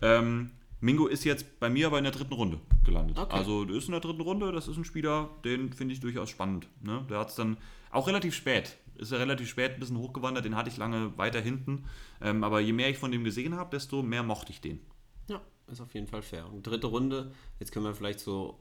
[0.00, 3.18] Ähm, Mingo ist jetzt bei mir aber in der dritten Runde gelandet.
[3.18, 3.36] Okay.
[3.36, 6.68] Also ist in der dritten Runde, das ist ein Spieler, den finde ich durchaus spannend.
[6.80, 7.04] Ne?
[7.10, 7.56] Der hat es dann
[7.90, 11.40] auch relativ spät ist er relativ spät ein bisschen hochgewandert, den hatte ich lange weiter
[11.40, 11.86] hinten.
[12.20, 14.80] Ähm, aber je mehr ich von dem gesehen habe, desto mehr mochte ich den.
[15.28, 16.46] Ja, ist auf jeden Fall fair.
[16.50, 18.58] Und dritte Runde, jetzt können wir vielleicht so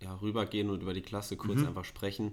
[0.00, 1.68] ja, rübergehen und über die Klasse kurz mhm.
[1.68, 2.32] einfach sprechen.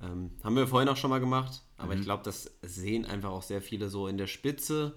[0.00, 2.00] Ähm, haben wir vorhin auch schon mal gemacht, aber mhm.
[2.00, 4.94] ich glaube, das sehen einfach auch sehr viele so in der Spitze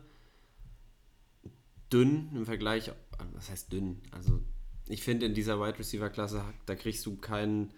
[1.91, 2.91] dünn im Vergleich.
[3.33, 4.01] Was heißt dünn?
[4.11, 4.41] Also,
[4.87, 7.71] ich finde in dieser Wide Receiver Klasse, da kriegst du keinen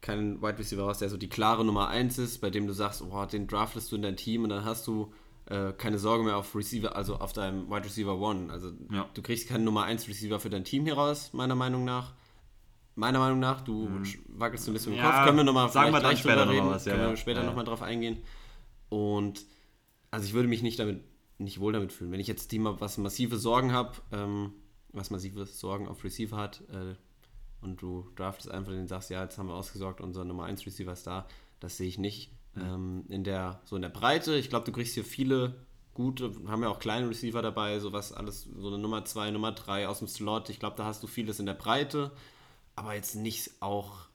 [0.00, 3.02] keinen Wide Receiver raus, der so die klare Nummer 1 ist, bei dem du sagst,
[3.02, 5.12] oh, den draftest du in dein Team und dann hast du
[5.46, 8.52] äh, keine Sorge mehr auf Receiver, also auf deinem Wide Receiver One.
[8.52, 9.08] Also ja.
[9.12, 12.14] du kriegst keinen Nummer 1 Receiver für dein Team hier raus, meiner Meinung nach.
[12.96, 14.04] Meiner Meinung nach, du hm.
[14.28, 16.84] wackelst ein bisschen im ja, Kopf, können wir nochmal sagen wir dann später noch was,
[16.84, 17.46] ja, können wir später ja.
[17.46, 18.18] nochmal drauf eingehen.
[18.88, 19.44] Und
[20.10, 21.04] also ich würde mich nicht damit
[21.40, 22.12] nicht wohl damit fühlen.
[22.12, 24.52] Wenn ich jetzt Team habe, was massive Sorgen habe, ähm,
[24.92, 26.94] was massive Sorgen auf Receiver hat, äh,
[27.62, 30.92] und du draftest einfach den sagst, ja, jetzt haben wir ausgesorgt, unser Nummer 1 Receiver
[30.92, 31.26] ist da.
[31.60, 32.32] Das sehe ich nicht.
[32.54, 32.62] Mhm.
[32.62, 35.54] Ähm, in der, so in der Breite, ich glaube, du kriegst hier viele
[35.94, 39.88] gute, haben ja auch kleine Receiver dabei, sowas alles, so eine Nummer 2, Nummer 3
[39.88, 40.48] aus dem Slot.
[40.48, 42.12] Ich glaube, da hast du vieles in der Breite,
[42.74, 44.08] aber jetzt nicht auch,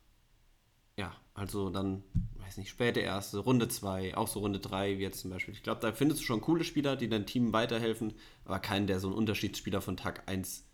[0.97, 2.03] ja, also dann,
[2.37, 5.53] weiß nicht, späte erste, Runde 2, auch so Runde 3, wie jetzt zum Beispiel.
[5.53, 8.13] Ich glaube, da findest du schon coole Spieler, die deinem Team weiterhelfen,
[8.45, 10.65] aber keinen, der so ein Unterschiedsspieler von Tag 1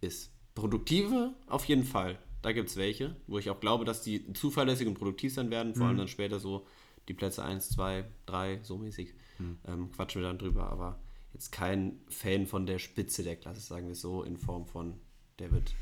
[0.00, 0.32] ist.
[0.56, 2.18] Produktive auf jeden Fall.
[2.42, 5.74] Da gibt es welche, wo ich auch glaube, dass die zuverlässig und produktiv sein werden,
[5.74, 5.88] vor mhm.
[5.90, 6.66] allem dann später so
[7.08, 9.14] die Plätze 1, 2, 3, so mäßig.
[9.38, 9.58] Mhm.
[9.66, 10.98] Ähm, quatschen wir dann drüber, aber
[11.34, 14.94] jetzt kein Fan von der Spitze der Klasse, sagen wir so, in Form von,
[15.38, 15.74] der wird,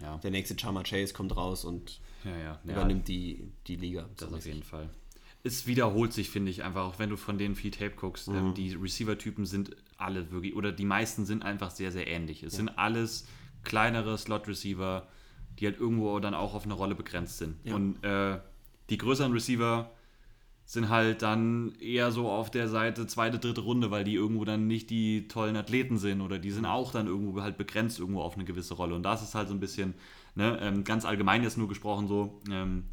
[0.00, 0.18] ja.
[0.18, 2.60] der nächste Chama Chase kommt raus und ja, ja.
[2.64, 4.08] übernimmt die, die Liga.
[4.16, 4.90] Das so auf jeden Fall.
[5.42, 8.28] Es wiederholt sich, finde ich, einfach, auch wenn du von denen viel Tape guckst.
[8.28, 8.48] Ähm, mhm.
[8.48, 12.42] Ähm, die Receiver-Typen sind alle wirklich, oder die meisten sind einfach sehr, sehr ähnlich.
[12.42, 13.26] Es sind alles
[13.64, 15.06] kleinere Slot-Receiver,
[15.58, 17.56] die halt irgendwo dann auch auf eine Rolle begrenzt sind.
[17.64, 17.74] Ja.
[17.74, 18.38] Und äh,
[18.88, 19.90] die größeren Receiver
[20.64, 24.68] sind halt dann eher so auf der Seite zweite, dritte Runde, weil die irgendwo dann
[24.68, 28.34] nicht die tollen Athleten sind oder die sind auch dann irgendwo halt begrenzt irgendwo auf
[28.34, 28.94] eine gewisse Rolle.
[28.94, 29.94] Und das ist halt so ein bisschen,
[30.36, 32.84] ne, ähm, ganz allgemein jetzt nur gesprochen so, ähm,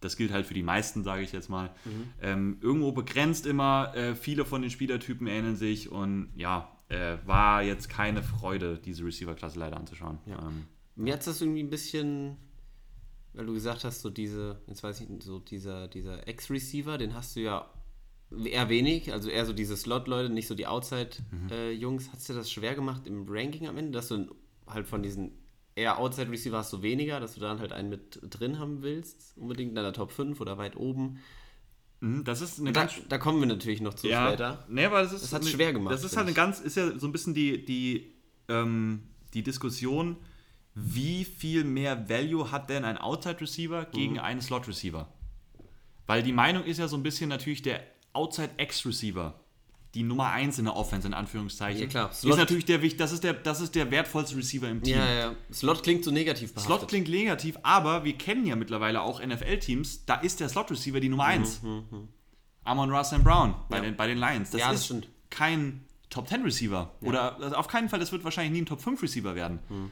[0.00, 2.08] das gilt halt für die meisten, sage ich jetzt mal, mhm.
[2.20, 7.62] ähm, irgendwo begrenzt immer, äh, viele von den Spielertypen ähneln sich und ja, äh, war
[7.62, 10.18] jetzt keine Freude, diese Receiver-Klasse leider anzuschauen.
[10.26, 10.38] Ja.
[10.38, 12.36] Ähm, Mir hat das irgendwie ein bisschen,
[13.32, 17.34] weil du gesagt hast, so diese, jetzt weiß ich, so dieser, dieser Ex-Receiver, den hast
[17.36, 17.70] du ja
[18.44, 22.04] eher wenig, also eher so diese Slot-Leute, nicht so die Outside-Jungs.
[22.04, 22.08] Mhm.
[22.08, 24.34] Äh, Hat es dir das schwer gemacht im Ranking am Ende, dass du
[24.66, 25.32] halt von diesen
[25.74, 29.70] eher Outside-Receiver hast du weniger, dass du dann halt einen mit drin haben willst, unbedingt
[29.70, 31.18] in deiner Top 5 oder weit oben?
[32.02, 34.64] Mhm, das ist eine da, ganz, da kommen wir natürlich noch zu ja, später.
[34.68, 35.94] Nee, aber das ist das hat schwer gemacht.
[35.94, 38.12] Das ist halt eine ganz, ist ja so ein bisschen die, die,
[38.48, 40.16] ähm, die Diskussion,
[40.74, 44.18] wie viel mehr Value hat denn ein Outside Receiver gegen mhm.
[44.18, 45.12] einen Slot Receiver?
[46.08, 47.84] Weil die Meinung ist ja so ein bisschen natürlich der
[48.14, 49.40] Outside X Receiver
[49.94, 51.82] die Nummer 1 in der Offense, in Anführungszeichen.
[51.82, 52.12] Ja, klar.
[52.12, 54.96] Slot ist natürlich der, das ist der, das ist der wertvollste Receiver im Team.
[54.96, 55.34] Ja, ja.
[55.52, 56.76] Slot klingt so negativ behaftet.
[56.78, 61.10] Slot klingt negativ, aber wir kennen ja mittlerweile auch NFL-Teams, da ist der Slot-Receiver die
[61.10, 61.62] Nummer 1.
[61.62, 62.08] Mhm, mh, mh.
[62.64, 63.82] Amon Ross Brown bei, ja.
[63.82, 64.50] den, bei den Lions.
[64.50, 65.08] Das, ja, das ist stimmt.
[65.30, 66.92] kein Top 10 Receiver.
[67.00, 67.08] Ja.
[67.08, 69.58] Oder also auf keinen Fall, das wird wahrscheinlich nie ein Top 5 Receiver werden.
[69.68, 69.90] Mhm.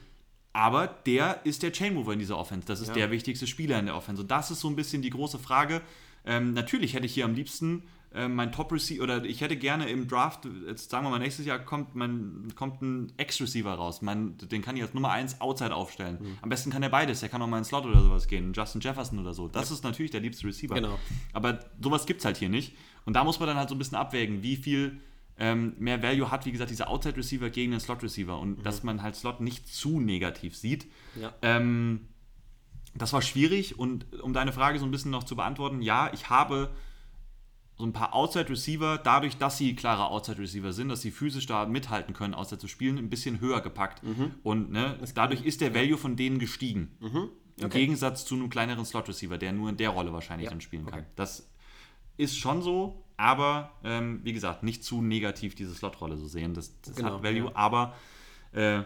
[0.52, 2.66] Aber der ist der Chain Mover in dieser Offense.
[2.66, 4.22] Das ist der wichtigste Spieler in der Offense.
[4.22, 5.80] Und das ist so ein bisschen die große Frage.
[6.24, 9.88] Ähm, natürlich hätte ich hier am liebsten äh, mein Top Receiver oder ich hätte gerne
[9.88, 14.02] im Draft, jetzt sagen wir mal, nächstes Jahr kommt, mein, kommt ein Ex-Receiver raus.
[14.02, 16.18] Mein, den kann ich als Nummer 1 Outside aufstellen.
[16.20, 16.38] Mhm.
[16.42, 17.20] Am besten kann er beides.
[17.20, 18.52] Der kann auch mal in Slot oder sowas gehen.
[18.52, 19.46] Justin Jefferson oder so.
[19.46, 19.76] Das ja.
[19.76, 20.74] ist natürlich der liebste Receiver.
[20.74, 20.98] Genau.
[21.32, 22.74] Aber sowas gibt es halt hier nicht.
[23.04, 25.00] Und da muss man dann halt so ein bisschen abwägen, wie viel
[25.38, 28.38] ähm, mehr Value hat, wie gesagt, dieser Outside Receiver gegen den Slot Receiver.
[28.38, 28.62] Und mhm.
[28.64, 30.88] dass man halt Slot nicht zu negativ sieht.
[31.14, 31.32] Ja.
[31.42, 32.08] Ähm,
[32.94, 36.28] das war schwierig und um deine Frage so ein bisschen noch zu beantworten, ja, ich
[36.28, 36.70] habe
[37.80, 41.46] so ein paar Outside Receiver, dadurch, dass sie klare Outside Receiver sind, dass sie physisch
[41.46, 44.02] da mithalten können, Outside zu spielen, ein bisschen höher gepackt.
[44.04, 44.34] Mhm.
[44.42, 46.96] Und ne, dadurch ist der Value von denen gestiegen.
[47.00, 47.28] Mhm.
[47.56, 47.64] Okay.
[47.64, 50.50] Im Gegensatz zu einem kleineren Slot Receiver, der nur in der Rolle wahrscheinlich ja.
[50.50, 51.00] dann spielen kann.
[51.00, 51.08] Okay.
[51.16, 51.50] Das
[52.16, 56.54] ist schon so, aber ähm, wie gesagt, nicht zu negativ diese Slot-Rolle so sehen.
[56.54, 57.50] Das, das genau, hat Value, ja.
[57.54, 57.94] aber
[58.52, 58.82] äh,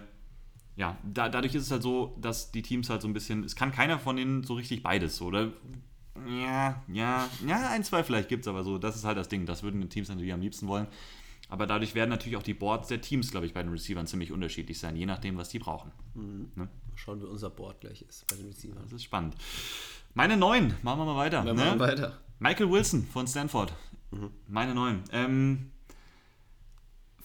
[0.77, 3.55] ja, da, dadurch ist es halt so, dass die Teams halt so ein bisschen, es
[3.55, 5.53] kann keiner von denen so richtig beides, oder?
[6.29, 9.47] Ja, ja, ja, ein, zwei vielleicht gibt es, aber so, das ist halt das Ding.
[9.47, 10.87] Das würden die Teams natürlich am liebsten wollen.
[11.49, 14.33] Aber dadurch werden natürlich auch die Boards der Teams, glaube ich, bei den Receivern ziemlich
[14.33, 15.93] unterschiedlich sein, je nachdem, was die brauchen.
[16.15, 16.51] Mhm.
[16.55, 16.69] Ne?
[16.95, 18.83] Schauen, wie unser Board gleich ist bei den Receivern.
[18.85, 19.35] Das ist spannend.
[20.15, 21.45] Meine neun, machen wir mal weiter.
[21.45, 21.65] Wir ne?
[21.65, 22.19] machen weiter.
[22.39, 23.73] Michael Wilson von Stanford.
[24.11, 24.31] Mhm.
[24.49, 25.03] Meine neun.
[25.13, 25.71] Ähm,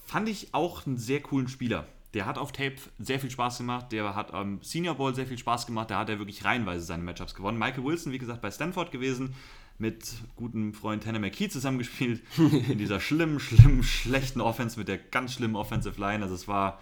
[0.04, 1.86] fand ich auch einen sehr coolen Spieler.
[2.14, 3.92] Der hat auf Tape sehr viel Spaß gemacht.
[3.92, 5.90] Der hat am Senior Bowl sehr viel Spaß gemacht.
[5.90, 7.58] Da hat er wirklich reihenweise seine Matchups gewonnen.
[7.58, 9.34] Michael Wilson, wie gesagt, bei Stanford gewesen.
[9.78, 12.22] Mit gutem Freund Tanner McKee zusammengespielt.
[12.36, 16.22] in dieser schlimmen, schlimmen, schlechten Offense mit der ganz schlimmen Offensive Line.
[16.22, 16.80] Also es war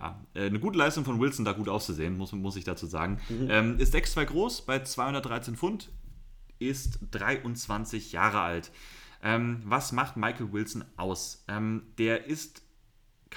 [0.00, 3.20] ja, äh, eine gute Leistung von Wilson, da gut auszusehen, muss, muss ich dazu sagen.
[3.28, 3.48] Mhm.
[3.50, 5.90] Ähm, ist 6'2 groß, bei 213 Pfund,
[6.58, 8.70] ist 23 Jahre alt.
[9.22, 11.44] Ähm, was macht Michael Wilson aus?
[11.48, 12.62] Ähm, der ist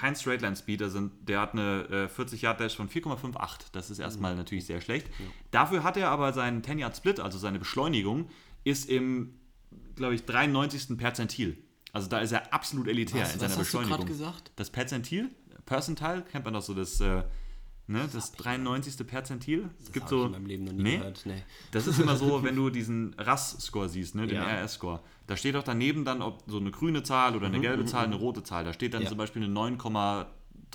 [0.00, 3.66] kein Straightline Speed, also der hat eine äh, 40 Yard Dash von 4,58.
[3.72, 4.38] Das ist erstmal mhm.
[4.38, 5.08] natürlich sehr schlecht.
[5.08, 5.26] Ja.
[5.50, 8.30] Dafür hat er aber seinen 10 Yard Split, also seine Beschleunigung,
[8.64, 9.34] ist im,
[9.96, 10.96] glaube ich, 93.
[10.96, 11.58] Perzentil.
[11.92, 13.98] Also da ist er absolut elitär was, in seiner was Beschleunigung.
[13.98, 14.52] Hast du gesagt?
[14.56, 15.28] Das Perzentil,
[15.66, 17.00] Percentile, kennt man doch so das.
[17.00, 17.24] Äh,
[17.90, 19.04] Ne, das 93.
[19.04, 19.68] Perzentil.
[19.78, 20.20] Es das gibt so.
[20.20, 21.22] Ich in meinem Leben noch nie nee, gehört.
[21.24, 21.42] Nee.
[21.72, 24.44] Das ist immer so, wenn du diesen RAS-Score siehst, ne, den ja.
[24.44, 25.00] RS-Score.
[25.26, 27.88] Da steht auch daneben dann, ob so eine grüne Zahl oder eine mhm, gelbe mhm,
[27.88, 28.22] Zahl, eine mhm.
[28.22, 28.64] rote Zahl.
[28.64, 29.08] Da steht dann ja.
[29.08, 30.26] zum Beispiel eine 9,31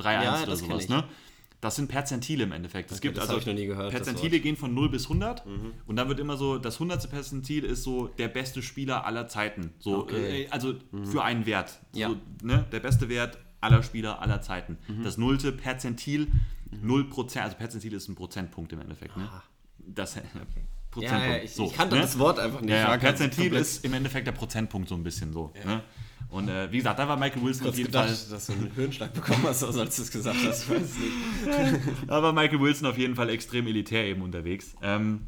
[0.03, 0.89] ja, oder sowas.
[0.89, 1.05] Ne?
[1.61, 2.91] Das sind Perzentile im Endeffekt.
[2.91, 5.71] Es okay, gibt also gehört, Perzentile gehen von 0 bis 100 mhm.
[5.87, 7.09] und dann wird immer so, das 100.
[7.09, 9.71] Perzentil ist so der beste Spieler aller Zeiten.
[9.79, 10.43] So, okay.
[10.43, 11.05] äh, also mhm.
[11.05, 11.79] für einen Wert.
[11.93, 14.77] So, ne, der beste Wert aller Spieler aller Zeiten.
[14.87, 15.03] Mhm.
[15.03, 16.27] Das nullte Perzentil
[16.83, 19.15] 0%, also Perzentil ist ein Prozentpunkt im Endeffekt.
[19.17, 19.29] Ne?
[19.79, 20.25] Das, okay.
[20.35, 20.65] Prozentpunkt.
[20.95, 22.01] Ja, ja, ich, so, ich kannte ne?
[22.01, 22.71] das Wort einfach nicht.
[22.71, 25.51] Ja, ja Perzentil ist im Endeffekt der Prozentpunkt so ein bisschen so.
[25.65, 25.81] Ne?
[26.29, 28.29] Und äh, wie gesagt, da war Michael Wilson auf jeden gedacht, Fall.
[28.29, 30.63] dass du einen Hirnschlag bekommen hast, als du es gesagt hast.
[30.63, 31.83] Ich weiß nicht.
[32.07, 34.75] da war Michael Wilson auf jeden Fall extrem elitär eben unterwegs.
[34.81, 35.27] Ähm,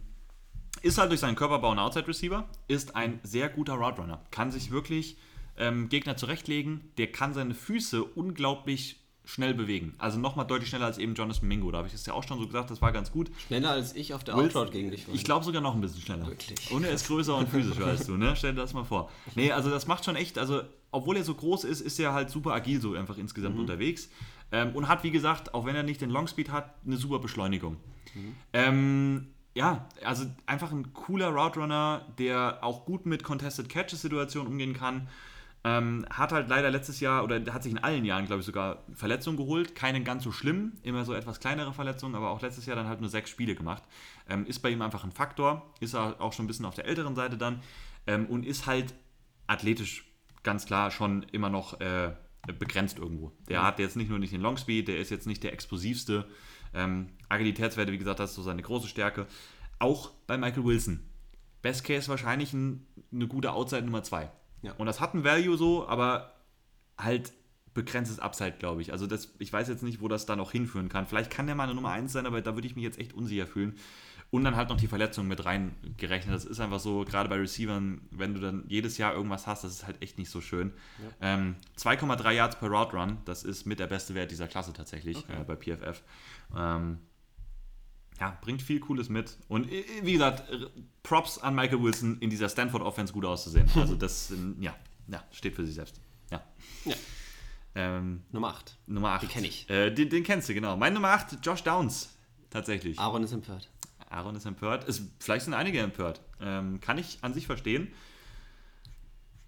[0.81, 4.25] ist halt durch seinen Körperbau ein Outside Receiver, ist ein sehr guter Route Runner.
[4.31, 5.17] Kann sich wirklich
[5.57, 9.93] ähm, Gegner zurechtlegen, der kann seine Füße unglaublich schnell bewegen.
[9.97, 11.69] Also nochmal deutlich schneller als eben Jonathan Mingo.
[11.69, 13.29] Da habe ich es ja auch schon so gesagt, das war ganz gut.
[13.47, 15.13] Schneller als ich auf der Outroute gegen dich war.
[15.13, 16.27] Ich glaube sogar noch ein bisschen schneller.
[16.27, 16.71] Wirklich.
[16.71, 18.35] Und er ist größer und physischer als du, ne?
[18.37, 19.11] Stell dir das mal vor.
[19.35, 20.61] Nee, also das macht schon echt, also
[20.91, 23.61] obwohl er so groß ist, ist er halt super agil so einfach insgesamt mhm.
[23.61, 24.09] unterwegs.
[24.53, 27.75] Ähm, und hat, wie gesagt, auch wenn er nicht den Longspeed hat, eine super Beschleunigung.
[28.15, 28.35] Mhm.
[28.53, 34.49] Ähm, ja, also einfach ein cooler Route Runner, der auch gut mit Contested Catches Situationen
[34.49, 35.09] umgehen kann.
[35.67, 38.85] Ähm, hat halt leider letztes Jahr oder hat sich in allen Jahren, glaube ich, sogar
[38.93, 39.75] Verletzungen geholt.
[39.75, 43.01] Keine ganz so schlimm, immer so etwas kleinere Verletzungen, aber auch letztes Jahr dann halt
[43.01, 43.83] nur sechs Spiele gemacht.
[44.29, 46.85] Ähm, ist bei ihm einfach ein Faktor, ist er auch schon ein bisschen auf der
[46.85, 47.61] älteren Seite dann
[48.05, 48.93] ähm, und ist halt
[49.47, 50.05] athletisch
[50.43, 52.13] ganz klar schon immer noch äh,
[52.57, 53.33] begrenzt irgendwo.
[53.49, 56.29] Der hat jetzt nicht nur nicht den Longspeed, der ist jetzt nicht der explosivste.
[56.73, 59.27] Ähm, Agilitätswerte, wie gesagt, das ist so seine große Stärke.
[59.79, 61.01] Auch bei Michael Wilson.
[61.61, 64.31] Best Case wahrscheinlich ein, eine gute Outside Nummer 2.
[64.67, 64.73] Ja.
[64.77, 66.33] Und das hat ein Value so, aber
[66.97, 67.33] halt
[67.73, 68.91] begrenztes Upside, glaube ich.
[68.91, 71.05] Also das, ich weiß jetzt nicht, wo das dann auch hinführen kann.
[71.05, 73.13] Vielleicht kann der mal eine Nummer 1 sein, aber da würde ich mich jetzt echt
[73.13, 73.75] unsicher fühlen.
[74.29, 76.35] Und dann halt noch die Verletzungen mit reingerechnet.
[76.35, 79.71] Das ist einfach so, gerade bei Receivern, wenn du dann jedes Jahr irgendwas hast, das
[79.71, 80.73] ist halt echt nicht so schön.
[81.21, 81.35] Ja.
[81.35, 85.17] Ähm, 2,3 Yards per Route Run, das ist mit der beste Wert dieser Klasse tatsächlich
[85.17, 85.39] okay.
[85.39, 86.03] äh, bei PFF.
[86.57, 86.97] Ähm,
[88.19, 89.37] ja, bringt viel Cooles mit.
[89.47, 90.43] Und äh, wie gesagt,
[91.03, 93.69] Props an Michael Wilson, in dieser Stanford Offense gut auszusehen.
[93.75, 94.75] Also das, ja,
[95.07, 95.99] ja steht für sich selbst.
[96.31, 96.43] Ja.
[96.85, 96.95] ja.
[97.75, 98.77] Ähm, Nummer 8.
[98.87, 99.23] Nummer 8.
[99.23, 99.69] Den kenne ich.
[99.69, 100.75] Äh, den, den, kennst du, genau.
[100.77, 102.09] Mein Nummer 8, Josh Downs.
[102.49, 102.97] Tatsächlich.
[102.97, 103.69] Aaron ist empört.
[104.09, 104.85] Aaron ist empört.
[104.85, 106.21] Ist, vielleicht sind einige empört.
[106.41, 107.89] Ähm, kann ich an sich verstehen.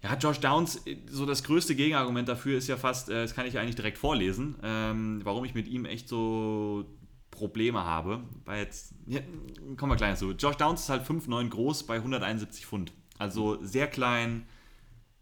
[0.02, 3.58] Ja, Josh Downs, so das größte Gegenargument dafür ist ja fast, äh, das kann ich
[3.58, 6.86] eigentlich direkt vorlesen, ähm, warum ich mit ihm echt so
[7.40, 8.22] Probleme habe.
[8.44, 9.20] Weil jetzt, ja,
[9.76, 10.32] kommen wir gleich zu.
[10.32, 12.92] Josh Downs ist halt 5,9 groß bei 171 Pfund.
[13.18, 14.46] Also sehr klein,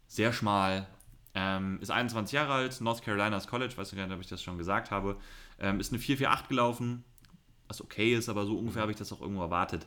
[0.07, 0.87] sehr schmal,
[1.35, 4.91] ähm, ist 21 Jahre alt, North Carolina's College, weiß nicht, ob ich das schon gesagt
[4.91, 5.17] habe.
[5.59, 7.03] Ähm, ist eine 448 gelaufen,
[7.67, 9.85] was okay ist, aber so ungefähr habe ich das auch irgendwo erwartet.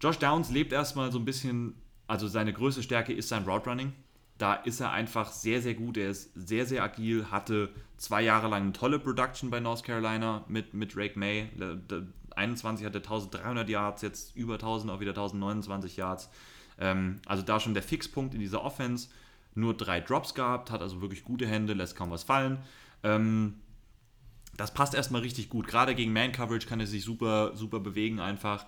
[0.00, 1.74] Josh Downs lebt erstmal so ein bisschen,
[2.06, 3.92] also seine größte Stärke ist sein Route Running.
[4.38, 5.96] Da ist er einfach sehr, sehr gut.
[5.96, 10.44] Er ist sehr, sehr agil, hatte zwei Jahre lang eine tolle Production bei North Carolina
[10.48, 11.50] mit, mit Drake May.
[11.58, 12.02] Der, der
[12.36, 16.30] 21 hatte 1300 Yards, jetzt über 1000, auch wieder 1029 Yards.
[16.78, 19.08] Ähm, also da schon der Fixpunkt in dieser Offense.
[19.54, 22.58] Nur drei Drops gehabt, hat also wirklich gute Hände, lässt kaum was fallen.
[23.04, 23.54] Ähm,
[24.56, 25.68] das passt erstmal richtig gut.
[25.68, 28.66] Gerade gegen Man-Coverage kann er sich super, super bewegen einfach.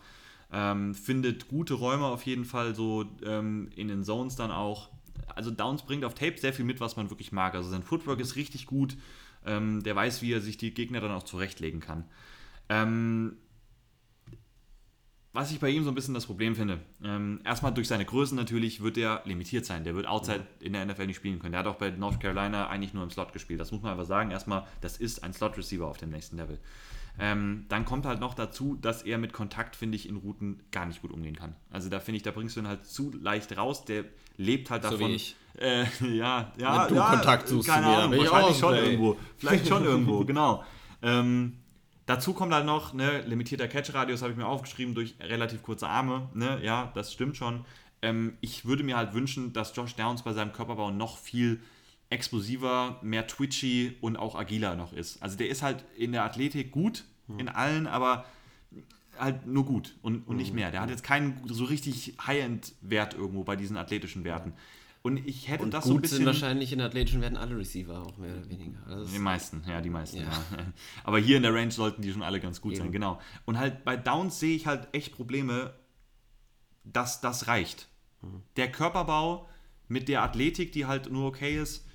[0.52, 4.90] Ähm, findet gute Räume auf jeden Fall, so in den Zones dann auch.
[5.34, 7.54] Also Downs bringt auf Tape sehr viel mit, was man wirklich mag.
[7.54, 8.96] Also sein Footwork ist richtig gut.
[9.44, 12.04] Ähm, der weiß, wie er sich die Gegner dann auch zurechtlegen kann.
[12.68, 13.36] Ähm,
[15.36, 18.34] was ich bei ihm so ein bisschen das Problem finde, ähm, erstmal durch seine Größe
[18.34, 19.84] natürlich wird er limitiert sein.
[19.84, 21.52] Der wird outside in der NFL nicht spielen können.
[21.52, 23.60] Der hat auch bei North Carolina eigentlich nur im Slot gespielt.
[23.60, 24.30] Das muss man einfach sagen.
[24.30, 26.58] Erstmal, das ist ein Slot-Receiver auf dem nächsten Level.
[27.18, 30.86] Ähm, dann kommt halt noch dazu, dass er mit Kontakt, finde ich, in Routen gar
[30.86, 31.56] nicht gut umgehen kann.
[31.70, 33.84] Also da finde ich, da bringst du ihn halt zu leicht raus.
[33.84, 34.04] Der
[34.36, 34.98] lebt halt davon.
[34.98, 35.36] So wie ich.
[35.58, 35.84] Äh,
[36.14, 39.16] ja, ja, Wenn du ja, Kontakt suchst keine Ahnung, wahrscheinlich schon irgendwo.
[39.38, 40.64] Vielleicht schon irgendwo, genau.
[41.02, 41.54] Ähm,
[42.06, 46.28] Dazu kommt halt noch, ne, limitierter Catch-Radius habe ich mir aufgeschrieben durch relativ kurze Arme.
[46.34, 47.64] Ne, ja, das stimmt schon.
[48.00, 51.60] Ähm, ich würde mir halt wünschen, dass Josh Downs bei seinem Körperbau noch viel
[52.10, 55.22] explosiver, mehr twitchy und auch agiler noch ist.
[55.22, 57.40] Also der ist halt in der Athletik gut, mhm.
[57.40, 58.24] in allen, aber
[59.18, 60.56] halt nur gut und, und nicht hm.
[60.56, 60.70] mehr.
[60.70, 64.52] Der hat jetzt keinen so richtig High-End-Wert irgendwo bei diesen athletischen Werten.
[65.02, 66.18] Und ich hätte und das so ein bisschen.
[66.18, 68.78] sind wahrscheinlich in athletischen werden alle Receiver auch mehr oder weniger.
[68.86, 70.18] Also die meisten, ja, die meisten.
[70.18, 70.24] Ja.
[70.24, 70.66] Ja.
[71.04, 72.82] Aber hier in der Range sollten die schon alle ganz gut Eben.
[72.82, 73.20] sein, genau.
[73.44, 75.74] Und halt bei Downs sehe ich halt echt Probleme,
[76.82, 77.88] dass das reicht.
[78.20, 78.42] Mhm.
[78.56, 79.48] Der Körperbau
[79.86, 81.86] mit der Athletik, die halt nur okay ist,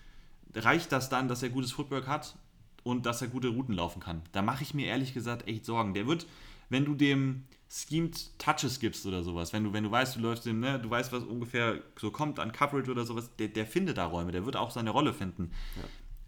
[0.56, 2.36] reicht das dann, dass er gutes Footwork hat
[2.84, 4.22] und dass er gute Routen laufen kann.
[4.32, 5.94] Da mache ich mir ehrlich gesagt echt Sorgen.
[5.94, 6.28] Der wird,
[6.70, 10.46] wenn du dem schemed Touches gibst oder sowas, wenn du, wenn du weißt, du läufst
[10.46, 13.98] den, ne, du weißt, was ungefähr so kommt an Coverage oder sowas, der, der findet
[13.98, 15.52] da Räume, der wird auch seine Rolle finden.
[15.78, 15.84] Ja.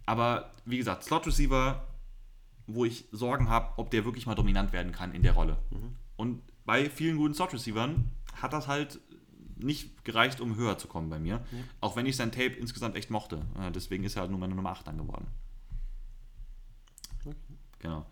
[0.06, 1.86] Aber wie gesagt, Slot Receiver,
[2.66, 5.58] wo ich Sorgen habe, ob der wirklich mal dominant werden kann in der Rolle.
[5.70, 5.96] Mhm.
[6.16, 8.10] Und bei vielen guten Slot Receivern
[8.40, 9.00] hat das halt
[9.64, 11.34] nicht gereicht, um höher zu kommen bei mir.
[11.34, 11.58] Ja.
[11.80, 13.42] Auch wenn ich sein Tape insgesamt echt mochte.
[13.74, 15.26] Deswegen ist er halt nur meine Nummer 8 dann geworden.
[17.20, 17.34] Okay.
[17.78, 18.06] Genau.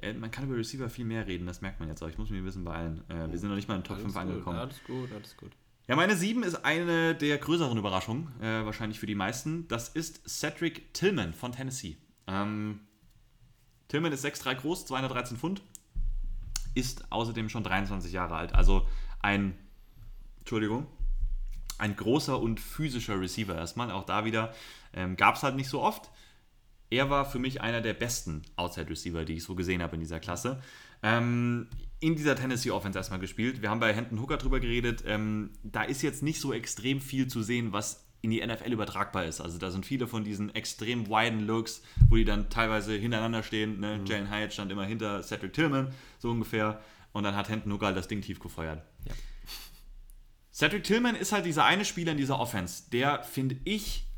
[0.00, 2.08] Äh, man kann über Receiver viel mehr reden, das merkt man jetzt auch.
[2.08, 3.02] Ich muss mich ein bisschen beeilen.
[3.08, 4.58] Äh, wir sind noch nicht mal in den Top alles 5 gut, angekommen.
[4.58, 5.52] Alles gut, alles gut.
[5.86, 9.66] Ja, meine 7 ist eine der größeren Überraschungen, äh, wahrscheinlich für die meisten.
[9.68, 11.96] Das ist Cedric Tillman von Tennessee.
[12.26, 12.80] Ähm,
[13.88, 15.62] Tillman ist 6'3 groß, 213 Pfund,
[16.74, 18.54] ist außerdem schon 23 Jahre alt.
[18.54, 18.86] Also
[19.20, 19.58] ein,
[20.40, 20.86] Entschuldigung,
[21.78, 23.90] ein großer und physischer Receiver erstmal.
[23.90, 24.52] Auch da wieder
[24.92, 26.10] ähm, gab es halt nicht so oft
[26.90, 30.00] er war für mich einer der besten Outside Receiver, die ich so gesehen habe in
[30.00, 30.62] dieser Klasse.
[31.02, 31.68] Ähm,
[32.00, 33.60] in dieser Tennessee Offense erstmal gespielt.
[33.60, 35.04] Wir haben bei Hendon Hooker drüber geredet.
[35.06, 39.24] Ähm, da ist jetzt nicht so extrem viel zu sehen, was in die NFL übertragbar
[39.24, 39.40] ist.
[39.40, 43.80] Also da sind viele von diesen extrem widen Looks, wo die dann teilweise hintereinander stehen.
[43.80, 43.98] Ne?
[43.98, 44.06] Mhm.
[44.06, 46.80] Jalen Hyatt stand immer hinter Cedric Tillman, so ungefähr.
[47.12, 48.82] Und dann hat Hendon Hooker halt das Ding tief gefeuert.
[49.04, 49.14] Ja.
[50.58, 54.08] Cedric Tillman ist halt dieser eine Spieler in dieser Offense, der, finde ich,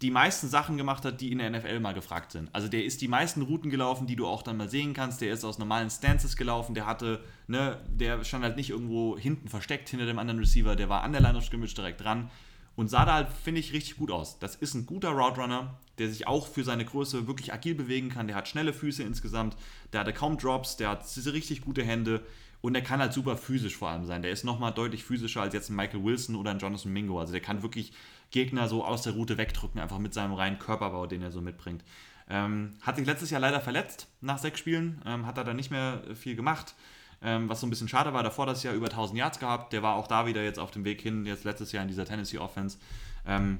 [0.00, 2.48] die meisten Sachen gemacht hat, die in der NFL mal gefragt sind.
[2.54, 5.20] Also der ist die meisten Routen gelaufen, die du auch dann mal sehen kannst.
[5.20, 6.74] Der ist aus normalen Stances gelaufen.
[6.74, 10.76] Der hatte, ne, der stand halt nicht irgendwo hinten versteckt hinter dem anderen Receiver.
[10.76, 12.30] Der war an der Line of Scrimmage direkt dran
[12.74, 14.38] und sah da halt, finde ich, richtig gut aus.
[14.38, 18.08] Das ist ein guter Route Runner, der sich auch für seine Größe wirklich agil bewegen
[18.08, 18.28] kann.
[18.28, 19.56] Der hat schnelle Füße insgesamt.
[19.92, 20.78] Der hatte kaum Drops.
[20.78, 22.24] Der hat diese richtig gute Hände.
[22.60, 24.22] Und er kann halt super physisch vor allem sein.
[24.22, 27.18] Der ist nochmal deutlich physischer als jetzt ein Michael Wilson oder ein Jonathan Mingo.
[27.18, 27.92] Also der kann wirklich
[28.30, 31.82] Gegner so aus der Route wegdrücken, einfach mit seinem reinen Körperbau, den er so mitbringt.
[32.28, 35.70] Ähm, hat sich letztes Jahr leider verletzt nach sechs Spielen, ähm, hat er dann nicht
[35.70, 36.74] mehr viel gemacht,
[37.22, 38.22] ähm, was so ein bisschen schade war.
[38.22, 40.84] Davor das Jahr über 1000 Yards gehabt, der war auch da wieder jetzt auf dem
[40.84, 42.78] Weg hin, jetzt letztes Jahr in dieser Tennessee Offense.
[43.26, 43.58] Ähm,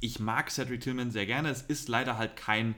[0.00, 1.48] ich mag Cedric Tillman sehr gerne.
[1.48, 2.76] Es ist leider halt kein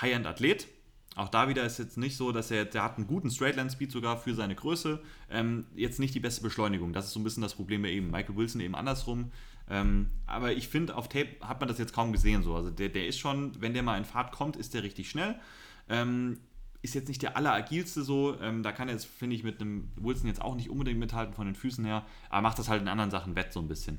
[0.00, 0.68] High-End-Athlet.
[1.14, 4.16] Auch da wieder ist jetzt nicht so, dass er, der hat einen guten Straight-Line-Speed sogar
[4.16, 5.02] für seine Größe.
[5.30, 6.92] Ähm, jetzt nicht die beste Beschleunigung.
[6.92, 8.10] Das ist so ein bisschen das Problem bei eben.
[8.10, 9.30] Michael Wilson eben andersrum.
[9.68, 12.54] Ähm, aber ich finde, auf Tape hat man das jetzt kaum gesehen so.
[12.54, 15.38] Also der, der ist schon, wenn der mal in Fahrt kommt, ist der richtig schnell.
[15.88, 16.38] Ähm,
[16.80, 18.38] ist jetzt nicht der alleragilste so.
[18.40, 21.34] Ähm, da kann er jetzt, finde ich, mit einem Wilson jetzt auch nicht unbedingt mithalten
[21.34, 22.04] von den Füßen her.
[22.30, 23.98] Aber macht das halt in anderen Sachen wett so ein bisschen.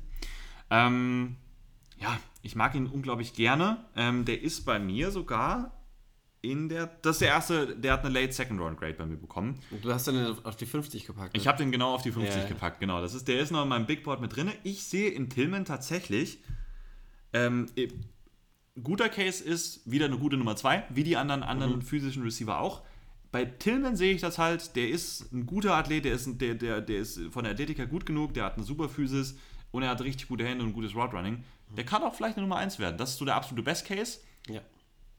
[0.70, 1.36] Ähm,
[1.98, 3.84] ja, ich mag ihn unglaublich gerne.
[3.94, 5.72] Ähm, der ist bei mir sogar
[6.44, 6.86] in der.
[7.02, 9.60] Das ist der erste, der hat eine Late Second Round Grade bei mir bekommen.
[9.70, 11.34] Und du hast den auf die 50 gepackt.
[11.34, 11.40] Ne?
[11.40, 12.48] Ich habe den genau auf die 50 ja.
[12.48, 13.00] gepackt, genau.
[13.00, 14.50] Das ist, der ist noch in meinem Big Board mit drin.
[14.62, 16.38] Ich sehe in Tillman tatsächlich.
[17.32, 17.66] Ähm,
[18.82, 21.82] guter Case ist wieder eine gute Nummer 2, wie die anderen, anderen mhm.
[21.82, 22.82] physischen Receiver auch.
[23.32, 26.80] Bei Tillman sehe ich das halt, der ist ein guter Athlet, der ist, der, der,
[26.80, 29.36] der ist von der Athletik gut genug, der hat eine super Physis
[29.72, 31.42] und er hat richtig gute Hände und ein gutes Route Running.
[31.76, 32.96] Der kann auch vielleicht eine Nummer 1 werden.
[32.96, 34.20] Das ist so der absolute Best Case.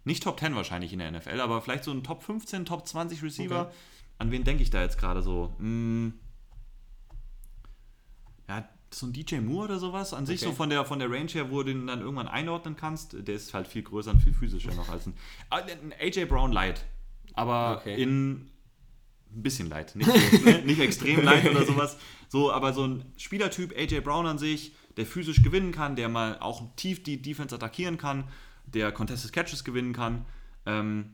[0.05, 3.21] Nicht Top 10 wahrscheinlich in der NFL, aber vielleicht so ein Top 15, Top 20
[3.23, 3.61] Receiver.
[3.61, 3.75] Okay.
[4.17, 5.53] An wen denke ich da jetzt gerade so?
[5.57, 6.13] Hm,
[8.47, 10.13] ja, so ein DJ Moore oder sowas.
[10.13, 12.75] An sich so von der, von der Range her, wo du den dann irgendwann einordnen
[12.75, 13.27] kannst.
[13.27, 15.15] Der ist halt viel größer und viel physischer noch als ein,
[15.49, 16.85] ah, ein AJ Brown Light.
[17.33, 18.01] Aber okay.
[18.01, 18.31] in
[19.35, 19.95] ein bisschen Light.
[19.95, 20.07] Nicht,
[20.45, 20.61] ne?
[20.65, 21.97] nicht extrem Light oder sowas.
[22.29, 26.39] So, aber so ein Spielertyp AJ Brown an sich der physisch gewinnen kann, der mal
[26.39, 28.25] auch tief die Defense attackieren kann,
[28.75, 30.25] der Contested Catches gewinnen kann.
[30.65, 31.13] Ähm,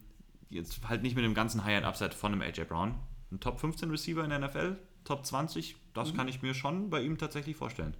[0.49, 2.95] jetzt halt nicht mit dem ganzen High-End-Upside von einem AJ Brown.
[3.31, 6.17] Ein Top 15 Receiver in der NFL, Top 20, das mhm.
[6.17, 7.95] kann ich mir schon bei ihm tatsächlich vorstellen.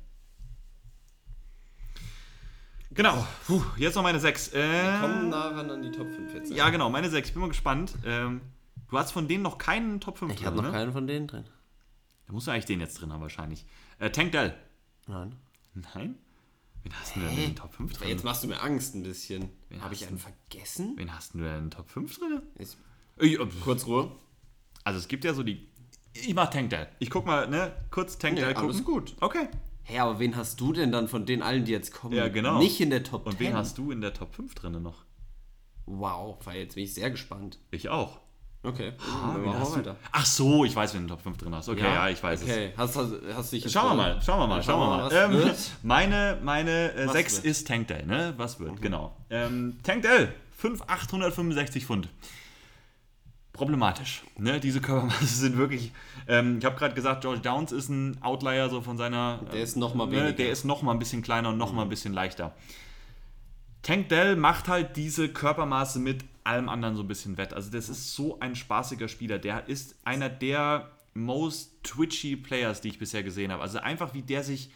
[2.94, 4.50] Genau, Puh, jetzt noch meine 6.
[4.50, 6.52] Äh, Wir kommen nah ran an die Top 5 jetzt.
[6.52, 7.30] Ja, genau, meine 6.
[7.30, 7.94] Ich bin mal gespannt.
[8.06, 8.42] Ähm,
[8.90, 10.42] du hast von denen noch keinen Top 5 ich drin.
[10.42, 10.72] Ich habe noch ne?
[10.72, 11.46] keinen von denen drin.
[12.28, 13.66] Da musst du eigentlich den jetzt drin haben, wahrscheinlich.
[14.00, 14.54] Äh, Tank Dell.
[15.08, 15.38] Nein.
[15.74, 16.16] Nein?
[16.84, 18.10] Wen hast du denn in den Top 5 drin?
[18.10, 19.50] Jetzt machst du mir Angst ein bisschen.
[19.80, 20.94] Habe ich einen vergessen?
[20.98, 22.42] Wen hast du denn in den Top 5 drin?
[22.56, 22.78] Ist,
[23.20, 24.12] äh, kurz Ruhe.
[24.84, 25.68] Also es gibt ja so die.
[26.14, 26.88] Ich mach Tank Dell.
[27.00, 27.74] Ich guck mal, ne?
[27.92, 28.70] Kurz Tank Dell gucken.
[28.70, 29.16] Alles gut.
[29.22, 29.48] Okay.
[29.84, 32.16] Hä, hey, aber wen hast du denn dann von den allen, die jetzt kommen?
[32.16, 32.58] Ja, genau.
[32.60, 33.32] Nicht in der Top 10.
[33.32, 35.06] Und wen hast du in der Top 5 drin noch?
[35.86, 37.60] Wow, weil jetzt bin ich sehr gespannt.
[37.72, 38.20] Ich auch.
[38.64, 39.96] Okay, ah, machen weiter.
[40.12, 41.68] Ach so, ich weiß, wenn du Top 5 drin hast.
[41.68, 42.72] Okay, ja, ja ich weiß okay.
[42.72, 42.78] es.
[42.78, 45.46] Hast, hast, hast dich schauen wir mal, schauen wir mal, schauen wir mal.
[45.46, 45.52] Ähm,
[45.84, 48.36] meine meine äh, 6 ist Tank Dell, ne?
[48.38, 48.82] Was wird, mhm.
[48.82, 49.18] genau.
[49.32, 52.10] Ähm, Tank Dell, 5,865 Pfund.
[53.52, 54.24] Problematisch.
[54.38, 54.60] Ne?
[54.60, 55.92] Diese Körpermasse sind wirklich.
[56.28, 59.40] Ähm, ich habe gerade gesagt, George Downs ist ein Outlier so von seiner.
[59.52, 60.14] Der ist nochmal ne?
[60.18, 60.34] weniger.
[60.34, 61.88] Der ist nochmal ein bisschen kleiner und nochmal mhm.
[61.88, 62.54] ein bisschen leichter.
[63.82, 67.54] Tank Dell macht halt diese Körpermaße mit allem anderen so ein bisschen wett.
[67.54, 69.40] Also das ist so ein spaßiger Spieler.
[69.40, 73.62] Der ist einer der most twitchy Players, die ich bisher gesehen habe.
[73.62, 74.72] Also einfach wie der sich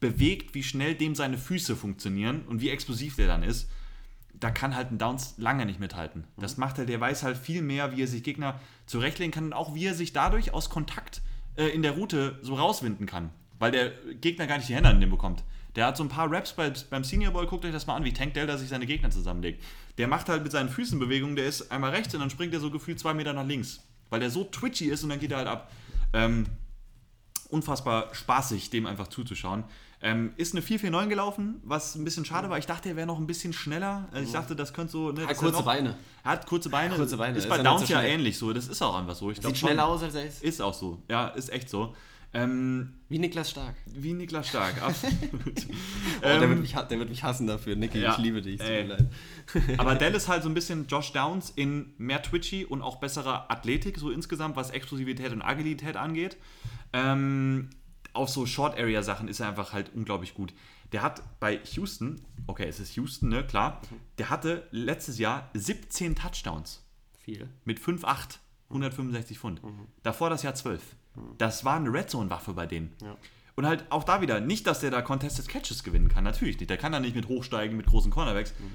[0.00, 3.68] bewegt, wie schnell dem seine Füße funktionieren und wie explosiv der dann ist.
[4.34, 6.24] Da kann halt ein Downs lange nicht mithalten.
[6.36, 9.52] Das macht er, der weiß halt viel mehr, wie er sich Gegner zurechtlegen kann und
[9.52, 11.22] auch wie er sich dadurch aus Kontakt
[11.56, 13.30] äh, in der Route so rauswinden kann.
[13.58, 13.90] Weil der
[14.20, 15.42] Gegner gar nicht die Hände an dem bekommt.
[15.78, 18.04] Der hat so ein paar Raps bei, beim Senior Bowl, guckt euch das mal an,
[18.04, 19.62] wie Tank Delta sich seine Gegner zusammenlegt.
[19.96, 22.58] Der macht halt mit seinen Füßen Bewegungen, der ist einmal rechts und dann springt er
[22.58, 23.78] so gefühlt zwei Meter nach links.
[24.10, 25.70] Weil der so twitchy ist und dann geht er halt ab.
[26.12, 26.46] Ähm,
[27.50, 29.62] unfassbar spaßig, dem einfach zuzuschauen.
[30.02, 32.58] Ähm, ist eine 449 gelaufen, was ein bisschen schade war.
[32.58, 34.08] Ich dachte, er wäre noch ein bisschen schneller.
[34.10, 35.12] Also ich dachte, das könnte so.
[35.12, 35.96] Ne, hat kurze noch, Beine.
[36.24, 36.96] Hat kurze Beine.
[36.96, 37.38] kurze Beine.
[37.38, 38.52] Ist bei Downs ja ähnlich so.
[38.52, 39.30] Das ist auch einfach so.
[39.30, 40.42] Ich Sieht schneller aus, als er ist.
[40.42, 41.00] Ist auch so.
[41.08, 41.94] Ja, ist echt so.
[42.34, 43.74] Ähm, wie Niklas Stark.
[43.86, 45.16] Wie Niklas Stark, absolut.
[45.32, 48.00] oh, der, wird ähm, mich, der, wird mich, hassen dafür, Nicky.
[48.00, 48.60] Ja, ich liebe dich.
[49.78, 53.50] Aber Dell ist halt so ein bisschen Josh Downs in mehr Twitchy und auch besserer
[53.50, 56.36] Athletik, so insgesamt, was Explosivität und Agilität angeht.
[56.92, 57.70] Ähm,
[58.12, 60.52] auf so Short-Area-Sachen ist er einfach halt unglaublich gut.
[60.92, 63.80] Der hat bei Houston, okay, es ist Houston, ne, klar,
[64.18, 66.84] der hatte letztes Jahr 17 Touchdowns.
[67.18, 67.48] Viel.
[67.64, 68.38] Mit 5,8,
[68.70, 69.62] 165 Pfund.
[69.62, 69.86] Mhm.
[70.02, 70.82] Davor das Jahr 12.
[71.38, 72.94] Das war eine Red Zone-Waffe bei denen.
[73.02, 73.16] Ja.
[73.56, 76.70] Und halt auch da wieder, nicht, dass der da Contested Catches gewinnen kann, natürlich nicht.
[76.70, 78.54] Der kann da nicht mit hochsteigen, mit großen Cornerbacks.
[78.58, 78.70] Mhm.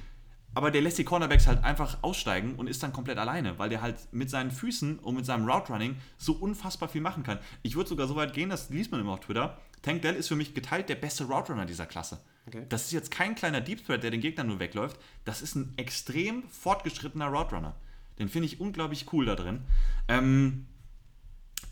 [0.56, 3.82] Aber der lässt die Cornerbacks halt einfach aussteigen und ist dann komplett alleine, weil der
[3.82, 7.40] halt mit seinen Füßen und mit seinem Route Running so unfassbar viel machen kann.
[7.64, 9.58] Ich würde sogar so weit gehen, das liest man immer auf Twitter.
[9.82, 12.20] Tank Dell ist für mich geteilt der beste Route Runner dieser Klasse.
[12.48, 12.66] Okay.
[12.70, 15.00] Das ist jetzt kein kleiner Deep Threat, der den Gegner nur wegläuft.
[15.26, 17.76] Das ist ein extrem fortgeschrittener Route Runner.
[18.20, 19.62] Den finde ich unglaublich cool da drin.
[20.08, 20.68] Ähm,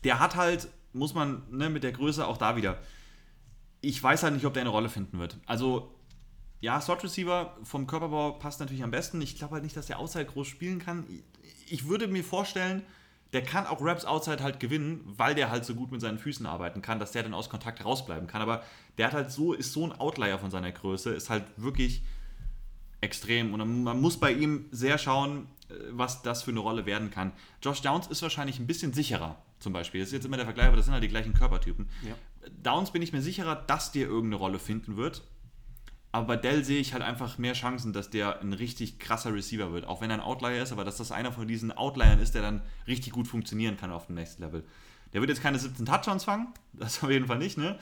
[0.04, 2.80] der hat halt, muss man ne, mit der Größe auch da wieder.
[3.82, 5.38] Ich weiß halt nicht, ob der eine Rolle finden wird.
[5.46, 5.96] Also
[6.60, 9.20] ja, Slot Receiver vom Körperbau passt natürlich am besten.
[9.22, 11.06] Ich glaube halt nicht, dass der Outside groß spielen kann.
[11.68, 12.84] Ich würde mir vorstellen,
[13.34, 16.46] der kann auch Raps Outside halt gewinnen, weil der halt so gut mit seinen Füßen
[16.46, 18.42] arbeiten kann, dass der dann aus Kontakt rausbleiben kann.
[18.42, 18.64] Aber
[18.98, 22.04] der hat halt so, ist so ein Outlier von seiner Größe, ist halt wirklich
[23.00, 23.54] extrem.
[23.54, 27.32] Und man muss bei ihm sehr schauen, äh, was das für eine Rolle werden kann.
[27.64, 30.02] Josh Downs ist wahrscheinlich ein bisschen sicherer, zum Beispiel.
[30.02, 31.90] Das ist jetzt immer der Vergleich, aber das sind halt die gleichen Körpertypen.
[32.08, 32.16] Ja.
[32.64, 35.24] Downs bin ich mir sicherer, dass der irgendeine Rolle finden wird.
[36.14, 39.72] Aber bei Dell sehe ich halt einfach mehr Chancen, dass der ein richtig krasser Receiver
[39.72, 39.86] wird.
[39.86, 42.42] Auch wenn er ein Outlier ist, aber dass das einer von diesen Outliern ist, der
[42.42, 44.66] dann richtig gut funktionieren kann auf dem nächsten Level.
[45.14, 47.78] Der wird jetzt keine 17 Touchdowns fangen, das auf jeden Fall nicht, ne?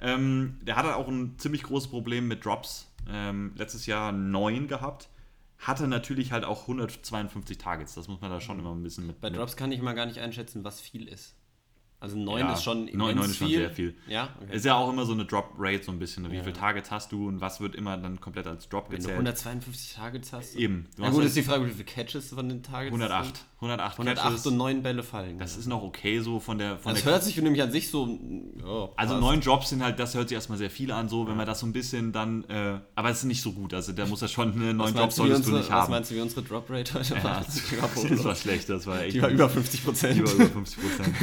[0.00, 2.90] Ähm, der hat auch ein ziemlich großes Problem mit Drops.
[3.08, 5.08] Ähm, letztes Jahr 9 gehabt.
[5.64, 7.94] Hatte natürlich halt auch 152 Targets.
[7.94, 9.20] Das muss man da schon immer ein bisschen mit.
[9.20, 11.34] Bei Drops kann ich mal gar nicht einschätzen, was viel ist.
[12.04, 13.58] Also 9 ja, ist schon 9, 9 ist schon viel.
[13.58, 13.94] sehr viel.
[14.06, 14.56] Ja, okay.
[14.56, 16.30] Ist ja auch immer so eine Drop-Rate so ein bisschen.
[16.30, 16.42] Wie ja.
[16.42, 19.16] viele Targets hast du und was wird immer dann komplett als Drop gezählt?
[19.16, 20.54] Wenn du 152 Targets hast.
[20.54, 20.86] Eben.
[20.98, 23.24] Na gut, ist die Frage, wie viele Catches von den Targets 108.
[23.24, 23.46] Sind?
[23.64, 24.46] 108, 108 Catches.
[24.46, 25.38] und 9 Bälle fallen.
[25.38, 26.78] Das ist noch okay so von der...
[26.78, 28.18] Von das der hört sich nämlich an sich so...
[28.66, 31.36] Oh, also 9 Drops sind halt, das hört sich erstmal sehr viel an so, wenn
[31.36, 32.44] man das so ein bisschen dann...
[32.44, 35.16] Äh, aber es ist nicht so gut, also da muss er schon eine 9 Drops
[35.16, 35.82] solltest unsere, du nicht haben.
[35.82, 37.44] Was meinst du, wie unsere Drop-Rate heute ja, war?
[37.44, 39.16] Das, war schlecht, das war echt...
[39.16, 40.18] Die war über 50 Prozent.
[40.18, 41.16] Über 50 Prozent.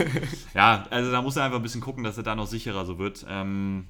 [0.53, 2.97] ja, also da muss er einfach ein bisschen gucken, dass er da noch sicherer so
[2.97, 3.25] wird.
[3.29, 3.85] Ähm,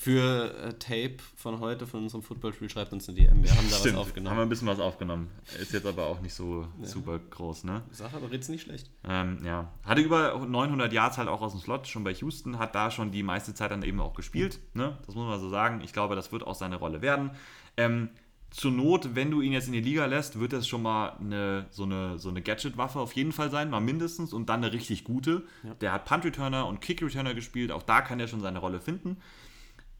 [0.00, 3.44] für äh, Tape von heute, von unserem Footballspiel, schreibt uns eine DM.
[3.44, 4.30] Wir haben da Stimmt, was aufgenommen.
[4.30, 5.28] Haben wir ein bisschen was aufgenommen.
[5.60, 6.86] Ist jetzt aber auch nicht so ja.
[6.86, 7.82] super groß, ne?
[7.90, 8.90] Sache, aber red's nicht schlecht.
[9.04, 9.70] Ähm, ja.
[9.84, 13.12] Hatte über 900 Yards halt auch aus dem Slot, schon bei Houston, hat da schon
[13.12, 14.96] die meiste Zeit dann eben auch gespielt, ne?
[15.04, 15.82] Das muss man so sagen.
[15.84, 17.32] Ich glaube, das wird auch seine Rolle werden.
[17.76, 18.08] Ähm,
[18.50, 21.66] zur Not, wenn du ihn jetzt in die Liga lässt, wird das schon mal eine,
[21.70, 25.04] so eine, so eine Gadget-Waffe auf jeden Fall sein, mal mindestens und dann eine richtig
[25.04, 25.44] gute.
[25.62, 25.74] Ja.
[25.74, 29.18] Der hat Punt-Returner und Kick-Returner gespielt, auch da kann er schon seine Rolle finden.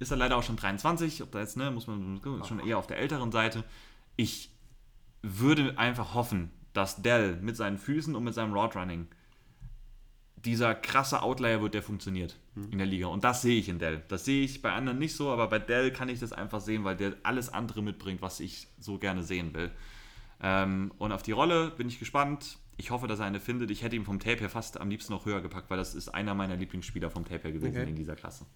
[0.01, 2.89] Ist er leider auch schon 23, ob da jetzt, ne, muss man schon eher auf
[2.89, 3.65] der älteren Seite.
[4.17, 4.51] Ich
[5.23, 9.07] würde einfach hoffen, dass Dell mit seinen Füßen und mit seinem Roadrunning
[10.37, 12.73] dieser krasse Outlier wird, der funktioniert mhm.
[12.73, 13.09] in der Liga.
[13.09, 14.03] Und das sehe ich in Dell.
[14.09, 16.85] Das sehe ich bei anderen nicht so, aber bei Dell kann ich das einfach sehen,
[16.85, 19.71] weil der alles andere mitbringt, was ich so gerne sehen will.
[20.43, 22.59] Ähm, und auf die Rolle bin ich gespannt.
[22.79, 23.71] Ich hoffe, dass er eine findet.
[23.71, 26.09] Ich hätte ihn vom Tape her fast am liebsten noch höher gepackt, weil das ist
[26.09, 27.91] einer meiner Lieblingsspieler vom Tape her gewesen okay.
[27.91, 28.47] in dieser Klasse.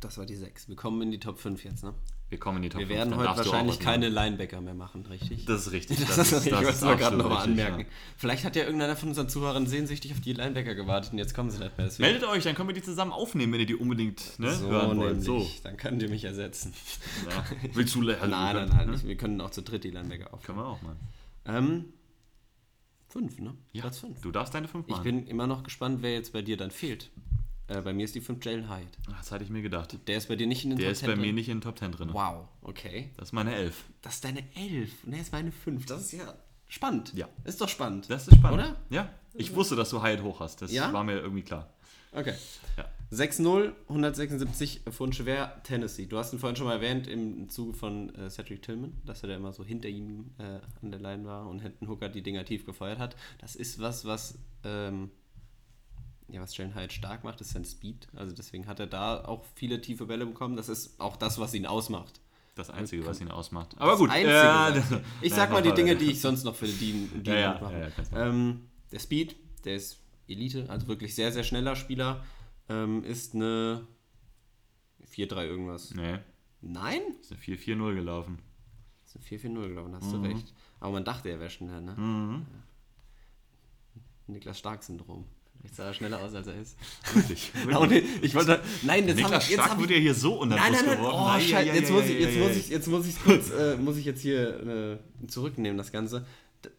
[0.00, 0.68] Das war die 6.
[0.68, 1.94] Wir kommen in die Top 5 jetzt, ne?
[2.30, 5.44] Wir kommen in die Top Wir werden heute wahrscheinlich keine Linebacker mehr machen, richtig?
[5.46, 5.98] Das ist richtig.
[6.06, 7.80] Das, das ist, ich wollte es gerade nochmal anmerken.
[7.80, 7.86] Ja.
[8.16, 11.50] Vielleicht hat ja irgendeiner von unseren Zuhörern sehnsüchtig auf die Linebacker gewartet und jetzt kommen
[11.50, 11.86] sie nicht mehr.
[11.86, 12.08] Deswegen.
[12.08, 14.96] Meldet euch, dann können wir die zusammen aufnehmen, wenn ihr die unbedingt ne, so hören
[14.96, 15.22] wollt.
[15.22, 16.72] So, dann könnt ihr mich ersetzen.
[17.28, 17.44] Ja.
[17.74, 18.90] Willst du also Nein, nein, nein.
[18.90, 19.02] Ne?
[19.02, 20.42] Wir können auch zu dritt die Linebacker aufnehmen.
[20.46, 20.96] Können wir auch mal.
[21.46, 21.92] Ähm,
[23.08, 23.54] fünf, ne?
[23.72, 24.20] Ja, Platz fünf.
[24.20, 25.00] Du darfst deine fünf machen.
[25.00, 27.10] Ich bin immer noch gespannt, wer jetzt bei dir dann fehlt.
[27.70, 28.90] Äh, bei mir ist die 5 Jalen Hyde.
[29.08, 29.96] Das hatte ich mir gedacht.
[30.08, 31.48] Der ist bei dir nicht in den Der Top 10 Der ist bei mir nicht
[31.48, 32.10] in den Top 10 drin.
[32.12, 33.10] Wow, okay.
[33.16, 33.84] Das ist meine 11.
[34.02, 35.06] Das ist deine 11.
[35.06, 35.86] Ne, ist meine 5.
[35.86, 36.34] Das ist ja
[36.66, 37.12] spannend.
[37.14, 37.28] Ja.
[37.44, 38.10] Ist doch spannend.
[38.10, 38.60] Das ist spannend.
[38.60, 38.76] Oder?
[38.90, 39.08] Ja.
[39.34, 40.62] Ich wusste, dass du Hyde hoch hast.
[40.62, 40.92] Das ja?
[40.92, 41.72] war mir irgendwie klar.
[42.12, 42.34] Okay.
[42.76, 42.86] Ja.
[43.12, 46.06] 6-0, 176 Pfund schwer, Tennessee.
[46.06, 49.28] Du hast ihn vorhin schon mal erwähnt im Zuge von äh, Cedric Tillman, dass er
[49.28, 52.44] da immer so hinter ihm äh, an der Line war und Hinton Hooker die Dinger
[52.44, 53.14] tief gefeuert hat.
[53.38, 55.10] Das ist was, was ähm,
[56.32, 58.08] ja, was Jalen Hyde stark macht, ist sein Speed.
[58.14, 60.56] Also deswegen hat er da auch viele tiefe Bälle bekommen.
[60.56, 62.20] Das ist auch das, was ihn ausmacht.
[62.54, 63.76] Das Einzige, was ihn ausmacht.
[63.78, 64.10] Aber gut.
[64.10, 64.74] Einzige, ja,
[65.22, 67.92] ich sag mal die Dinge, die ich sonst noch für die, die ja, ja, mache.
[68.14, 69.98] Ähm, der Speed, der ist
[70.28, 72.24] Elite, also wirklich sehr, sehr schneller Spieler.
[72.68, 73.86] Ähm, ist eine
[75.10, 75.94] 4-3 irgendwas.
[75.94, 76.18] Nee.
[76.60, 77.00] Nein?
[77.20, 78.38] Ist eine 4-4-0 gelaufen.
[79.06, 80.22] Ist eine 4-4-0 gelaufen, hast mhm.
[80.22, 80.54] du recht.
[80.80, 81.94] Aber man dachte, er wäre schneller, ne?
[81.96, 82.46] Mhm.
[84.26, 85.24] Niklas Stark-Syndrom.
[85.62, 86.76] Jetzt sah er schneller aus, als er ist.
[87.12, 87.52] Wirklich.
[87.66, 88.04] wirklich.
[88.22, 90.86] ich wollte, nein, das Niklas haben, jetzt Stark wird ja hier so unter Nein, nein,
[90.86, 91.16] nein, geworden.
[91.18, 93.96] oh, scheiße, ja, jetzt, muss ich, jetzt, muss ich, jetzt muss ich kurz, äh, muss
[93.96, 96.26] ich jetzt hier äh, zurücknehmen, das Ganze.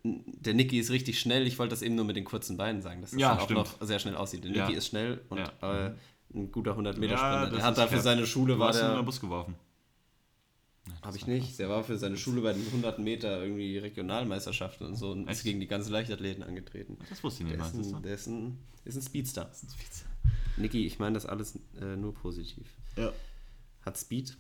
[0.03, 3.01] Der Niki ist richtig schnell, ich wollte das eben nur mit den kurzen Beinen sagen,
[3.01, 3.59] dass das ja, auch stimmt.
[3.59, 4.43] noch sehr schnell aussieht.
[4.43, 4.77] Der Niki ja.
[4.77, 5.87] ist schnell und ja.
[5.87, 5.91] äh,
[6.33, 7.49] ein guter 100-Meter-Sprinter.
[7.51, 8.53] der hat da für seine Schule...
[8.53, 9.55] Du war der, in den Bus geworfen.
[11.01, 11.57] Habe ich nicht.
[11.57, 15.43] Der war für seine Schule bei den 100 Meter irgendwie Regionalmeisterschaften und so und ist
[15.43, 16.97] gegen die ganzen Leichtathleten angetreten.
[17.09, 17.59] Das wusste ich nicht.
[17.59, 19.49] Der, ist ein, der ist, ein, ist ein Speedstar.
[19.51, 20.11] Ist ein Speedstar.
[20.57, 22.67] Niki, ich meine das alles äh, nur positiv.
[22.97, 23.11] Ja.
[23.81, 24.37] Hat Speed.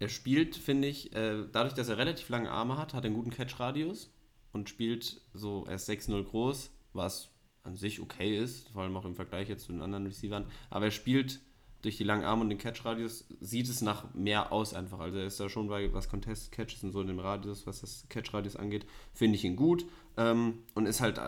[0.00, 3.16] Er spielt, finde ich, äh, dadurch, dass er relativ lange Arme hat, hat er einen
[3.16, 4.12] guten Catch-Radius
[4.52, 7.30] und spielt so, er ist 6-0 groß, was
[7.62, 10.46] an sich okay ist, vor allem auch im Vergleich jetzt zu den anderen Receivern.
[10.70, 11.40] Aber er spielt
[11.82, 14.98] durch die langen Arme und den Catch-Radius sieht es nach mehr aus einfach.
[14.98, 18.06] Also er ist da schon bei was Contest-Catches und so in dem Radius, was das
[18.08, 19.86] Catch-Radius angeht, finde ich ihn gut.
[20.16, 21.20] Ähm, und ist halt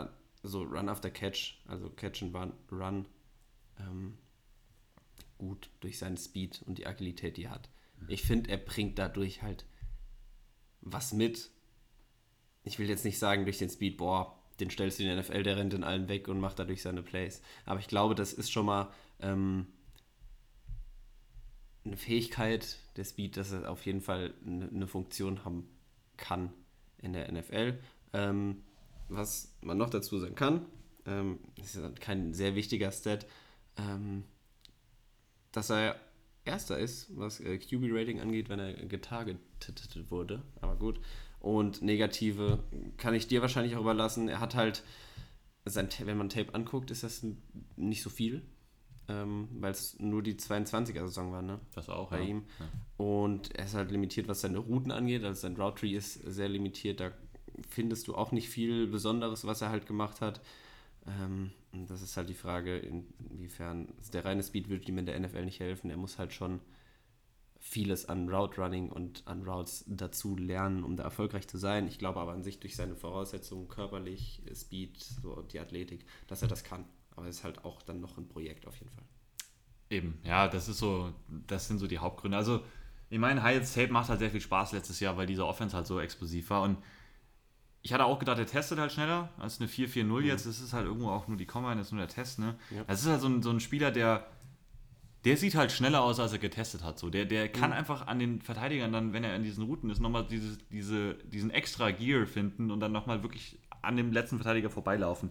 [0.42, 3.06] so Run after Catch, also Catch and Run, run
[3.78, 4.18] ähm,
[5.38, 7.68] gut durch seinen Speed und die Agilität, die er hat.
[8.08, 9.66] Ich finde, er bringt dadurch halt
[10.80, 11.50] was mit.
[12.64, 15.42] Ich will jetzt nicht sagen, durch den Speed, boah, den stellst du in der NFL,
[15.42, 17.42] der rennt in allen weg und macht dadurch seine Plays.
[17.64, 19.66] Aber ich glaube, das ist schon mal ähm,
[21.84, 25.68] eine Fähigkeit, der Speed, dass er auf jeden Fall eine, Funktion haben
[26.16, 26.52] kann
[26.98, 27.78] in der NFL.
[28.12, 28.62] Ähm,
[29.08, 30.66] was man noch dazu sagen kann,
[31.06, 33.26] ähm, ist kein sehr wichtiger Stat,
[33.76, 34.24] ähm,
[35.52, 35.96] dass er
[36.44, 40.42] Erster ist, was äh, QB-Rating angeht, wenn er getargetet wurde.
[40.60, 41.00] Aber gut.
[41.38, 42.64] Und negative
[42.96, 44.28] kann ich dir wahrscheinlich auch überlassen.
[44.28, 44.82] Er hat halt,
[45.64, 47.24] sein, wenn man Tape anguckt, ist das
[47.76, 48.42] nicht so viel,
[49.08, 51.60] ähm, weil es nur die 22er-Saison war, ne?
[51.74, 52.28] Das auch, Bei ja.
[52.28, 52.44] ihm.
[52.58, 53.04] Ja.
[53.04, 55.24] Und er ist halt limitiert, was seine Routen angeht.
[55.24, 57.00] Also sein Route Tree ist sehr limitiert.
[57.00, 57.12] Da
[57.68, 60.40] findest du auch nicht viel Besonderes, was er halt gemacht hat.
[61.06, 65.06] Ähm, und das ist halt die Frage, inwiefern also der reine Speed würde ihm in
[65.06, 65.90] der NFL nicht helfen.
[65.90, 66.60] Er muss halt schon
[67.60, 71.86] vieles an Route Running und an Routes dazu lernen, um da erfolgreich zu sein.
[71.86, 76.48] Ich glaube aber an sich durch seine Voraussetzungen, körperlich, Speed, so die Athletik, dass er
[76.48, 76.84] das kann.
[77.16, 79.04] Aber es ist halt auch dann noch ein Projekt auf jeden Fall.
[79.90, 81.12] Eben, ja, das ist so,
[81.46, 82.36] das sind so die Hauptgründe.
[82.36, 82.62] Also,
[83.08, 85.86] ich meine, Hyatt Tape macht halt sehr viel Spaß letztes Jahr, weil dieser Offense halt
[85.86, 86.78] so explosiv war und
[87.82, 90.26] ich hatte auch gedacht, der testet halt schneller als eine 4-4-0 mhm.
[90.26, 90.46] jetzt.
[90.46, 92.56] Das ist halt irgendwo auch nur die Combine, das ist nur der Test, ne?
[92.70, 92.84] Ja.
[92.84, 94.26] Das ist halt so ein, so ein Spieler, der
[95.24, 96.98] der sieht halt schneller aus, als er getestet hat.
[96.98, 97.10] So.
[97.10, 97.76] Der, der kann mhm.
[97.76, 101.50] einfach an den Verteidigern dann, wenn er in diesen Routen ist, nochmal diese, diese, diesen
[101.50, 105.30] extra Gear finden und dann nochmal wirklich an dem letzten Verteidiger vorbeilaufen.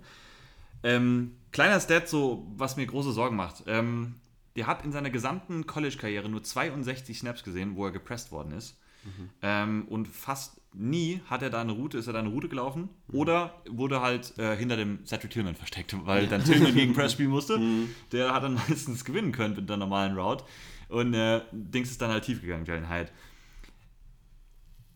[0.84, 3.64] Ähm, kleiner Stat, so, was mir große Sorgen macht.
[3.68, 4.15] Ähm,
[4.56, 8.77] der hat in seiner gesamten College-Karriere nur 62 Snaps gesehen, wo er gepresst worden ist.
[9.03, 9.30] Mhm.
[9.41, 12.89] Ähm, und fast nie hat er da eine Route, ist er da eine Route gelaufen
[13.07, 13.19] mhm.
[13.19, 17.30] oder wurde halt äh, hinter dem Cedric Tillman versteckt, weil dann Tillman gegen Press spielen
[17.30, 17.57] musste.
[17.69, 17.89] Mhm.
[18.11, 20.43] Der hat dann meistens gewinnen können mit der normalen Route.
[20.88, 23.10] Und äh, Dings ist dann halt tief gegangen, Jalen Hyde.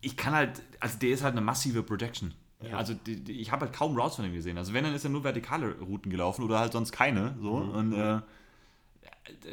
[0.02, 2.34] Ich kann halt, also der ist halt eine massive Projection.
[2.70, 2.78] Ja.
[2.78, 4.58] Also die, die, ich habe halt kaum Routes von ihm gesehen.
[4.58, 7.36] Also wenn, dann ist er nur vertikale Routen gelaufen oder halt sonst keine.
[7.42, 7.58] So.
[7.58, 7.70] Mhm.
[7.72, 8.22] Und äh,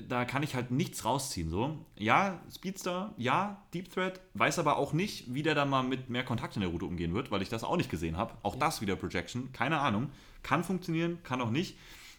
[0.08, 1.48] da kann ich halt nichts rausziehen.
[1.48, 1.78] So.
[1.96, 6.24] Ja, Speedster, ja, Deep Thread, weiß aber auch nicht, wie der da mal mit mehr
[6.24, 8.34] Kontakt in der Route umgehen wird, weil ich das auch nicht gesehen habe.
[8.42, 8.60] Auch ja.
[8.60, 10.10] das wieder Projection, keine Ahnung.
[10.42, 11.76] Kann funktionieren, kann auch nicht.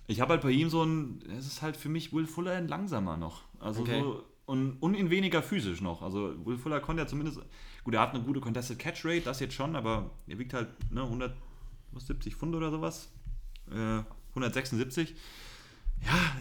[0.07, 2.67] Ich habe halt bei ihm so ein, es ist halt für mich Will Fuller ein
[2.67, 3.43] langsamer noch.
[3.59, 3.99] Also okay.
[3.99, 6.01] so, und, und in weniger physisch noch.
[6.01, 7.39] Also Will Fuller konnte ja zumindest,
[7.83, 10.69] gut, er hat eine gute Contested Catch Rate, das jetzt schon, aber er wiegt halt
[10.91, 13.11] ne, 170 Pfund oder sowas.
[13.69, 15.15] Äh, 176.
[16.03, 16.35] Ja,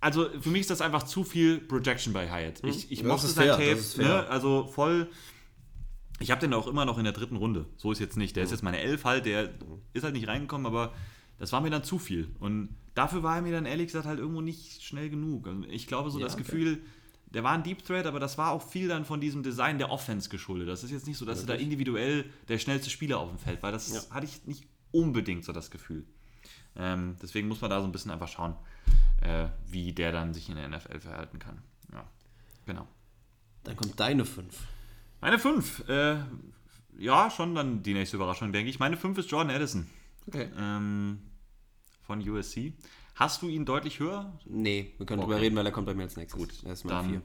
[0.00, 2.62] also für mich ist das einfach zu viel Projection bei Hyatt.
[2.64, 2.86] Ich, hm.
[2.90, 4.26] ich mochte sein Tape, ne?
[4.28, 5.08] also voll.
[6.20, 7.66] Ich habe den auch immer noch in der dritten Runde.
[7.76, 8.36] So ist jetzt nicht.
[8.36, 8.56] Der ist hm.
[8.56, 9.54] jetzt meine Elf halt, der
[9.92, 10.94] ist halt nicht reingekommen, aber
[11.38, 12.28] das war mir dann zu viel.
[12.38, 15.46] Und dafür war er mir dann ehrlich gesagt halt irgendwo nicht schnell genug.
[15.46, 16.44] Also ich glaube so ja, das okay.
[16.44, 16.82] Gefühl,
[17.30, 19.90] der war ein Deep Thread, aber das war auch viel dann von diesem Design der
[19.90, 20.68] Offense geschuldet.
[20.68, 23.62] Das ist jetzt nicht so, dass er da individuell der schnellste Spieler auf dem Feld
[23.62, 23.72] war.
[23.72, 24.14] Das ja.
[24.14, 26.04] hatte ich nicht unbedingt so das Gefühl.
[26.76, 28.54] Ähm, deswegen muss man da so ein bisschen einfach schauen
[29.20, 31.58] äh, wie der dann sich in der NFL verhalten kann.
[31.92, 32.04] Ja,
[32.66, 32.86] genau.
[33.64, 34.54] Dann kommt deine 5.
[35.20, 35.88] Meine 5.
[35.88, 36.16] Äh,
[36.98, 38.78] ja, schon dann die nächste Überraschung, denke ich.
[38.78, 39.86] Meine 5 ist Jordan Addison.
[40.26, 40.50] Okay.
[40.56, 41.18] Ähm,
[42.02, 42.74] von USC.
[43.18, 44.32] Hast du ihn deutlich höher?
[44.44, 45.28] Nee, wir können okay.
[45.28, 46.38] drüber reden, weil er kommt bei mir als nächstes.
[46.38, 47.20] Gut, erstmal vier.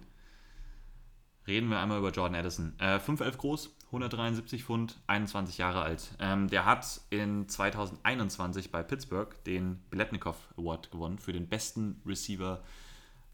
[1.45, 2.73] Reden wir einmal über Jordan Addison.
[2.79, 6.15] Äh, 5'11 groß, 173 Pfund, 21 Jahre alt.
[6.19, 12.63] Ähm, der hat in 2021 bei Pittsburgh den Biletnikoff Award gewonnen für den besten Receiver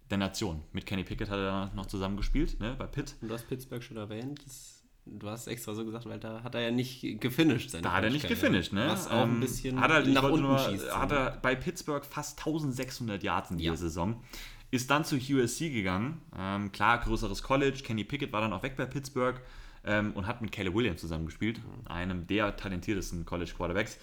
[0.09, 0.61] der Nation.
[0.73, 3.15] Mit Kenny Pickett hat er noch zusammen gespielt, ne, bei Pitt.
[3.21, 4.41] Du hast Pittsburgh schon erwähnt.
[5.17, 7.73] Du hast extra so gesagt, weil da hat er ja nicht gefinisht.
[7.81, 8.87] Da hat er nicht gefinisht, ne?
[8.87, 10.95] Was auch ein ähm, bisschen hat er, nach unten nur, schießt.
[10.95, 13.77] Hat er bei Pittsburgh fast 1600 Yards in dieser ja.
[13.77, 14.21] Saison.
[14.71, 16.21] Ist dann zu USC gegangen.
[16.37, 17.79] Ähm, klar, größeres College.
[17.83, 19.41] Kenny Pickett war dann auch weg bei Pittsburgh
[19.83, 23.97] ähm, und hat mit Caleb Williams zusammengespielt, einem der talentiertesten College Quarterbacks.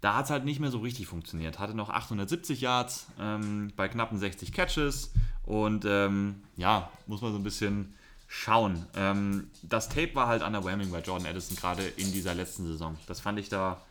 [0.00, 1.58] Da hat es halt nicht mehr so richtig funktioniert.
[1.58, 5.12] Hatte noch 870 Yards ähm, bei knappen 60 Catches
[5.44, 7.94] und ähm, ja, muss man so ein bisschen
[8.32, 8.86] schauen.
[8.94, 12.96] Ähm, das Tape war halt underwhelming bei Jordan Addison gerade in dieser letzten Saison.
[13.08, 13.82] Das fand ich da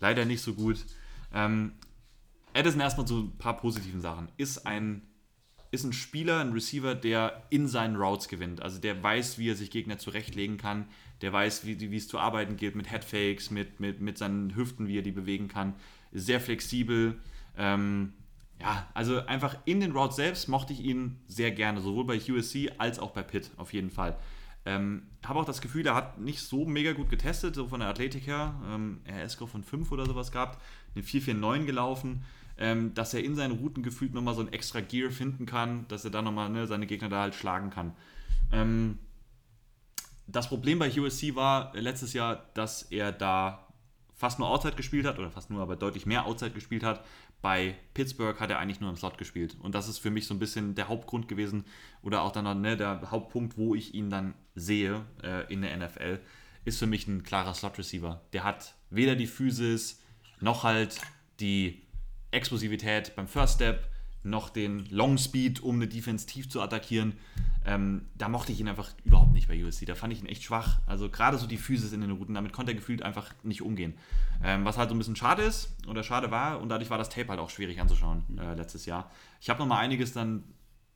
[0.00, 0.84] leider nicht so gut.
[1.32, 1.72] Ähm,
[2.52, 4.28] Addison erstmal zu ein paar positiven Sachen.
[4.36, 5.00] Ist ein
[5.70, 8.62] ist ein Spieler, ein Receiver, der in seinen Routes gewinnt.
[8.62, 10.86] Also der weiß, wie er sich Gegner zurechtlegen kann,
[11.22, 14.88] der weiß, wie, wie es zu arbeiten geht mit Headfakes, mit, mit, mit seinen Hüften,
[14.88, 15.74] wie er die bewegen kann.
[16.12, 17.18] Sehr flexibel.
[17.56, 18.12] Ähm,
[18.60, 22.72] ja, also einfach in den Routes selbst mochte ich ihn sehr gerne, sowohl bei USC
[22.78, 24.16] als auch bei Pitt, auf jeden Fall.
[24.64, 27.88] Ähm, habe auch das Gefühl, er hat nicht so mega gut getestet, so von der
[27.88, 28.54] Athletik her.
[28.68, 30.60] Ähm, RS-Score von 5 oder sowas gehabt,
[30.94, 32.24] eine 449 gelaufen.
[32.58, 36.06] Ähm, dass er in seinen Routen gefühlt nochmal so ein extra Gear finden kann, dass
[36.06, 37.92] er dann nochmal ne, seine Gegner da halt schlagen kann.
[38.50, 38.98] Ähm,
[40.26, 43.65] das Problem bei USC war letztes Jahr, dass er da
[44.16, 47.04] fast nur Outside gespielt hat, oder fast nur, aber deutlich mehr Outside gespielt hat.
[47.42, 49.56] Bei Pittsburgh hat er eigentlich nur im Slot gespielt.
[49.60, 51.64] Und das ist für mich so ein bisschen der Hauptgrund gewesen,
[52.02, 56.18] oder auch dann ne, der Hauptpunkt, wo ich ihn dann sehe äh, in der NFL,
[56.64, 58.22] ist für mich ein klarer Slot-Receiver.
[58.32, 60.02] Der hat weder die Physis
[60.40, 60.98] noch halt
[61.38, 61.82] die
[62.30, 63.88] Explosivität beim First Step,
[64.26, 67.14] noch den Long Speed, um eine Defense tief zu attackieren.
[67.64, 69.86] Ähm, da mochte ich ihn einfach überhaupt nicht bei USC.
[69.86, 70.80] Da fand ich ihn echt schwach.
[70.86, 73.94] Also gerade so die Physis in den Routen, damit konnte er gefühlt einfach nicht umgehen.
[74.44, 77.08] Ähm, was halt so ein bisschen schade ist oder schade war und dadurch war das
[77.08, 79.10] Tape halt auch schwierig anzuschauen äh, letztes Jahr.
[79.40, 80.44] Ich habe nochmal einiges dann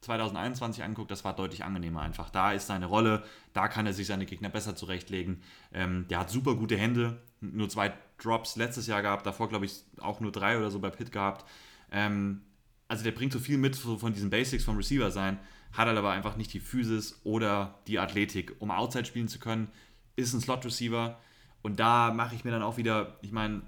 [0.03, 2.31] 2021 angeguckt, das war deutlich angenehmer einfach.
[2.31, 5.43] Da ist seine Rolle, da kann er sich seine Gegner besser zurechtlegen.
[5.73, 9.83] Ähm, der hat super gute Hände, nur zwei Drops letztes Jahr gehabt, davor glaube ich
[10.01, 11.45] auch nur drei oder so bei Pitt gehabt.
[11.91, 12.43] Ähm,
[12.91, 15.39] also der bringt so viel mit so von diesen Basics vom Receiver sein,
[15.73, 19.69] hat halt aber einfach nicht die Physis oder die Athletik, um Outside spielen zu können.
[20.17, 21.17] Ist ein Slot Receiver
[21.63, 23.63] und da mache ich mir dann auch wieder, ich meine,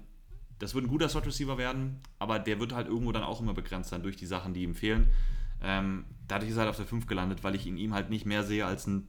[0.59, 3.53] das wird ein guter Slot Receiver werden, aber der wird halt irgendwo dann auch immer
[3.53, 5.09] begrenzt sein durch die Sachen, die ihm fehlen.
[5.61, 8.25] Ähm, dadurch ist er halt auf der 5 gelandet, weil ich in ihm halt nicht
[8.25, 9.07] mehr sehe als ein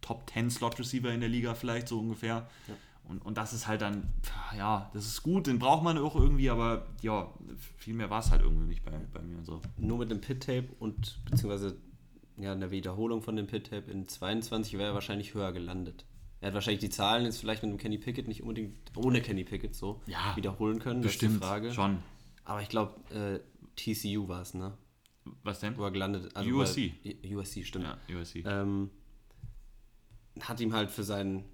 [0.00, 2.48] Top 10 Slot Receiver in der Liga vielleicht so ungefähr.
[2.66, 2.74] Ja.
[3.08, 4.12] Und, und das ist halt dann,
[4.56, 7.32] ja, das ist gut, den braucht man auch irgendwie, aber ja,
[7.76, 9.44] viel mehr war es halt irgendwie nicht bei, bei mir.
[9.44, 9.60] So.
[9.78, 11.76] Nur mit dem Pit-Tape und beziehungsweise
[12.36, 16.04] ja, in der Wiederholung von dem Pit-Tape in 22 wäre er wahrscheinlich höher gelandet.
[16.40, 19.44] Er hat wahrscheinlich die Zahlen jetzt vielleicht mit dem Kenny Pickett nicht unbedingt ohne Kenny
[19.44, 21.00] Pickett so ja, wiederholen können.
[21.00, 21.72] Bestimmt, das ist die Frage.
[21.72, 21.98] schon.
[22.44, 23.40] Aber ich glaube, äh,
[23.76, 24.76] TCU war es, ne?
[25.42, 25.76] Was denn?
[25.76, 26.92] Wo er gelandet also USC.
[27.02, 27.86] Bei, USC, stimmt.
[27.86, 28.44] Ja, USC.
[28.46, 28.90] Ähm,
[30.40, 31.44] hat ihm halt für seinen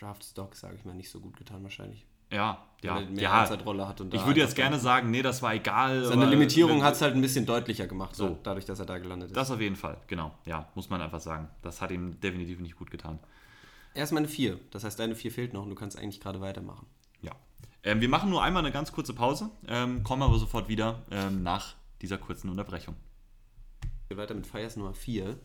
[0.00, 2.06] Draft-Stock, sage ich mal, nicht so gut getan wahrscheinlich.
[2.30, 3.00] Ja, ja.
[3.00, 3.44] Mehr ja.
[3.44, 6.04] Rolle hat und ich würde jetzt gerne sagen, nee, das war egal.
[6.04, 8.38] Seine Limitierung hat es halt ein bisschen deutlicher gemacht, so.
[8.42, 9.36] dadurch, dass er da gelandet ist.
[9.36, 10.34] Das auf jeden Fall, genau.
[10.44, 11.48] Ja, muss man einfach sagen.
[11.62, 13.18] Das hat ihm definitiv nicht gut getan.
[13.94, 14.60] Erstmal eine 4.
[14.70, 16.86] Das heißt, deine 4 fehlt noch und du kannst eigentlich gerade weitermachen.
[17.22, 17.32] Ja.
[17.82, 21.42] Ähm, wir machen nur einmal eine ganz kurze Pause, ähm, kommen aber sofort wieder ähm,
[21.42, 22.94] nach dieser kurzen Unterbrechung.
[24.08, 25.38] Wir weiter mit Fires Nummer 4.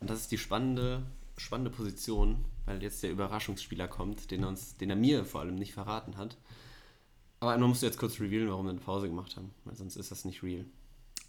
[0.00, 1.02] Und das ist die spannende
[1.40, 5.56] spannende Position, weil jetzt der Überraschungsspieler kommt, den er, uns, den er mir vor allem
[5.56, 6.36] nicht verraten hat.
[7.40, 9.96] Aber einmal musst du jetzt kurz revealen, warum wir eine Pause gemacht haben, weil sonst
[9.96, 10.64] ist das nicht real.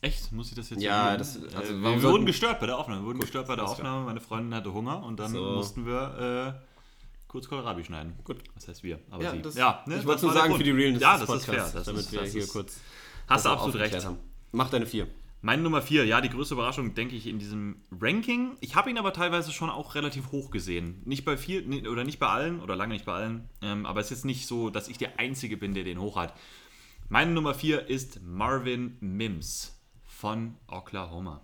[0.01, 0.31] Echt?
[0.31, 3.01] Muss ich das jetzt Ja, das, also äh, wir wurden gestört bei der Aufnahme.
[3.01, 4.05] Wir wurden Gut, gestört bei der Aufnahme.
[4.05, 5.51] Meine Freundin hatte Hunger und dann so.
[5.51, 6.65] mussten wir äh,
[7.27, 8.15] kurz Kohlrabi schneiden.
[8.23, 8.37] Gut.
[8.55, 8.99] Was heißt wir?
[9.09, 9.41] Aber ja, sie.
[9.41, 11.69] Das, ja, ne, ich wollte nur sagen, für die Realness ja, das ist fair.
[11.73, 12.79] Das damit ist, wir hier kurz.
[13.27, 14.05] Hast du absolut recht.
[14.05, 14.17] Haben.
[14.51, 15.07] Mach deine vier.
[15.43, 18.57] Meine Nummer 4, ja, die größte Überraschung, denke ich, in diesem Ranking.
[18.59, 21.01] Ich habe ihn aber teilweise schon auch relativ hoch gesehen.
[21.03, 23.49] Nicht bei vielen, oder nicht bei allen, oder lange nicht bei allen.
[23.63, 26.15] Ähm, aber es ist jetzt nicht so, dass ich der Einzige bin, der den hoch
[26.15, 26.35] hat.
[27.09, 31.41] Meine Nummer 4 ist Marvin Mims von Oklahoma.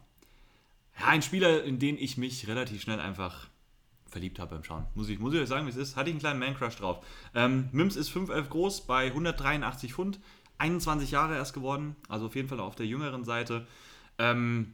[0.99, 3.47] Ja, ein Spieler, in den ich mich relativ schnell einfach
[4.05, 4.85] verliebt habe beim Schauen.
[4.93, 5.95] Muss ich, muss ich euch sagen, wie es ist.
[5.95, 7.03] Hatte ich einen kleinen Man-Crush drauf.
[7.33, 10.19] Ähm, Mims ist 5'11 groß bei 183 Pfund.
[10.59, 13.67] 21 Jahre erst geworden, also auf jeden Fall auf der jüngeren Seite.
[14.19, 14.73] Ähm,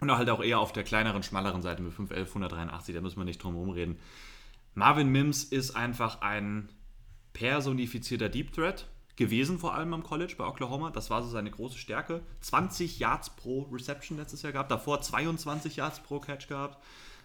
[0.00, 3.24] und halt auch eher auf der kleineren, schmaleren Seite mit 511, 183, da müssen wir
[3.24, 3.98] nicht drum herum reden.
[4.74, 6.68] Marvin Mims ist einfach ein
[7.32, 8.86] personifizierter Deep Threat
[9.16, 10.90] gewesen, vor allem am College bei Oklahoma.
[10.90, 12.22] Das war so seine große Stärke.
[12.40, 16.82] 20 Yards pro Reception letztes Jahr gehabt, davor 22 Yards pro Catch gehabt.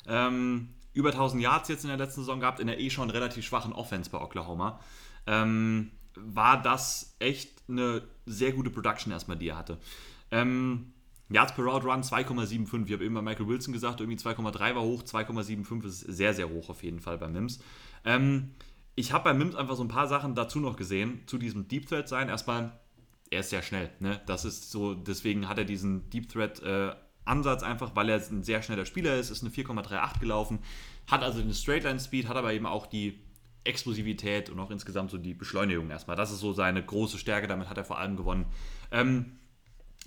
[0.07, 3.45] Ähm, über 1000 Yards jetzt in der letzten Saison gehabt, in der eh schon relativ
[3.45, 4.79] schwachen Offense bei Oklahoma.
[5.25, 9.79] Ähm, war das echt eine sehr gute Production erstmal, die er hatte.
[10.31, 10.93] Ähm,
[11.29, 12.85] Yards per Route Run 2,75.
[12.85, 16.49] Ich habe eben bei Michael Wilson gesagt, irgendwie 2,3 war hoch, 2,75 ist sehr, sehr
[16.49, 17.59] hoch auf jeden Fall bei Mims.
[18.03, 18.51] Ähm,
[18.95, 21.87] ich habe bei Mims einfach so ein paar Sachen dazu noch gesehen, zu diesem Deep
[21.87, 22.29] Threat sein.
[22.29, 22.71] Erstmal,
[23.29, 23.89] er ist sehr schnell.
[23.99, 24.19] Ne?
[24.25, 26.93] Das ist so, deswegen hat er diesen Deep Threat äh,
[27.25, 30.59] Ansatz einfach, weil er ein sehr schneller Spieler ist, ist eine 4,38 gelaufen,
[31.07, 33.19] hat also den Straightline Speed, hat aber eben auch die
[33.63, 36.17] Explosivität und auch insgesamt so die Beschleunigung erstmal.
[36.17, 38.45] Das ist so seine große Stärke, damit hat er vor allem gewonnen.
[38.91, 39.38] Ähm,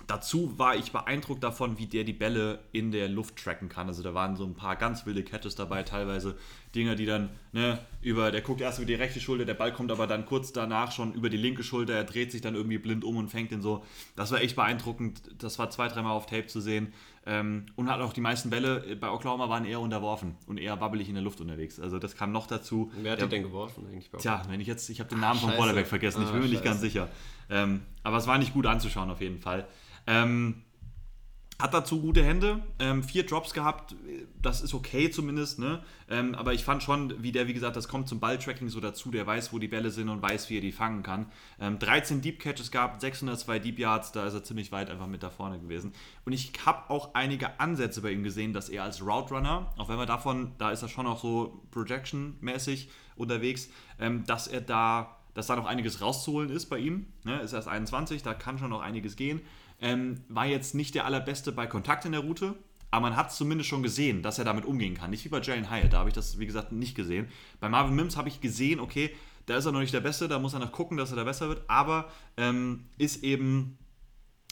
[0.07, 3.87] dazu war ich beeindruckt davon, wie der die Bälle in der Luft tracken kann.
[3.87, 6.35] Also da waren so ein paar ganz wilde Catches dabei, teilweise
[6.75, 9.91] Dinge, die dann ne, über, der guckt erst über die rechte Schulter, der Ball kommt
[9.91, 13.03] aber dann kurz danach schon über die linke Schulter, er dreht sich dann irgendwie blind
[13.03, 13.83] um und fängt den so.
[14.15, 15.21] Das war echt beeindruckend.
[15.37, 16.93] Das war zwei, dreimal auf Tape zu sehen.
[17.25, 21.07] Ähm, und hat auch die meisten Bälle bei Oklahoma waren eher unterworfen und eher wabbelig
[21.07, 21.79] in der Luft unterwegs.
[21.79, 22.91] Also das kam noch dazu.
[22.97, 24.11] Wer hat der, die denn geworfen eigentlich?
[24.11, 26.31] Bei Tja, wenn ich jetzt, ich habe den Namen Ach, vom Quarterback vergessen, ah, ich
[26.31, 27.07] bin mir nicht ganz sicher.
[27.49, 29.67] Ähm, aber es war nicht gut anzuschauen auf jeden Fall.
[30.07, 30.63] Ähm,
[31.63, 33.95] hat dazu gute Hände, ähm, vier Drops gehabt,
[34.41, 35.83] das ist okay zumindest, ne?
[36.09, 39.11] Ähm, aber ich fand schon, wie der, wie gesagt, das kommt zum Balltracking so dazu,
[39.11, 41.27] der weiß, wo die Bälle sind und weiß, wie er die fangen kann.
[41.61, 45.23] Ähm, 13 Deep Catches gehabt, 602 Deep Yards, da ist er ziemlich weit einfach mit
[45.23, 45.93] da vorne gewesen.
[46.25, 49.89] Und ich habe auch einige Ansätze bei ihm gesehen, dass er als Route Runner, auch
[49.89, 53.69] wenn wir davon, da ist er schon auch so Projection-mäßig unterwegs,
[53.99, 57.07] ähm, dass er da, dass da noch einiges rauszuholen ist bei ihm.
[57.23, 57.39] Ne?
[57.39, 59.39] Ist erst 21, da kann schon noch einiges gehen.
[59.83, 62.55] Ähm, war jetzt nicht der allerbeste bei Kontakt in der Route,
[62.89, 65.11] aber man hat zumindest schon gesehen, dass er damit umgehen kann.
[65.11, 67.27] Nicht wie bei Jalen Hyatt, da habe ich das, wie gesagt, nicht gesehen.
[67.59, 69.15] Bei Marvin Mims habe ich gesehen, okay,
[69.45, 71.23] da ist er noch nicht der Beste, da muss er noch gucken, dass er da
[71.23, 73.77] besser wird, aber ähm, ist eben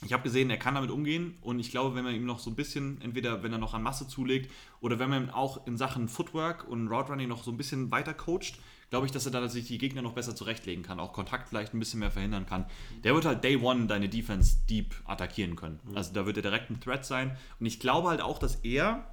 [0.03, 2.49] ich habe gesehen, er kann damit umgehen und ich glaube, wenn man ihm noch so
[2.49, 6.07] ein bisschen, entweder wenn er noch an Masse zulegt oder wenn man auch in Sachen
[6.07, 8.59] Footwork und Route Running noch so ein bisschen weiter coacht,
[8.91, 11.73] glaube ich, dass er da sich die Gegner noch besser zurechtlegen kann, auch Kontakt vielleicht
[11.73, 12.65] ein bisschen mehr verhindern kann.
[13.03, 15.79] Der wird halt Day One deine Defense deep attackieren können.
[15.85, 15.97] Mhm.
[15.97, 17.35] Also da wird er direkt ein Threat sein.
[17.59, 19.07] Und ich glaube halt auch, dass er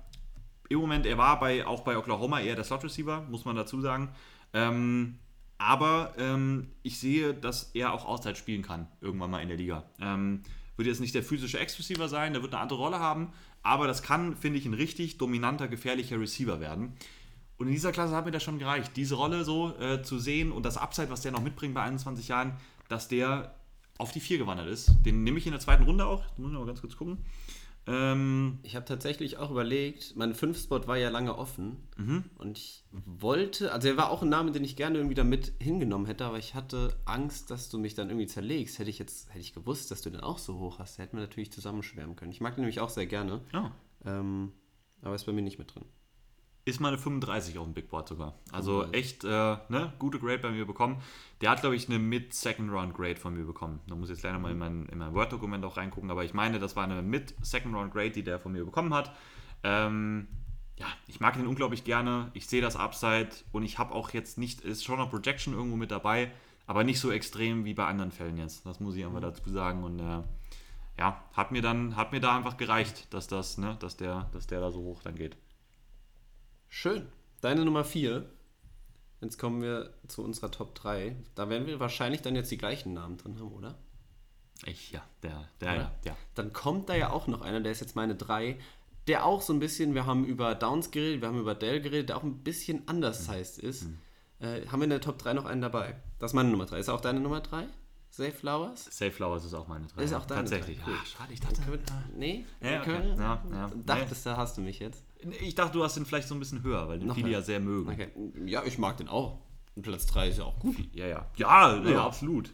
[0.69, 3.81] im Moment, er war bei, auch bei Oklahoma eher der Slot Receiver, muss man dazu
[3.81, 4.11] sagen.
[4.53, 5.21] Ähm,
[5.59, 9.85] aber ähm, ich sehe, dass er auch Auszeit spielen kann, irgendwann mal in der Liga.
[10.01, 10.43] Ähm,
[10.77, 13.33] wird jetzt nicht der physische Ex-Receiver sein, der wird eine andere Rolle haben,
[13.63, 16.95] aber das kann, finde ich, ein richtig dominanter, gefährlicher Receiver werden.
[17.59, 20.53] Und in dieser Klasse hat mir das schon gereicht, diese Rolle so äh, zu sehen
[20.53, 22.53] und das Upside, was der noch mitbringt bei 21 Jahren,
[22.89, 23.55] dass der
[23.99, 24.93] auf die 4 gewandert ist.
[25.05, 26.25] Den nehme ich in der zweiten Runde auch.
[26.25, 27.19] Da muss ich mal ganz kurz gucken.
[27.89, 32.25] Ähm, ich habe tatsächlich auch überlegt, mein 5-Spot war ja lange offen mhm.
[32.37, 35.55] und ich wollte, also er war auch ein Name, den ich gerne irgendwie da mit
[35.59, 38.79] hingenommen hätte, aber ich hatte Angst, dass du mich dann irgendwie zerlegst.
[38.79, 41.23] Hätte ich jetzt, hätte ich gewusst, dass du den auch so hoch hast, hätten wir
[41.23, 42.31] natürlich zusammenschwärmen können.
[42.31, 43.41] Ich mag den nämlich auch sehr gerne.
[43.55, 43.71] Oh.
[44.05, 44.53] Ähm,
[45.01, 45.85] aber ist bei mir nicht mit drin
[46.69, 48.35] ist meine 35 auf dem Big Board sogar.
[48.53, 48.95] Also mhm.
[48.95, 49.29] echt äh,
[49.69, 51.01] ne, gute Grade bei mir bekommen.
[51.41, 53.81] Der hat, glaube ich, eine Mid-Second-Round-Grade von mir bekommen.
[53.87, 56.35] Da muss ich jetzt leider mal in mein, in mein Word-Dokument auch reingucken, aber ich
[56.35, 59.13] meine, das war eine Mid-Second-Round-Grade, die der von mir bekommen hat.
[59.63, 60.29] Ähm,
[60.77, 62.31] ja, ich mag ihn unglaublich gerne.
[62.35, 65.77] Ich sehe das Upside und ich habe auch jetzt nicht, ist schon noch Projection irgendwo
[65.77, 66.31] mit dabei,
[66.67, 68.65] aber nicht so extrem wie bei anderen Fällen jetzt.
[68.67, 69.23] Das muss ich einfach mhm.
[69.23, 69.85] dazu sagen.
[69.85, 70.23] Und äh,
[70.99, 74.47] ja, hat mir dann, hat mir da einfach gereicht, dass das, ne, dass der, dass
[74.47, 75.37] der da so hoch dann geht.
[76.69, 77.09] Schön.
[77.41, 78.29] Deine Nummer 4.
[79.21, 81.17] Jetzt kommen wir zu unserer Top 3.
[81.35, 83.79] Da werden wir wahrscheinlich dann jetzt die gleichen Namen drin haben, oder?
[84.65, 85.93] Ich, ja, der, der, ja.
[86.05, 86.17] ja.
[86.35, 88.59] Dann kommt da ja auch noch einer, der ist jetzt meine 3,
[89.07, 92.11] der auch so ein bisschen, wir haben über Downs geredet, wir haben über Dell geredet,
[92.11, 93.33] der auch ein bisschen anders mhm.
[93.33, 93.85] heißt ist.
[93.85, 93.99] Mhm.
[94.41, 95.97] Äh, haben wir in der Top 3 noch einen dabei?
[96.19, 96.79] Das ist meine Nummer 3.
[96.79, 97.67] Ist auch deine Nummer 3?
[98.11, 98.85] Safe Flowers?
[98.85, 100.03] Safe Flowers ist auch meine 3.
[100.03, 100.79] Ist auch deine Tatsächlich.
[100.87, 100.95] Cool.
[100.97, 101.61] Ach, schade, ich dachte.
[101.67, 101.79] Wir,
[102.17, 102.47] nee?
[102.61, 103.15] Ja, okay.
[103.17, 103.71] ja, ja.
[103.85, 105.03] Dachtest du, hast du mich jetzt?
[105.41, 107.43] Ich dachte, du hast den vielleicht so ein bisschen höher, weil den Noch viele ja
[107.43, 107.91] sehr mögen.
[107.91, 108.09] Okay.
[108.47, 109.39] Ja, ich mag den auch.
[109.75, 110.77] Und Platz 3 ist ja auch gut.
[110.93, 111.27] Ja, ja.
[111.37, 112.53] Ja, ja, ja absolut.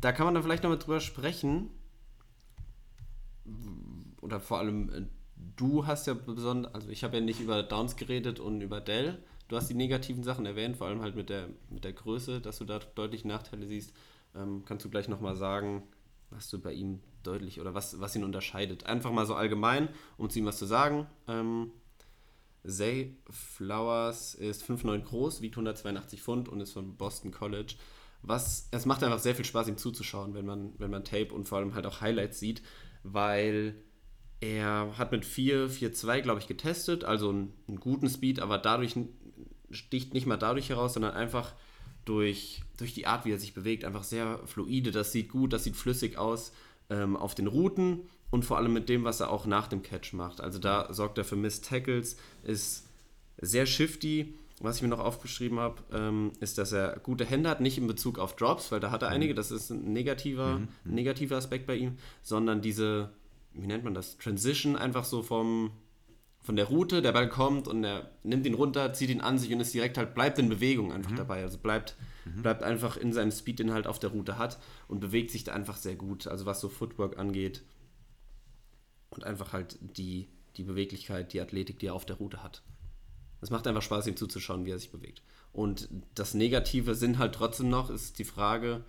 [0.00, 1.70] Da kann man dann vielleicht noch mal drüber sprechen.
[4.20, 5.02] Oder vor allem, äh,
[5.56, 9.22] du hast ja besonders, also ich habe ja nicht über Downs geredet und über Dell.
[9.48, 12.58] Du hast die negativen Sachen erwähnt, vor allem halt mit der, mit der Größe, dass
[12.58, 13.92] du da deutlich Nachteile siehst.
[14.34, 15.82] Ähm, kannst du gleich nochmal sagen,
[16.30, 18.86] was du bei ihm deutlich oder was, was ihn unterscheidet?
[18.86, 21.06] Einfach mal so allgemein, um zu ihm was zu sagen.
[21.28, 21.70] Ähm,
[22.64, 27.74] Zay Flowers ist 5,9 groß, wiegt 182 Pfund und ist von Boston College.
[28.22, 31.48] Was, es macht einfach sehr viel Spaß, ihm zuzuschauen, wenn man, wenn man Tape und
[31.48, 32.62] vor allem halt auch Highlights sieht,
[33.02, 33.74] weil
[34.40, 38.94] er hat mit 4, 4,2, glaube ich, getestet, also einen, einen, guten Speed, aber dadurch
[39.70, 41.54] sticht nicht mal dadurch heraus, sondern einfach
[42.04, 44.90] durch, durch die Art, wie er sich bewegt, einfach sehr fluide.
[44.90, 46.52] Das sieht gut, das sieht flüssig aus
[46.90, 50.14] ähm, auf den Routen und vor allem mit dem, was er auch nach dem Catch
[50.14, 50.40] macht.
[50.40, 52.88] Also da sorgt er für Miss Tackles, ist
[53.40, 54.34] sehr shifty.
[54.58, 57.86] Was ich mir noch aufgeschrieben habe, ähm, ist, dass er gute Hände hat, nicht in
[57.86, 59.16] Bezug auf Drops, weil da hat er mhm.
[59.16, 60.68] einige, das ist ein negativer, mhm.
[60.84, 63.10] negativer Aspekt bei ihm, sondern diese,
[63.52, 65.72] wie nennt man das, Transition einfach so vom,
[66.40, 69.52] von der Route, der Ball kommt und er nimmt ihn runter, zieht ihn an sich
[69.52, 71.16] und ist direkt halt, bleibt in Bewegung einfach mhm.
[71.16, 71.42] dabei.
[71.42, 72.40] Also bleibt, mhm.
[72.40, 75.44] bleibt einfach in seinem Speed, den er halt auf der Route hat und bewegt sich
[75.44, 76.28] da einfach sehr gut.
[76.28, 77.62] Also was so Footwork angeht,
[79.12, 82.62] und einfach halt die, die Beweglichkeit, die Athletik, die er auf der Route hat.
[83.40, 85.22] Es macht einfach Spaß, ihm zuzuschauen, wie er sich bewegt.
[85.52, 88.84] Und das Negative sind halt trotzdem noch, ist die Frage,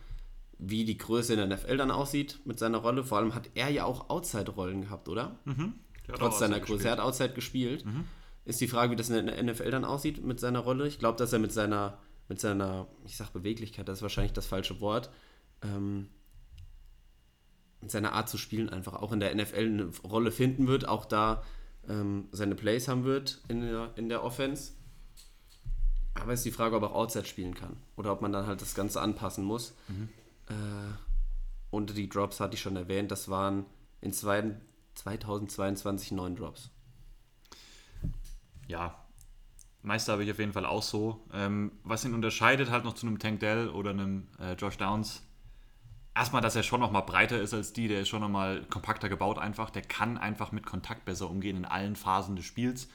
[0.58, 3.04] wie die Größe in der NFL dann aussieht mit seiner Rolle.
[3.04, 5.40] Vor allem hat er ja auch Outside-Rollen gehabt, oder?
[5.45, 5.74] Mhm.
[6.08, 6.74] Trotz seiner Größe.
[6.74, 6.86] Gespielt.
[6.86, 7.86] Er hat Outside gespielt.
[7.86, 8.06] Mhm.
[8.45, 10.88] Ist die Frage, wie das in der NFL dann aussieht mit seiner Rolle.
[10.88, 11.98] Ich glaube, dass er mit seiner,
[12.30, 15.10] mit seiner, ich sag Beweglichkeit, das ist wahrscheinlich das falsche Wort,
[15.64, 16.10] ähm,
[17.84, 21.03] mit seiner Art zu spielen einfach auch in der NFL eine Rolle finden wird, auch
[21.03, 21.43] da
[21.89, 24.72] ähm, seine Plays haben wird in der, in der Offense.
[26.14, 28.61] Aber ist die Frage, ob er auch Outside spielen kann oder ob man dann halt
[28.61, 29.73] das Ganze anpassen muss.
[29.89, 30.10] Mhm.
[30.47, 30.53] Äh,
[31.72, 33.65] und die Drops hatte ich schon erwähnt, das waren
[33.99, 34.55] in zwei,
[34.95, 36.69] 2022 neun Drops.
[38.68, 39.03] Ja,
[39.81, 41.19] Meister habe ich auf jeden Fall auch so.
[41.34, 45.23] Ähm, was ihn unterscheidet halt noch zu einem Tank Dell oder einem äh, Josh Downs,
[46.15, 48.64] erstmal, dass er schon noch mal breiter ist als die, der ist schon noch mal
[48.69, 52.88] kompakter gebaut einfach, der kann einfach mit Kontakt besser umgehen in allen Phasen des Spiels.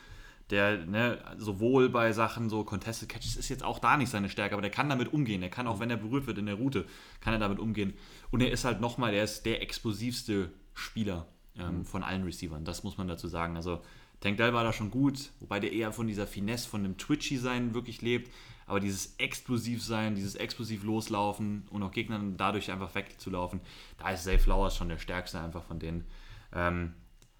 [0.50, 4.54] Der, ne, sowohl bei Sachen so Contested Catches ist jetzt auch da nicht seine Stärke,
[4.54, 5.42] aber der kann damit umgehen.
[5.42, 6.86] Der kann auch, wenn er berührt wird in der Route,
[7.20, 7.92] kann er damit umgehen.
[8.30, 11.26] Und er ist halt nochmal, der ist der explosivste Spieler
[11.58, 11.84] ähm, mhm.
[11.84, 12.64] von allen Receivern.
[12.64, 13.56] Das muss man dazu sagen.
[13.56, 13.82] Also
[14.20, 17.74] Tank Dell war da schon gut, wobei der eher von dieser Finesse, von dem Twitchy-Sein
[17.74, 18.32] wirklich lebt.
[18.68, 23.60] Aber dieses Explosiv-Sein, dieses explosiv loslaufen und auch Gegnern dadurch einfach wegzulaufen,
[23.98, 26.04] da ist Zay Flowers schon der stärkste einfach von denen.
[26.52, 26.92] Ähm,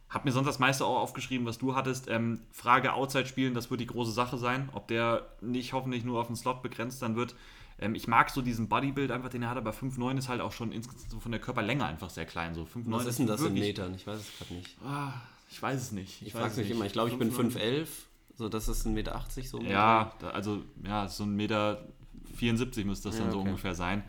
[0.09, 2.09] hab mir sonst das meiste auch aufgeschrieben, was du hattest.
[2.09, 4.71] Ähm, Frage Outside spielen, das wird die große Sache sein.
[4.73, 7.35] Ob der nicht hoffentlich nur auf den Slot begrenzt dann wird.
[7.79, 10.53] Ähm, ich mag so diesen Bodybuild einfach, den er hat, aber 5,9 ist halt auch
[10.53, 10.73] schon
[11.09, 12.55] so von der Körperlänge einfach sehr klein.
[12.55, 13.95] So 5, was ist denn das in Metern?
[13.95, 14.77] Ich weiß es gerade nicht.
[14.83, 15.13] Ah,
[15.51, 16.23] ich weiß es nicht.
[16.23, 16.87] Ich, ich frage es nicht immer.
[16.87, 17.87] Ich glaube, ich bin 5,11.
[18.39, 19.61] So, das ist 1,80 Meter so.
[19.63, 21.83] Ja, also ja, so 1,74 Meter
[22.85, 23.49] müsste das ja, dann so okay.
[23.49, 24.05] ungefähr sein.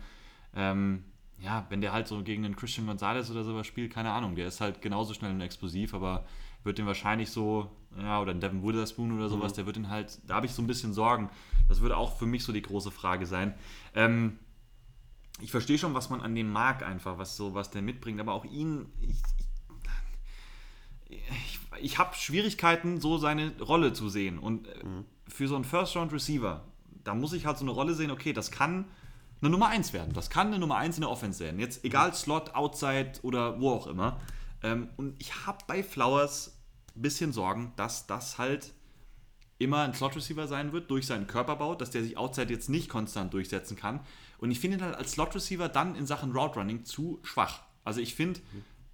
[0.54, 1.02] Ähm,
[1.40, 4.46] ja, wenn der halt so gegen einen Christian Gonzalez oder sowas spielt, keine Ahnung, der
[4.46, 6.24] ist halt genauso schnell und explosiv, aber
[6.62, 9.56] wird den wahrscheinlich so, ja, oder ein Devin Witherspoon oder sowas, mhm.
[9.56, 11.28] der wird den halt, da habe ich so ein bisschen Sorgen.
[11.68, 13.54] Das würde auch für mich so die große Frage sein.
[13.96, 14.38] Ähm,
[15.40, 18.32] ich verstehe schon, was man an dem mag einfach, was so, was der mitbringt, aber
[18.32, 19.16] auch ihn, ich,
[21.08, 21.59] ich, ich
[21.98, 24.38] habe Schwierigkeiten, so seine Rolle zu sehen.
[24.38, 25.04] Und äh, mhm.
[25.28, 26.64] für so einen First-Round-Receiver,
[27.04, 28.86] da muss ich halt so eine Rolle sehen, okay, das kann
[29.40, 30.12] eine Nummer 1 werden.
[30.12, 31.58] Das kann eine Nummer 1 in der Offense werden.
[31.58, 34.20] Jetzt egal Slot, Outside oder wo auch immer.
[34.62, 36.58] Ähm, und ich habe bei Flowers
[36.94, 38.72] ein bisschen Sorgen, dass das halt
[39.58, 43.32] immer ein Slot-Receiver sein wird durch seinen Körperbau, dass der sich Outside jetzt nicht konstant
[43.34, 44.00] durchsetzen kann.
[44.38, 47.60] Und ich finde ihn halt als Slot-Receiver dann in Sachen Route Running zu schwach.
[47.84, 48.40] Also ich finde,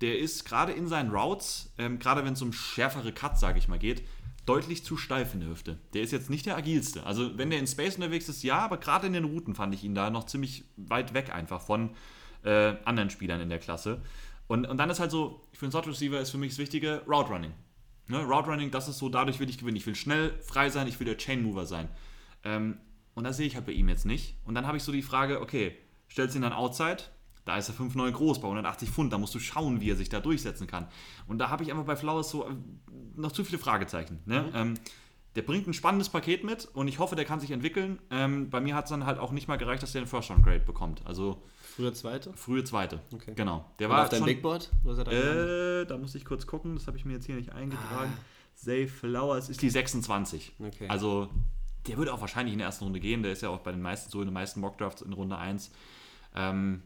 [0.00, 3.68] der ist gerade in seinen Routes, ähm, gerade wenn es um schärfere Cuts, sage ich
[3.68, 4.02] mal, geht,
[4.44, 5.78] deutlich zu steif in der Hüfte.
[5.92, 7.04] Der ist jetzt nicht der agilste.
[7.04, 9.82] Also wenn der in Space unterwegs ist, ja, aber gerade in den Routen fand ich
[9.82, 11.90] ihn da noch ziemlich weit weg einfach von
[12.44, 14.02] äh, anderen Spielern in der Klasse.
[14.46, 17.02] Und, und dann ist halt so, für einen Slot Receiver ist für mich das Wichtige
[17.06, 17.52] Route Running.
[18.08, 18.22] Ne?
[18.22, 19.76] Route Running, das ist so, dadurch will ich gewinnen.
[19.76, 21.88] Ich will schnell, frei sein, ich will der Chain Mover sein.
[22.44, 22.78] Ähm,
[23.14, 24.36] und das sehe ich halt bei ihm jetzt nicht.
[24.44, 25.76] Und dann habe ich so die Frage, okay,
[26.08, 26.98] stellst du ihn dann outside?
[27.46, 29.12] Da ist er 5,9 groß, bei 180 Pfund.
[29.12, 30.88] Da musst du schauen, wie er sich da durchsetzen kann.
[31.28, 32.50] Und da habe ich einfach bei Flowers so äh,
[33.14, 34.18] noch zu viele Fragezeichen.
[34.26, 34.42] Ne?
[34.42, 34.50] Mhm.
[34.54, 34.74] Ähm,
[35.36, 38.00] der bringt ein spannendes Paket mit und ich hoffe, der kann sich entwickeln.
[38.10, 40.30] Ähm, bei mir hat es dann halt auch nicht mal gereicht, dass der den First
[40.30, 41.02] Round Grade bekommt.
[41.04, 41.42] Also
[41.76, 42.32] frühe zweite?
[42.32, 43.00] Frühe zweite.
[43.12, 43.32] Okay.
[43.36, 43.64] Genau.
[43.78, 44.70] Der und war auf deinem Big Board?
[44.84, 46.74] Da, äh, da muss ich kurz gucken.
[46.74, 48.12] Das habe ich mir jetzt hier nicht eingetragen.
[48.16, 48.20] Ah.
[48.56, 50.54] Zay Flowers ist die 26.
[50.58, 50.88] Okay.
[50.88, 51.28] Also
[51.86, 53.22] der würde auch wahrscheinlich in der ersten Runde gehen.
[53.22, 55.70] Der ist ja auch bei den meisten so in den meisten Mockdrafts in Runde 1.
[56.34, 56.82] Ähm,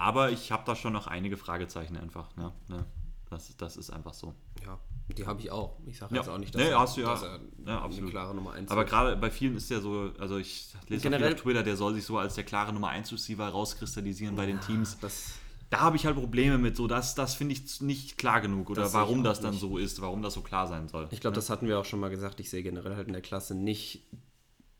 [0.00, 2.34] aber ich habe da schon noch einige Fragezeichen einfach.
[2.34, 2.52] Ne?
[2.68, 2.86] Ne?
[3.28, 4.34] Das, das ist einfach so.
[4.64, 4.78] Ja,
[5.16, 5.76] die habe ich auch.
[5.86, 6.22] Ich sage ja.
[6.22, 7.14] jetzt auch nicht, dass, nee, hast du ja.
[7.14, 10.74] er ja, eine klare Nummer 1 Aber gerade bei vielen ist der so, also ich
[10.88, 14.36] lese Generell, auf Twitter, der soll sich so als der klare Nummer 1 Receiver rauskristallisieren
[14.36, 14.98] ja, bei den Teams.
[15.00, 15.34] Das,
[15.68, 18.90] da habe ich halt Probleme mit, so das, das finde ich nicht klar genug oder
[18.94, 19.60] warum das dann nicht.
[19.60, 21.08] so ist, warum das so klar sein soll.
[21.10, 21.40] Ich glaube, ja.
[21.40, 22.40] das hatten wir auch schon mal gesagt.
[22.40, 24.02] Ich sehe generell halt in der Klasse nicht.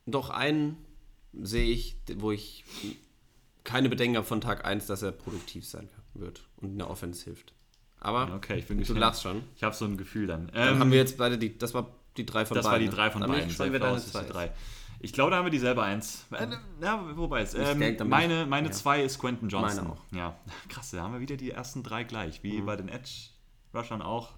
[0.07, 0.79] Doch einen
[1.43, 2.65] sehe ich, wo ich
[3.65, 7.25] keine Bedenken habe von Tag 1, dass er produktiv sein wird und in der Offense
[7.25, 7.53] hilft.
[8.01, 9.43] Aber okay, ich bin du lachst schon.
[9.57, 10.51] Ich habe so ein Gefühl dann.
[10.53, 12.87] Dann ähm, haben wir jetzt beide die, das war die drei von das beiden.
[12.87, 13.57] Das war die drei von beiden.
[13.57, 14.23] Dann wir deine zwei.
[14.25, 14.53] Drei.
[15.03, 16.27] Ich glaube, da haben wir dieselbe eins.
[16.31, 16.47] Äh,
[16.83, 17.55] ja, wobei es.
[17.55, 18.73] Ähm, meine meine ja.
[18.73, 19.85] zwei ist Quentin Johnson.
[19.85, 20.05] Meine auch.
[20.13, 20.37] Ja,
[20.69, 22.67] krass, da haben wir wieder die ersten drei gleich, wie mhm.
[22.67, 23.31] bei den Edge
[23.75, 24.31] Rushern auch.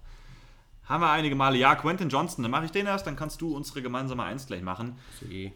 [0.83, 1.57] Haben wir einige Male.
[1.57, 4.61] Ja, Quentin Johnson, dann mache ich den erst, dann kannst du unsere gemeinsame Eins gleich
[4.61, 4.97] machen.
[5.21, 5.53] See.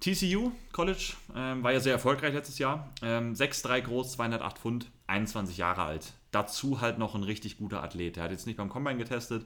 [0.00, 2.92] TCU College ähm, war ja sehr erfolgreich letztes Jahr.
[3.02, 6.12] Ähm, 6'3 groß, 208 Pfund, 21 Jahre alt.
[6.30, 8.16] Dazu halt noch ein richtig guter Athlet.
[8.16, 9.44] Der hat jetzt nicht beim Combine getestet,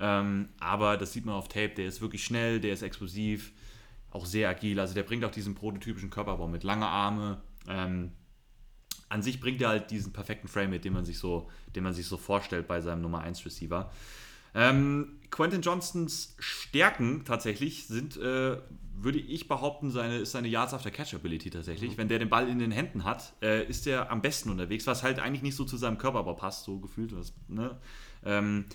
[0.00, 1.74] ähm, aber das sieht man auf Tape.
[1.76, 3.52] Der ist wirklich schnell, der ist explosiv,
[4.10, 4.80] auch sehr agil.
[4.80, 7.40] Also der bringt auch diesen prototypischen Körperbau mit lange Arme.
[7.68, 8.12] Ähm,
[9.08, 11.92] an sich bringt er halt diesen perfekten Frame mit, den man sich so, den man
[11.92, 13.92] sich so vorstellt bei seinem Nummer 1 Receiver.
[14.54, 18.58] Ähm, Quentin Johnsons Stärken tatsächlich sind äh,
[18.94, 21.92] würde ich behaupten, seine, ist seine Yards after Catch Ability tatsächlich.
[21.92, 21.98] Mhm.
[21.98, 25.02] Wenn der den Ball in den Händen hat, äh, ist er am besten unterwegs, was
[25.02, 27.14] halt eigentlich nicht so zu seinem Körperbau passt, so gefühlt.
[27.16, 27.78] Was, ne?
[28.24, 28.66] ähm,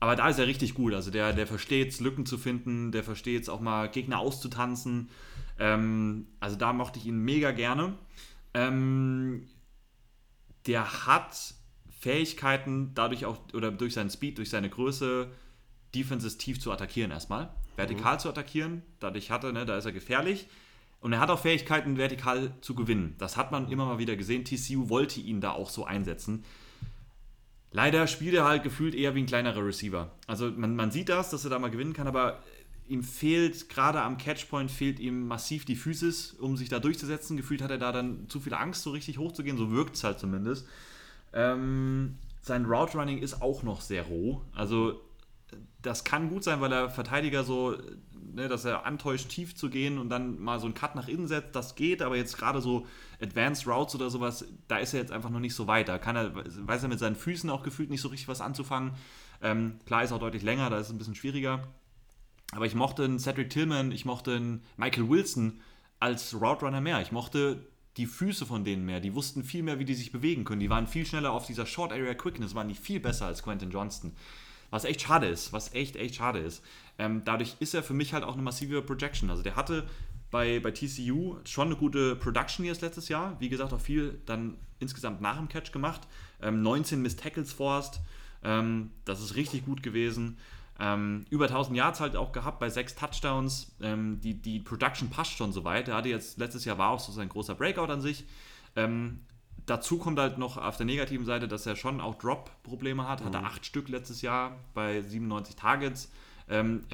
[0.00, 0.92] aber da ist er richtig gut.
[0.92, 5.08] Also der, der versteht es, Lücken zu finden, der versteht es auch mal Gegner auszutanzen.
[5.58, 7.94] Ähm, also da mochte ich ihn mega gerne.
[8.54, 9.46] Ähm,
[10.66, 11.54] der hat
[12.06, 15.28] Fähigkeiten, dadurch auch, oder durch seinen Speed, durch seine Größe,
[15.94, 18.18] Defenses tief zu attackieren erstmal vertikal mhm.
[18.18, 18.82] zu attackieren.
[19.00, 20.48] Dadurch hatte, ne, da ist er gefährlich.
[21.00, 23.14] Und er hat auch Fähigkeiten, vertikal zu gewinnen.
[23.18, 24.44] Das hat man immer mal wieder gesehen.
[24.44, 26.44] TCU wollte ihn da auch so einsetzen.
[27.70, 30.10] Leider spielt er halt gefühlt eher wie ein kleinerer Receiver.
[30.26, 32.42] Also man, man sieht das, dass er da mal gewinnen kann, aber
[32.88, 37.36] ihm fehlt, gerade am Catchpoint, fehlt ihm massiv die Physis, um sich da durchzusetzen.
[37.36, 40.18] Gefühlt hat er da dann zu viel Angst, so richtig hochzugehen, so wirkt es halt
[40.18, 40.66] zumindest.
[41.36, 44.40] Ähm, sein Route Running ist auch noch sehr roh.
[44.54, 45.00] Also
[45.82, 47.76] das kann gut sein, weil er Verteidiger so,
[48.32, 51.28] ne, dass er antäuscht, tief zu gehen und dann mal so einen Cut nach innen
[51.28, 51.54] setzt.
[51.54, 52.86] Das geht, aber jetzt gerade so
[53.20, 55.88] Advanced Routes oder sowas, da ist er jetzt einfach noch nicht so weit.
[55.88, 58.92] Da kann er, weiß er mit seinen Füßen auch gefühlt nicht so richtig was anzufangen.
[59.42, 61.62] Ähm, klar ist auch deutlich länger, da ist es ein bisschen schwieriger.
[62.52, 65.60] Aber ich mochte einen Cedric Tillman, ich mochte einen Michael Wilson
[66.00, 67.02] als Route Runner mehr.
[67.02, 67.66] Ich mochte
[67.96, 69.00] die Füße von denen mehr.
[69.00, 70.60] Die wussten viel mehr, wie die sich bewegen können.
[70.60, 73.70] Die waren viel schneller auf dieser Short Area Quickness, waren die viel besser als Quentin
[73.70, 74.12] Johnston.
[74.70, 76.62] Was echt schade ist, was echt, echt schade ist.
[76.98, 79.30] Ähm, dadurch ist er für mich halt auch eine massive Projection.
[79.30, 79.86] Also der hatte
[80.30, 83.36] bei, bei TCU schon eine gute Production jetzt letztes Jahr.
[83.38, 86.02] Wie gesagt, auch viel dann insgesamt nach dem Catch gemacht.
[86.42, 88.00] Ähm, 19 Miss Tackles forst.
[88.42, 90.36] Ähm, das ist richtig gut gewesen.
[90.78, 93.74] Ähm, über 1000 Yards halt auch gehabt bei sechs Touchdowns.
[93.80, 95.88] Ähm, die, die Production passt schon so weit.
[95.88, 98.24] Er hatte jetzt letztes Jahr war auch so sein großer Breakout an sich.
[98.74, 99.20] Ähm,
[99.64, 103.20] dazu kommt halt noch auf der negativen Seite, dass er schon auch Drop-Probleme hat.
[103.20, 103.26] Mhm.
[103.26, 106.10] Hatte acht Stück letztes Jahr bei 97 Targets.
[106.48, 106.84] Ähm,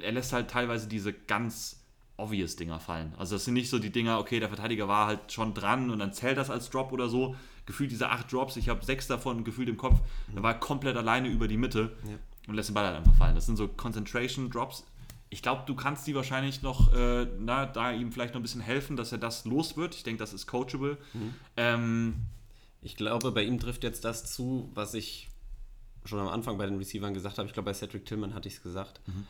[0.00, 1.82] er lässt halt teilweise diese ganz
[2.16, 3.12] obvious Dinger fallen.
[3.18, 5.98] Also das sind nicht so die Dinger, okay, der Verteidiger war halt schon dran und
[5.98, 7.36] dann zählt das als Drop oder so.
[7.66, 10.00] Gefühlt diese acht Drops, ich habe sechs davon gefühlt im Kopf.
[10.28, 10.38] Mhm.
[10.38, 11.94] Er war komplett alleine über die Mitte.
[12.04, 13.34] Ja und lässt den Ball halt einfach fallen.
[13.34, 14.84] Das sind so Concentration Drops.
[15.28, 18.60] Ich glaube, du kannst die wahrscheinlich noch, äh, na, da ihm vielleicht noch ein bisschen
[18.60, 19.94] helfen, dass er das los wird.
[19.94, 20.98] Ich denke, das ist coachable.
[21.12, 21.34] Mhm.
[21.56, 22.14] Ähm,
[22.80, 25.28] ich glaube, bei ihm trifft jetzt das zu, was ich
[26.04, 27.48] schon am Anfang bei den Receivern gesagt habe.
[27.48, 29.00] Ich glaube, bei Cedric Tillman hatte ich es gesagt.
[29.06, 29.26] Mhm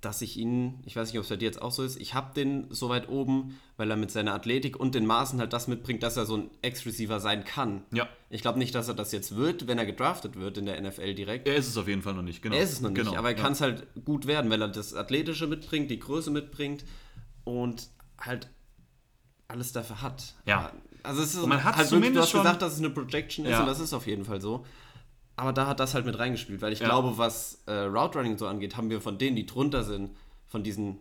[0.00, 2.14] dass ich ihn, ich weiß nicht, ob es bei dir jetzt auch so ist, ich
[2.14, 5.66] habe den so weit oben, weil er mit seiner Athletik und den Maßen halt das
[5.66, 7.82] mitbringt, dass er so ein Ex-Receiver sein kann.
[7.92, 8.08] Ja.
[8.30, 11.14] Ich glaube nicht, dass er das jetzt wird, wenn er gedraftet wird in der NFL
[11.14, 11.48] direkt.
[11.48, 12.54] Er ist es auf jeden Fall noch nicht, genau.
[12.54, 13.16] Er ist es noch nicht, genau.
[13.16, 13.42] aber er ja.
[13.42, 16.84] kann es halt gut werden, weil er das Athletische mitbringt, die Größe mitbringt
[17.44, 17.88] und
[18.20, 18.48] halt
[19.48, 20.34] alles dafür hat.
[20.46, 20.72] Ja.
[21.02, 22.90] Also es ist und man hat halt zumindest wirklich, du hast gesagt, dass es eine
[22.90, 23.60] Projection ist ja.
[23.60, 24.64] und das ist auf jeden Fall so.
[25.38, 26.88] Aber da hat das halt mit reingespielt, weil ich ja.
[26.88, 30.10] glaube, was äh, Route Running so angeht, haben wir von denen, die drunter sind,
[30.48, 30.98] von diesen,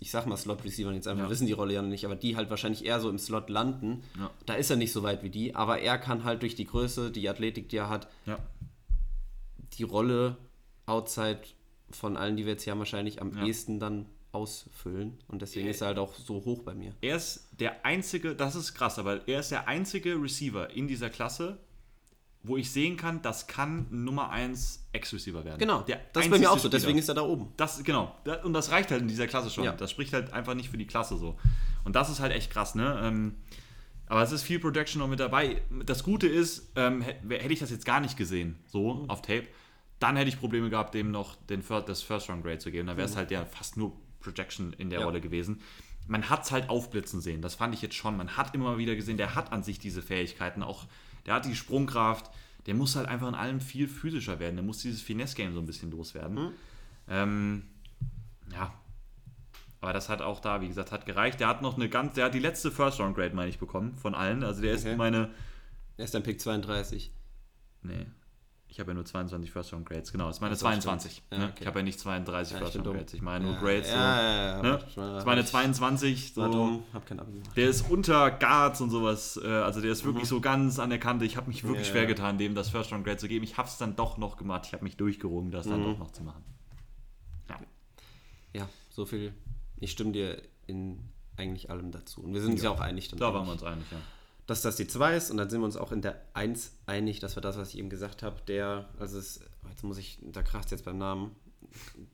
[0.00, 1.30] ich sag mal Slot-Receivern jetzt einfach, ja.
[1.30, 4.02] wissen die Rolle ja noch nicht, aber die halt wahrscheinlich eher so im Slot landen.
[4.18, 4.30] Ja.
[4.46, 7.10] Da ist er nicht so weit wie die, aber er kann halt durch die Größe,
[7.10, 8.08] die Athletik, die er hat,
[9.74, 10.38] die Rolle
[10.86, 11.40] outside
[11.90, 15.18] von allen, die wir jetzt hier haben, wahrscheinlich am ehesten dann ausfüllen.
[15.28, 16.92] Und deswegen ist er halt auch so hoch bei mir.
[17.02, 21.10] Er ist der einzige, das ist krass, aber er ist der einzige Receiver in dieser
[21.10, 21.58] Klasse,
[22.44, 25.58] wo ich sehen kann, das kann Nummer 1 Ex-Receiver werden.
[25.58, 27.48] Genau, der das ist bei mir auch so, deswegen ist er da oben.
[27.56, 28.14] Das, genau,
[28.44, 29.64] und das reicht halt in dieser Klasse schon.
[29.64, 29.72] Ja.
[29.72, 31.36] Das spricht halt einfach nicht für die Klasse so.
[31.84, 33.00] Und das ist halt echt krass, ne?
[33.02, 33.34] Ähm,
[34.06, 35.62] aber es ist viel Projection noch mit dabei.
[35.86, 39.10] Das Gute ist, ähm, hätte ich das jetzt gar nicht gesehen, so mhm.
[39.10, 39.46] auf Tape,
[39.98, 42.88] dann hätte ich Probleme gehabt, dem noch den, das First-Round-Grade zu geben.
[42.88, 43.18] Da wäre es mhm.
[43.18, 45.06] halt ja fast nur Projection in der ja.
[45.06, 45.62] Rolle gewesen.
[46.06, 48.18] Man hat es halt aufblitzen sehen, das fand ich jetzt schon.
[48.18, 50.84] Man hat immer wieder gesehen, der hat an sich diese Fähigkeiten, auch
[51.26, 52.30] der hat die Sprungkraft,
[52.66, 54.56] der muss halt einfach in allem viel physischer werden.
[54.56, 56.34] Der muss dieses Finesse-Game so ein bisschen loswerden.
[56.34, 56.52] Mhm.
[57.08, 57.62] Ähm,
[58.52, 58.72] ja.
[59.80, 61.40] Aber das hat auch da, wie gesagt, hat gereicht.
[61.40, 64.42] Der hat noch eine ganz, der hat die letzte First-Round-Grade, meine ich, bekommen von allen.
[64.42, 64.90] Also der okay.
[64.92, 65.30] ist meine.
[65.96, 67.12] Er ist dein Pick 32.
[67.82, 68.06] Nee.
[68.74, 70.26] Ich habe ja nur 22 First Round Grades, genau.
[70.26, 71.22] Das ist meine 22.
[71.30, 71.44] Ja, ne?
[71.44, 71.58] okay.
[71.60, 73.14] Ich habe ja nicht 32 ja, First Round Grades.
[73.14, 73.88] Ich meine nur Grades.
[73.88, 74.78] So, ja, ne?
[74.96, 76.34] Das ist meine 22.
[76.34, 76.82] So.
[76.92, 79.38] Hab kein Abi Der ist unter Guards und sowas.
[79.40, 80.28] Äh, also der ist wirklich mhm.
[80.28, 81.24] so ganz an der Kante.
[81.24, 83.44] Ich habe mich wirklich schwer getan, dem das First Round Grade zu geben.
[83.44, 84.64] Ich habe es dann doch noch gemacht.
[84.66, 85.70] Ich habe mich durchgerungen, das mhm.
[85.70, 86.42] dann doch noch zu machen.
[87.48, 87.60] Ja.
[88.54, 89.34] Ja, so viel.
[89.78, 90.98] Ich stimme dir in
[91.36, 92.22] eigentlich allem dazu.
[92.22, 93.08] Und wir sind uns ja auch einig.
[93.08, 93.98] Da waren wir uns einig, ja
[94.46, 97.20] dass das die 2 ist und dann sind wir uns auch in der 1 einig,
[97.20, 99.40] dass wir das, was ich eben gesagt habe, der, also es,
[99.70, 101.34] jetzt muss ich, da kracht jetzt beim Namen,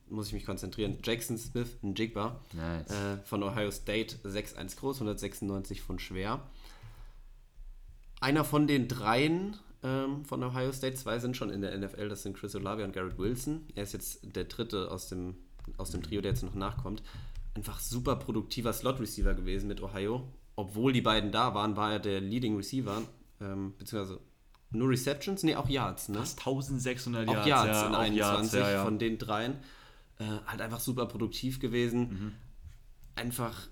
[0.09, 2.89] muss ich mich konzentrieren, Jackson Smith Njigba nice.
[2.89, 6.41] äh, von Ohio State, 6'1 groß, 196 Pfund schwer.
[8.21, 12.23] Einer von den dreien ähm, von Ohio State, zwei sind schon in der NFL, das
[12.23, 13.65] sind Chris Olave und Garrett Wilson.
[13.75, 15.35] Er ist jetzt der dritte aus dem,
[15.77, 17.03] aus dem Trio, der jetzt noch nachkommt.
[17.55, 20.23] Einfach super produktiver Slot-Receiver gewesen mit Ohio
[20.61, 23.01] obwohl die beiden da waren, war er der Leading Receiver,
[23.39, 24.19] ähm, beziehungsweise
[24.71, 26.09] nur Receptions, nee, auch Yards.
[26.09, 26.19] Ne?
[26.19, 27.41] Fast 1600 Yards.
[27.41, 29.55] Auch Yards ja, in auch 21 Yards, ja, von den dreien.
[30.19, 32.01] Äh, halt einfach super produktiv gewesen.
[32.01, 32.31] Mhm.
[33.15, 33.67] Einfach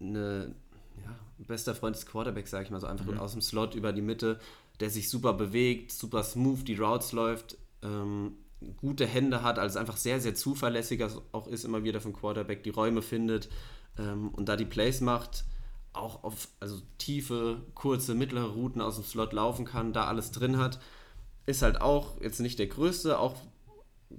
[0.00, 0.54] eine,
[1.02, 3.18] ja, bester Freund des Quarterbacks, sage ich mal so, einfach mhm.
[3.18, 4.38] aus dem Slot über die Mitte,
[4.78, 8.36] der sich super bewegt, super smooth die Routes läuft, ähm,
[8.76, 12.70] gute Hände hat, also einfach sehr, sehr zuverlässiger auch ist immer wieder vom Quarterback, die
[12.70, 13.48] Räume findet
[13.98, 15.44] ähm, und da die Plays macht
[15.96, 20.58] auch auf also tiefe, kurze, mittlere Routen aus dem Slot laufen kann, da alles drin
[20.58, 20.78] hat.
[21.46, 23.36] ist halt auch jetzt nicht der größte, auch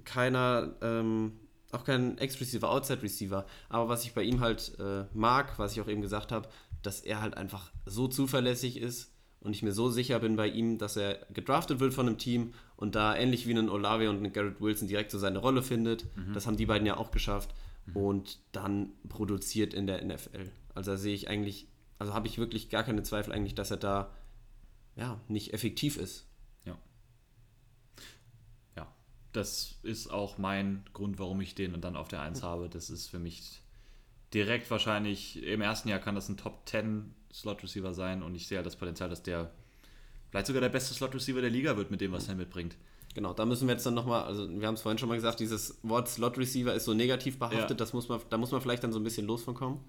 [0.04, 1.32] keiner, ähm,
[1.72, 3.46] auch kein Ex-Receiver, Outside-Receiver.
[3.68, 6.48] Aber was ich bei ihm halt äh, mag, was ich auch eben gesagt habe,
[6.82, 10.78] dass er halt einfach so zuverlässig ist und ich mir so sicher bin bei ihm,
[10.78, 14.32] dass er gedraftet wird von einem Team und da ähnlich wie ein Olave und ein
[14.32, 16.04] Garrett Wilson direkt so seine Rolle findet.
[16.16, 16.32] Mhm.
[16.34, 17.54] Das haben die beiden ja auch geschafft.
[17.94, 20.50] Und dann produziert in der NFL.
[20.74, 23.76] Also da sehe ich eigentlich, also habe ich wirklich gar keine Zweifel eigentlich, dass er
[23.76, 24.14] da
[24.96, 26.26] ja nicht effektiv ist.
[26.64, 26.76] Ja.
[28.76, 28.92] Ja,
[29.32, 32.68] das ist auch mein Grund, warum ich den und dann auf der 1 habe.
[32.68, 33.62] Das ist für mich
[34.34, 38.46] direkt wahrscheinlich, im ersten Jahr kann das ein Top 10 Slot Receiver sein und ich
[38.46, 39.50] sehe halt das Potenzial, dass der
[40.30, 42.76] vielleicht sogar der beste Slot Receiver der Liga wird mit dem, was er mitbringt.
[43.14, 45.40] Genau, da müssen wir jetzt dann nochmal, also wir haben es vorhin schon mal gesagt,
[45.40, 47.76] dieses Wort Slot Receiver ist so negativ behaftet, ja.
[47.76, 49.80] das muss man, da muss man vielleicht dann so ein bisschen los von kommen.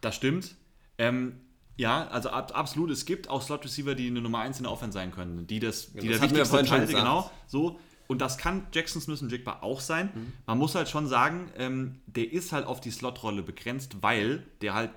[0.00, 0.54] Das stimmt.
[0.98, 1.40] Ähm,
[1.76, 4.72] ja, also ab, absolut, es gibt auch Slot Receiver, die eine Nummer 1 in der
[4.72, 7.78] Offense sein können, die das, die das der wichtigste Teil, genau, so.
[8.06, 10.10] Und das kann Jackson Smith und Jigba auch sein.
[10.14, 10.32] Mhm.
[10.46, 14.74] Man muss halt schon sagen, ähm, der ist halt auf die Slot-Rolle begrenzt, weil der
[14.74, 14.90] halt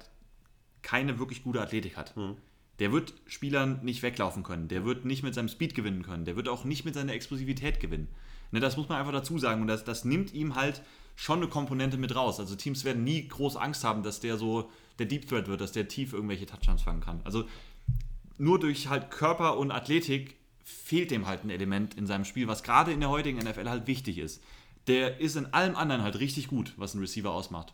[0.82, 2.18] keine wirklich gute Athletik hat.
[2.18, 2.36] Mhm.
[2.80, 4.68] Der wird Spielern nicht weglaufen können.
[4.68, 6.26] Der wird nicht mit seinem Speed gewinnen können.
[6.26, 8.08] Der wird auch nicht mit seiner Explosivität gewinnen.
[8.52, 9.62] Ne, das muss man einfach dazu sagen.
[9.62, 10.82] Und das, das nimmt ihm halt
[11.16, 12.40] schon eine Komponente mit raus.
[12.40, 15.72] Also Teams werden nie groß Angst haben, dass der so der Deep Threat wird, dass
[15.72, 17.22] der tief irgendwelche Touchdowns fangen kann.
[17.24, 17.46] Also
[18.38, 22.62] nur durch halt Körper und Athletik fehlt dem halt ein Element in seinem Spiel, was
[22.62, 24.44] gerade in der heutigen NFL halt wichtig ist.
[24.86, 27.74] Der ist in allem anderen halt richtig gut, was ein Receiver ausmacht.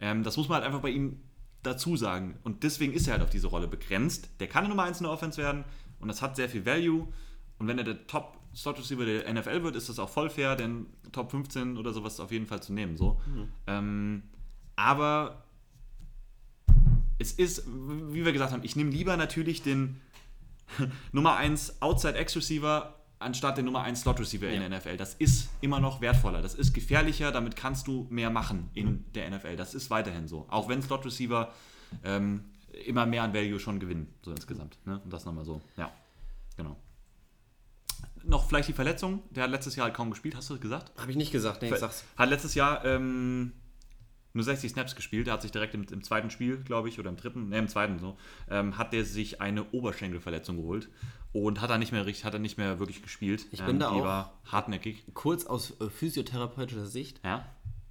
[0.00, 1.20] Ähm, das muss man halt einfach bei ihm
[1.66, 2.38] dazu sagen.
[2.44, 4.28] Und deswegen ist er halt auf diese Rolle begrenzt.
[4.40, 5.64] Der kann eine Nummer 1 in der Offense werden
[5.98, 7.08] und das hat sehr viel Value.
[7.58, 10.54] Und wenn er der Top Slot Receiver der NFL wird, ist das auch voll fair,
[10.54, 12.96] denn Top 15 oder sowas auf jeden Fall zu nehmen.
[12.96, 13.20] So.
[13.26, 13.48] Mhm.
[13.66, 14.22] Ähm,
[14.76, 15.44] aber
[17.18, 20.00] es ist, wie wir gesagt haben, ich nehme lieber natürlich den
[21.12, 24.52] Nummer 1 Outside X Receiver anstatt den Nummer 1 Slot Receiver ja.
[24.52, 24.96] in der NFL.
[24.96, 29.04] Das ist immer noch wertvoller, das ist gefährlicher, damit kannst du mehr machen in mhm.
[29.14, 29.56] der NFL.
[29.56, 30.46] Das ist weiterhin so.
[30.48, 31.52] Auch wenn Slot Receiver
[32.02, 32.44] ähm,
[32.86, 34.78] immer mehr an Value schon gewinnen, so insgesamt.
[34.84, 35.00] Ne?
[35.02, 35.60] Und das nochmal so.
[35.76, 35.92] Ja,
[36.56, 36.76] genau.
[38.24, 39.22] Noch vielleicht die Verletzung.
[39.30, 40.92] Der hat letztes Jahr halt kaum gespielt, hast du das gesagt?
[40.98, 42.04] Habe ich nicht gesagt, nee, ich sag's.
[42.16, 43.52] Hat letztes Jahr ähm,
[44.34, 45.28] nur 60 Snaps gespielt.
[45.28, 47.68] Er hat sich direkt im, im zweiten Spiel, glaube ich, oder im dritten, ne, im
[47.68, 48.16] zweiten so,
[48.50, 50.88] ähm, hat er sich eine Oberschenkelverletzung geholt
[51.32, 53.46] und hat er nicht mehr richtig, hat er nicht mehr wirklich gespielt.
[53.52, 55.04] Ich bin ähm, da die auch war hartnäckig.
[55.14, 57.20] Kurz aus äh, physiotherapeutischer Sicht.
[57.24, 57.46] Ja.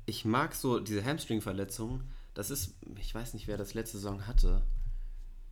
[0.06, 2.03] Ich mag so diese Hamstring-Verletzungen.
[2.34, 4.61] Das ist, ich weiß nicht, wer das letzte Saison hatte.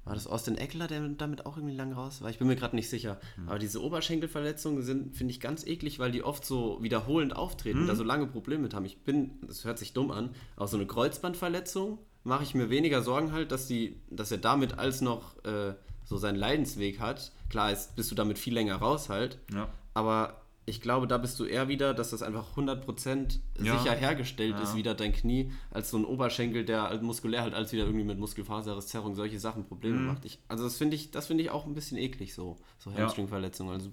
[0.03, 2.29] War das Austin Eckler, der damit auch irgendwie lang raus war?
[2.29, 3.19] Ich bin mir gerade nicht sicher.
[3.37, 3.49] Mhm.
[3.49, 7.83] Aber diese Oberschenkelverletzungen sind, finde ich, ganz eklig, weil die oft so wiederholend auftreten mhm.
[7.83, 8.85] und da so lange Probleme mit haben.
[8.85, 13.03] Ich bin, das hört sich dumm an, aber so eine Kreuzbandverletzung mache ich mir weniger
[13.03, 15.73] Sorgen halt, dass, die, dass er damit als noch äh,
[16.03, 17.31] so seinen Leidensweg hat.
[17.49, 19.37] Klar ist, bist du damit viel länger raus halt.
[19.53, 19.69] Ja.
[19.93, 23.77] Aber ich glaube, da bist du eher wieder, dass das einfach 100% ja.
[23.77, 24.63] sicher hergestellt ja.
[24.63, 28.05] ist, wieder dein Knie, als so ein Oberschenkel, der halt muskulär halt als wieder irgendwie
[28.05, 30.05] mit Muskelfaserzerrung solche Sachen Probleme mhm.
[30.07, 30.25] macht.
[30.25, 33.73] Ich, also das finde ich, das ich auch ein bisschen eklig, so, so Hamstringverletzungen.
[33.73, 33.89] Also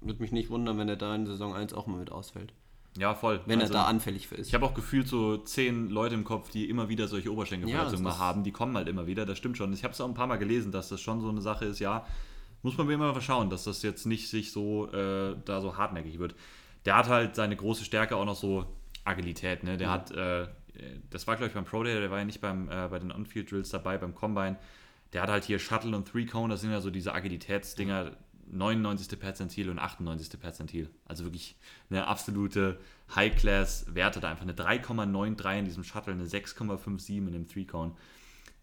[0.00, 2.52] würde mich nicht wundern, wenn er da in Saison 1 auch mal mit ausfällt.
[2.98, 3.40] Ja, voll.
[3.46, 4.48] Wenn also, er da anfällig für ist.
[4.48, 8.18] Ich habe auch gefühlt so zehn Leute im Kopf, die immer wieder solche Oberschenkelverletzungen ja,
[8.18, 8.42] haben.
[8.42, 9.72] Die kommen halt immer wieder, das stimmt schon.
[9.72, 11.78] Ich habe es auch ein paar Mal gelesen, dass das schon so eine Sache ist,
[11.78, 12.06] ja,
[12.66, 15.76] muss man mir immer mal schauen, dass das jetzt nicht sich so äh, da so
[15.76, 16.34] hartnäckig wird.
[16.84, 18.66] Der hat halt seine große Stärke auch noch so
[19.04, 19.62] Agilität.
[19.62, 19.76] Ne?
[19.76, 19.92] Der mhm.
[19.92, 20.48] hat, äh,
[21.08, 23.12] das war glaube ich beim Pro Day, der war ja nicht beim, äh, bei den
[23.12, 24.56] On-Field Drills dabei, beim Combine.
[25.12, 28.16] Der hat halt hier Shuttle und Three Cone, das sind ja so diese Agilitätsdinger.
[28.48, 29.18] 99.
[29.18, 30.40] Perzentil und 98.
[30.40, 30.88] Perzentil.
[31.04, 31.56] Also wirklich
[31.90, 32.78] eine absolute
[33.14, 34.20] High-Class-Werte.
[34.20, 37.96] Da einfach eine 3,93 in diesem Shuttle, eine 6,57 in dem Three-Cone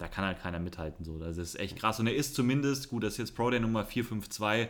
[0.03, 1.05] da kann halt keiner mithalten.
[1.05, 1.17] So.
[1.17, 1.97] Das ist echt krass.
[1.97, 4.67] Und er ist zumindest, gut, das ist jetzt Pro Day Nummer 452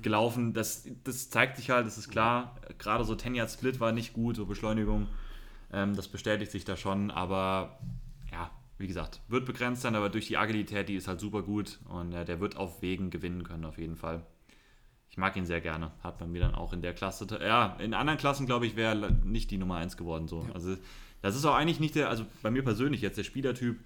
[0.00, 0.52] gelaufen.
[0.52, 2.54] Das, das zeigt sich halt, das ist klar.
[2.78, 5.08] Gerade so 10 Yard Split war nicht gut, so Beschleunigung.
[5.72, 7.80] Ähm, das bestätigt sich da schon, aber
[8.30, 11.80] ja, wie gesagt, wird begrenzt sein, aber durch die Agilität, die ist halt super gut
[11.88, 14.24] und äh, der wird auf Wegen gewinnen können, auf jeden Fall.
[15.08, 15.90] Ich mag ihn sehr gerne.
[16.04, 19.10] Hat bei mir dann auch in der Klasse, ja, in anderen Klassen, glaube ich, wäre
[19.24, 20.28] nicht die Nummer 1 geworden.
[20.28, 20.44] So.
[20.46, 20.54] Ja.
[20.54, 20.76] Also,
[21.22, 23.80] das ist auch eigentlich nicht der, also bei mir persönlich jetzt der Spielertyp,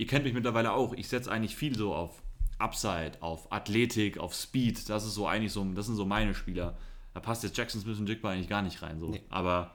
[0.00, 2.22] ihr kennt mich mittlerweile auch, ich setze eigentlich viel so auf
[2.58, 4.88] Upside, auf Athletik, auf Speed.
[4.88, 6.78] Das ist so eigentlich so, das sind so meine Spieler.
[7.12, 8.98] Da passt jetzt Jackson Smith und Jigba eigentlich gar nicht rein.
[8.98, 9.10] So.
[9.10, 9.22] Nee.
[9.28, 9.74] Aber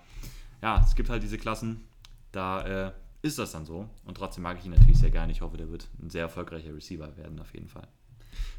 [0.64, 1.88] ja, es gibt halt diese Klassen,
[2.32, 2.92] da äh,
[3.22, 3.88] ist das dann so.
[4.04, 5.32] Und trotzdem mag ich ihn natürlich sehr gerne.
[5.32, 7.88] Ich hoffe, der wird ein sehr erfolgreicher Receiver werden, auf jeden Fall.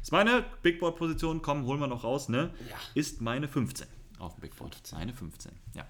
[0.01, 2.53] Ist meine Big Board Position, komm, holen wir noch raus, ne?
[2.69, 2.77] Ja.
[2.93, 3.87] Ist meine 15
[4.19, 4.81] auf dem Big Board.
[4.93, 5.85] Meine 15, ja.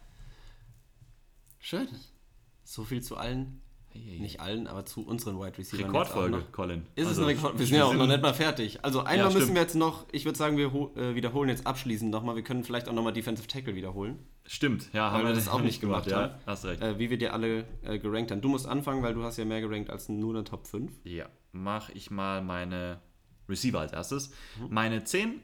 [1.59, 1.87] Schön.
[2.63, 3.61] So viel zu allen
[4.19, 5.87] Nicht allen, aber zu unseren Wide Receivers.
[5.87, 6.83] Rekordfolge, Colin.
[6.95, 7.59] Ist also, es ein Rekord?
[7.59, 8.83] Wir sind ja auch noch nicht mal fertig.
[8.83, 12.11] Also einmal ja, müssen wir jetzt noch, ich würde sagen, wir äh, wiederholen jetzt abschließend
[12.11, 12.35] nochmal.
[12.35, 14.19] Wir können vielleicht auch nochmal Defensive Tackle wiederholen.
[14.45, 16.39] Stimmt, ja, haben wir das auch nicht gemacht, gemacht ja.
[16.45, 16.81] Hast recht.
[16.81, 18.41] Äh, wie wir dir alle äh, gerankt haben.
[18.41, 20.91] Du musst anfangen, weil du hast ja mehr gerankt als nur eine Top 5.
[21.03, 23.01] Ja, mach ich mal meine
[23.49, 24.29] Receiver als erstes.
[24.59, 24.67] Mhm.
[24.69, 25.41] Meine 10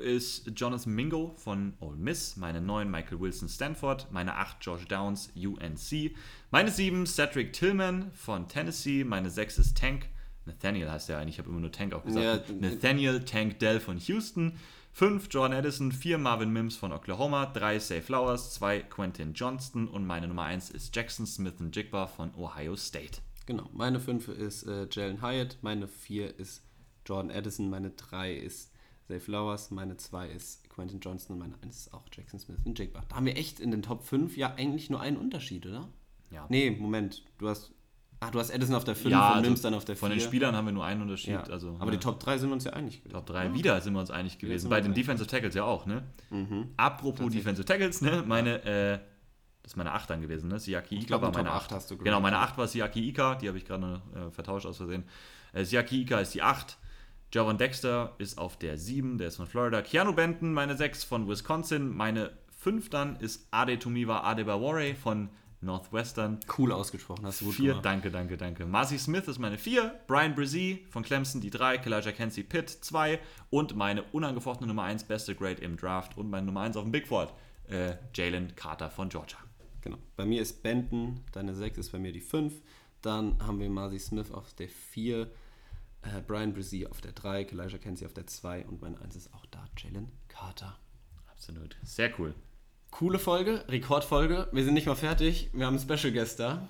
[0.00, 2.36] ist Jonathan Mingo von Ole Miss.
[2.36, 4.08] Meine 9 Michael Wilson Stanford.
[4.10, 6.14] Meine 8 Josh Downs UNC.
[6.50, 9.04] Meine 7 Cedric Tillman von Tennessee.
[9.04, 10.08] Meine 6 ist Tank.
[10.44, 12.48] Nathaniel heißt der eigentlich, ich habe immer nur Tank auch gesagt.
[12.48, 14.52] Ja, Nathaniel Tank Dell von Houston.
[14.96, 20.06] 5 Jordan Addison, 4 Marvin Mims von Oklahoma, 3 Say Flowers, 2 Quentin Johnston und
[20.06, 23.18] meine Nummer 1 ist Jackson Smith Jigba von Ohio State.
[23.44, 26.62] Genau, meine 5 ist äh, Jalen Hyatt, meine 4 ist
[27.06, 28.72] Jordan Addison, meine 3 ist
[29.06, 32.78] Zay Flowers, meine 2 ist Quentin Johnson und meine 1 ist auch Jackson Smith und
[32.78, 33.04] Jake Bach.
[33.08, 35.88] Da haben wir echt in den Top 5 ja eigentlich nur einen Unterschied, oder?
[36.30, 36.46] Ja.
[36.48, 37.72] Nee, Moment, du hast
[38.18, 40.00] Ach, du hast Edison auf der 5 ja, und also Mims dann auf der 4.
[40.00, 41.34] Von den Spielern haben wir nur einen Unterschied.
[41.34, 41.42] Ja.
[41.42, 41.90] Also, aber ja.
[41.92, 43.14] die Top 3 sind wir uns ja einig gewesen.
[43.14, 43.54] Top 3, ja.
[43.54, 44.70] wieder sind wir uns einig gewesen.
[44.70, 46.02] Bei den Defensive Tackles ja auch, ne?
[46.30, 46.70] Mhm.
[46.78, 48.24] Apropos Defensive Tackles, ne?
[48.26, 48.98] Meine, äh,
[49.62, 50.58] das ist meine 8 dann gewesen, ne?
[50.58, 51.64] Siaki Ika war meine 8.
[51.64, 54.64] 8 hast du genau, meine 8 war Siaki Ika, die habe ich gerade äh, vertauscht
[54.64, 55.04] aus Versehen.
[55.52, 56.78] Äh, Siaki Ika ist die 8.
[57.36, 59.82] Javon Dexter ist auf der 7, der ist von Florida.
[59.82, 61.94] Keanu Benton, meine 6 von Wisconsin.
[61.94, 62.30] Meine
[62.60, 65.28] 5 dann ist Ade Tumiwa Adebawore von
[65.60, 66.40] Northwestern.
[66.56, 67.84] Cool ausgesprochen, hast du gut vier, gemacht.
[67.84, 68.64] Danke, danke, danke.
[68.64, 73.20] Marcy Smith ist meine 4, Brian Brzee von Clemson die 3, Kalijah Kenzie Pitt 2
[73.50, 76.92] und meine unangefochtene Nummer 1, beste Grade im Draft und meine Nummer 1 auf dem
[76.92, 77.34] Big Board,
[77.68, 79.36] äh, Jalen Carter von Georgia.
[79.82, 79.98] Genau.
[80.16, 82.54] Bei mir ist Benton, deine 6 ist bei mir die 5.
[83.02, 85.30] Dann haben wir Marcy Smith auf der 4,
[86.14, 89.34] äh, Brian Brzee auf der 3, Kalijah Kenzie auf der 2 und meine 1 ist
[89.34, 90.78] auch da, Jalen Carter.
[91.30, 91.76] Absolut.
[91.82, 92.34] Sehr cool.
[92.90, 94.48] Coole Folge, Rekordfolge.
[94.52, 95.50] Wir sind nicht mal fertig.
[95.52, 96.68] Wir haben einen Special Guest da.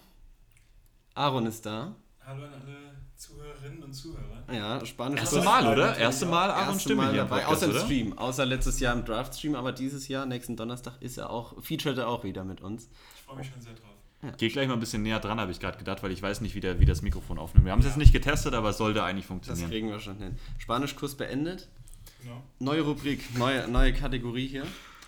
[1.15, 1.95] Aaron ist da.
[2.25, 4.45] Hallo an alle Zuhörerinnen und Zuhörer.
[4.53, 5.21] Ja, spanisch.
[5.21, 5.97] Erste Mal, oder?
[5.97, 7.41] Erste Mal Aaron Stimme Mal hier dabei.
[7.41, 8.19] Podcast, außer im Stream.
[8.19, 12.09] Außer letztes Jahr im Draft-Stream, aber dieses Jahr, nächsten Donnerstag, ist er auch, featured er
[12.09, 12.91] auch wieder mit uns.
[13.15, 13.96] Ich freue mich schon sehr drauf.
[14.27, 14.33] Ja.
[14.37, 16.55] Geh gleich mal ein bisschen näher dran, habe ich gerade gedacht, weil ich weiß nicht,
[16.55, 17.65] wie, der, wie das Mikrofon aufnimmt.
[17.65, 17.91] Wir haben es ja.
[17.91, 19.69] jetzt nicht getestet, aber es sollte eigentlich funktionieren.
[19.69, 20.37] Das kriegen wir schon hin.
[20.59, 21.69] Spanischkurs beendet.
[22.23, 22.43] Genau.
[22.59, 24.65] Neue Rubrik, neue, neue Kategorie hier.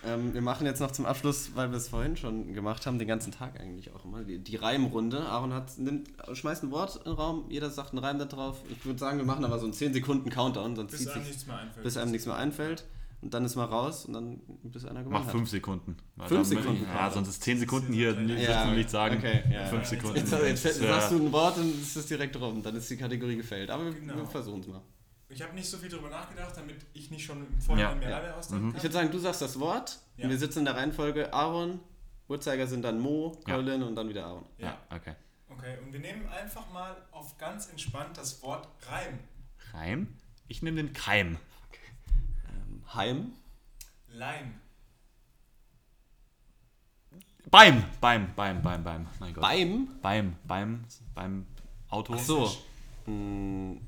[0.07, 3.09] Ähm, wir machen jetzt noch zum Abschluss, weil wir es vorhin schon gemacht haben, den
[3.09, 5.27] ganzen Tag eigentlich auch immer, die, die Reimrunde.
[5.27, 8.59] Aaron hat, nimmt, schmeißt ein Wort in den Raum, jeder sagt einen Reim da drauf.
[8.71, 11.47] Ich würde sagen, wir machen aber so einen 10 Sekunden Countdown, sonst bis einem nichts
[11.47, 11.85] mehr einfällt.
[11.85, 12.85] Bis einem nichts mehr einfällt.
[13.21, 15.97] Und dann ist mal raus und dann bis einer gemacht Mach fünf Sekunden.
[16.27, 16.85] Fünf Sekunden?
[16.85, 18.77] Ja, sonst ist zehn Sekunden hier, ja, okay.
[18.77, 19.17] nicht sagen.
[19.19, 20.17] Okay, ja, fünf Sekunden.
[20.17, 22.97] Jetzt, jetzt, jetzt sagst du ein Wort und es ist direkt rum, dann ist die
[22.97, 23.71] Kategorie gefällt.
[23.71, 24.17] Aber genau.
[24.17, 24.83] wir versuchen es mal.
[25.31, 28.09] Ich habe nicht so viel darüber nachgedacht, damit ich nicht schon im Vorhinein ja.
[28.09, 28.35] mehr ja.
[28.35, 28.77] ausdenken mhm.
[28.77, 30.25] Ich würde sagen, du sagst das Wort ja.
[30.25, 31.81] und wir sitzen in der Reihenfolge Aaron,
[32.29, 34.45] Uhrzeiger sind dann Mo, Colin und dann wieder Aaron.
[34.59, 35.15] Ja, okay.
[35.51, 39.19] Okay, und wir nehmen einfach mal auf ganz entspannt das Wort Reim.
[39.73, 40.09] Reim?
[40.47, 41.39] Ich nehme den Keim.
[42.89, 42.97] Okay.
[42.97, 43.33] Heim?
[44.09, 44.55] Leim.
[47.51, 49.07] Beim, beim, beim, beim, beim.
[49.21, 49.43] Mein Gott.
[49.43, 49.89] Beim?
[50.03, 50.85] Beim, beim,
[51.15, 51.47] beim
[51.89, 52.15] Auto.
[52.15, 52.51] Ach so.
[53.07, 53.81] Hm.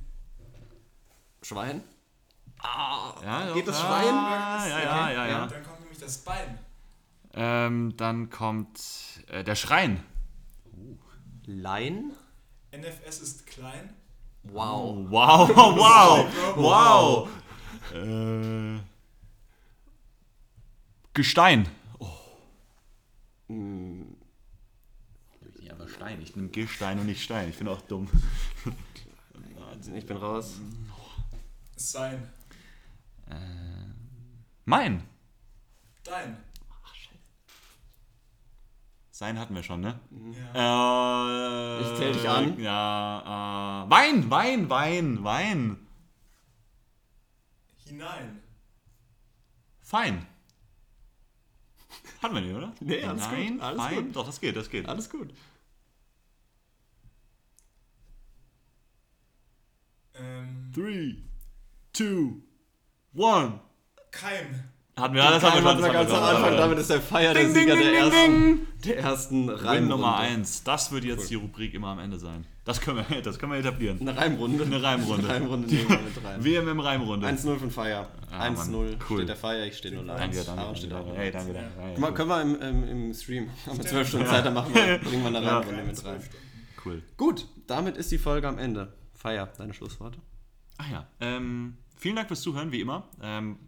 [1.42, 1.82] Schwein?
[2.58, 4.14] Ah, ja, geht das ah, Schwein?
[4.14, 5.46] Ja, ja, ja, ja, ja.
[5.46, 6.58] Dann kommt nämlich das Bein.
[7.34, 8.80] Ähm, dann kommt
[9.28, 10.02] äh, der Schrein.
[10.72, 10.96] Uh.
[11.46, 12.12] Lein?
[12.72, 13.94] NFS ist klein.
[14.42, 15.06] Wow.
[15.06, 17.28] Oh, wow, wow, wow.
[17.94, 18.78] Äh,
[21.14, 21.68] Gestein.
[21.98, 22.08] Oh.
[23.48, 24.16] Hm.
[25.60, 26.20] Ja, aber Stein.
[26.22, 27.48] Ich nehme Gestein und nicht Stein.
[27.48, 28.08] Ich bin auch dumm.
[29.94, 30.60] Ich bin raus.
[31.76, 32.30] Sein.
[33.28, 33.34] Äh,
[34.64, 35.02] mein.
[36.04, 36.36] Dein.
[36.84, 37.18] Ach, scheiße.
[39.10, 39.98] Sein hatten wir schon, ne?
[40.54, 41.78] Ja.
[41.78, 42.58] Äh, ich zähl dich an.
[42.60, 45.86] Ja, äh, Wein, Wein, Wein, Wein.
[47.86, 48.42] Hinein.
[49.80, 50.26] Fein.
[52.22, 52.72] Hatten wir nicht, oder?
[52.80, 53.62] Nee, alles Nein, gut.
[53.62, 54.04] Alles fein.
[54.06, 54.16] gut.
[54.16, 54.86] Doch, das geht, das geht.
[54.88, 55.32] Alles gut.
[60.14, 60.70] Ähm.
[60.74, 61.30] Three
[61.92, 62.42] two,
[63.14, 63.60] one.
[64.10, 64.64] Keim.
[65.00, 65.92] Hatten wir, alles haben wir schon.
[65.92, 70.18] ganz am Anfang, damit ist der Feier der Sieger der, ersten, der ersten Reim Nummer
[70.18, 70.64] 1.
[70.64, 71.28] Das wird jetzt cool.
[71.28, 72.44] die Rubrik immer am Ende sein.
[72.64, 73.98] Das können wir, das können wir etablieren.
[74.00, 74.64] Eine Reimrunde.
[74.64, 75.24] Eine Reimrunde.
[75.24, 76.44] Eine Reimrunde nehmen wir mit rein.
[76.44, 77.26] WM Reimrunde.
[77.26, 78.08] 1-0 von Feier.
[78.30, 78.74] Ah, 1-0
[79.08, 79.18] cool.
[79.18, 80.60] steht der Feier, ich stehe 0 Danke, danke.
[80.60, 81.70] Aaron steht danke, hey, danke, danke.
[81.94, 81.98] Ja.
[81.98, 84.98] Mal, können wir im, im, im Stream, haben wir 12 Stunden Zeit, dann machen wir,
[84.98, 85.86] bringen wir eine Reimrunde ja.
[85.86, 86.22] mit rein.
[86.84, 87.02] Cool.
[87.16, 88.92] Gut, damit ist die Folge am Ende.
[89.14, 90.18] Feier, deine Schlussworte?
[90.78, 91.76] Ach ja, ähm...
[92.00, 93.10] Vielen Dank fürs Zuhören, wie immer.
[93.20, 93.58] Ähm,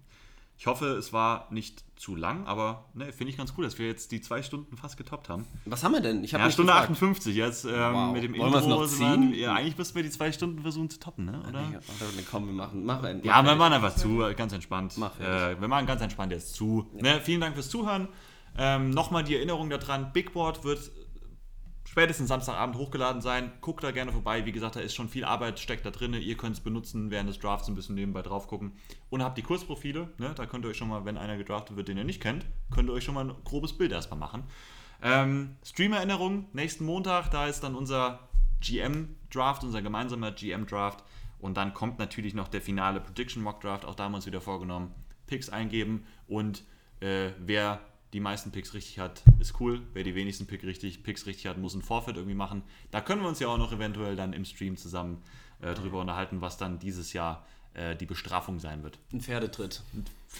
[0.62, 3.88] Ich hoffe, es war nicht zu lang, aber ne, finde ich ganz cool, dass wir
[3.88, 5.44] jetzt die zwei Stunden fast getoppt haben.
[5.64, 6.22] Was haben wir denn?
[6.22, 6.92] Ich habe Ja, Stunde gefragt.
[6.92, 8.12] 58 jetzt ähm, Wow.
[8.12, 9.34] mit dem Wollen es noch sind wir- ziehen?
[9.40, 11.42] Ja, eigentlich müssten wir die zwei Stunden versuchen zu toppen, ne?
[11.48, 11.62] oder?
[11.62, 12.84] Ja, oder- komm, wir machen.
[12.84, 13.24] Mach einen.
[13.24, 14.94] Ja, wir machen einfach zu, ganz entspannt.
[14.98, 16.86] Mach äh, wir machen ganz entspannt jetzt zu.
[16.94, 18.06] Ne, vielen Dank fürs Zuhören.
[18.56, 20.92] Ähm, Nochmal die Erinnerung daran, Big Board wird
[21.92, 23.52] spätestens Samstagabend hochgeladen sein.
[23.60, 24.46] Guckt da gerne vorbei.
[24.46, 26.14] Wie gesagt, da ist schon viel Arbeit, steckt da drin.
[26.14, 28.72] Ihr könnt es benutzen, während des Drafts ein bisschen nebenbei drauf gucken.
[29.10, 30.08] Und habt die Kursprofile.
[30.16, 30.32] Ne?
[30.34, 32.88] Da könnt ihr euch schon mal, wenn einer gedraftet wird, den ihr nicht kennt, könnt
[32.88, 34.44] ihr euch schon mal ein grobes Bild erstmal machen.
[35.02, 38.20] Ähm, Stream-Erinnerung, nächsten Montag, da ist dann unser
[38.62, 41.04] GM-Draft, unser gemeinsamer GM-Draft.
[41.40, 43.84] Und dann kommt natürlich noch der finale Prediction Mock Draft.
[43.84, 44.94] Auch da haben wir uns wieder vorgenommen,
[45.26, 46.06] Picks eingeben.
[46.26, 46.64] Und
[47.00, 47.80] äh, wer
[48.12, 49.80] die meisten Picks richtig hat, ist cool.
[49.94, 52.62] Wer die wenigsten Pick richtig, Picks richtig hat, muss ein Forfeit irgendwie machen.
[52.90, 55.22] Da können wir uns ja auch noch eventuell dann im Stream zusammen
[55.60, 58.98] äh, drüber unterhalten, was dann dieses Jahr äh, die Bestrafung sein wird.
[59.12, 59.82] Ein Pferdetritt.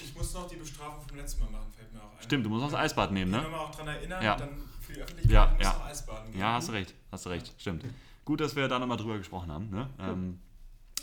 [0.05, 2.23] Ich muss noch die Bestrafung vom letzten Mal machen, fällt mir auch ein.
[2.23, 3.47] Stimmt, du musst auch das Eisbad nehmen, Wenn ne?
[3.47, 4.37] wir mal auch dran erinnern, Ja.
[4.37, 4.51] dann
[4.81, 5.73] für die Öffentlichkeit Ja, muss ja.
[5.73, 6.41] noch Eisbaden gehen.
[6.41, 7.85] Ja, hast du recht, hast du recht, stimmt.
[8.25, 9.71] Gut, dass wir da nochmal drüber gesprochen haben.
[9.71, 9.89] Ne?
[9.99, 10.39] Ähm,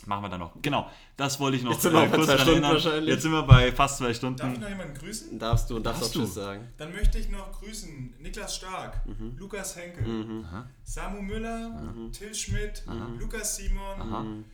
[0.08, 0.54] machen wir dann noch.
[0.62, 2.84] Genau, das wollte ich noch Jetzt sind wir bei kurz zwei dran Stunden erinnern.
[2.84, 3.10] wahrscheinlich.
[3.14, 4.60] Jetzt sind wir bei fast zwei Darf ich Stunden.
[4.62, 5.40] noch jemanden grüßen?
[5.40, 6.20] Darfst du und darfst auch du?
[6.22, 6.68] Tschüss sagen.
[6.78, 9.36] Dann möchte ich noch grüßen Niklas Stark, Mhm.
[9.38, 10.46] Lukas Henkel,
[10.84, 12.84] Samu Müller, Till Schmidt,
[13.20, 14.46] Lukas Simon,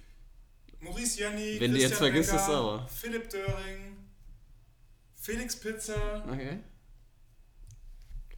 [0.81, 2.87] Maurice Janni, Wenn du jetzt Christian vergisst, Becker, ist sauer.
[2.87, 3.97] Philipp Döring,
[5.15, 6.59] Felix Pizza, Okay.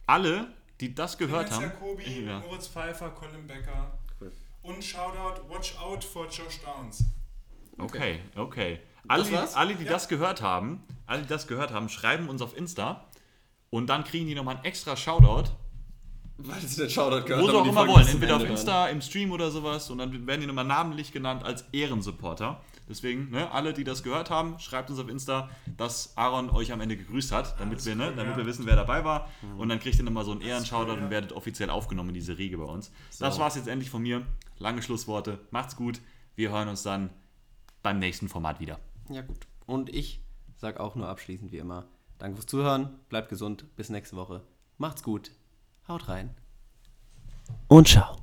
[0.06, 0.48] Alle,
[0.80, 1.80] die das gehört Clemens haben.
[1.82, 2.40] Jacobi, Ja.
[2.40, 3.97] Moritz Pfeiffer, Colin Becker.
[4.68, 7.04] Und Shoutout Watch Out for Josh Downs.
[7.78, 8.80] Okay, okay.
[9.06, 9.92] Alle, die, alle, die Ja.
[9.92, 13.06] das gehört haben, alle, die das gehört haben, schreiben uns auf Insta
[13.70, 15.50] und dann kriegen die nochmal einen extra Shoutout,
[16.36, 18.06] Weil sie den Shoutout gehört wo sie auch immer wollen.
[18.06, 18.50] Entweder auf hören.
[18.52, 22.60] Insta, im Stream oder sowas und dann werden die nochmal namentlich genannt als Ehrensupporter.
[22.88, 26.80] Deswegen, ne, alle, die das gehört haben, schreibt uns auf Insta, dass Aaron euch am
[26.80, 28.36] Ende gegrüßt hat, damit, das wir, ne, cool, damit ja.
[28.38, 29.28] wir wissen, wer dabei war.
[29.42, 29.60] Mhm.
[29.60, 31.04] Und dann kriegt ihr nochmal so einen Ehrenshoutout cool, ja.
[31.04, 32.90] und werdet offiziell aufgenommen in diese Riege bei uns.
[33.18, 33.40] Das So.
[33.40, 34.26] war's jetzt endlich von mir.
[34.58, 35.38] Lange Schlussworte.
[35.50, 36.00] Macht's gut.
[36.34, 37.10] Wir hören uns dann
[37.82, 38.78] beim nächsten Format wieder.
[39.08, 39.46] Ja, gut.
[39.66, 40.22] Und ich
[40.56, 41.86] sag auch nur abschließend wie immer:
[42.18, 44.42] Danke fürs Zuhören, bleibt gesund, bis nächste Woche.
[44.76, 45.32] Macht's gut,
[45.88, 46.34] haut rein.
[47.68, 48.16] Und ciao.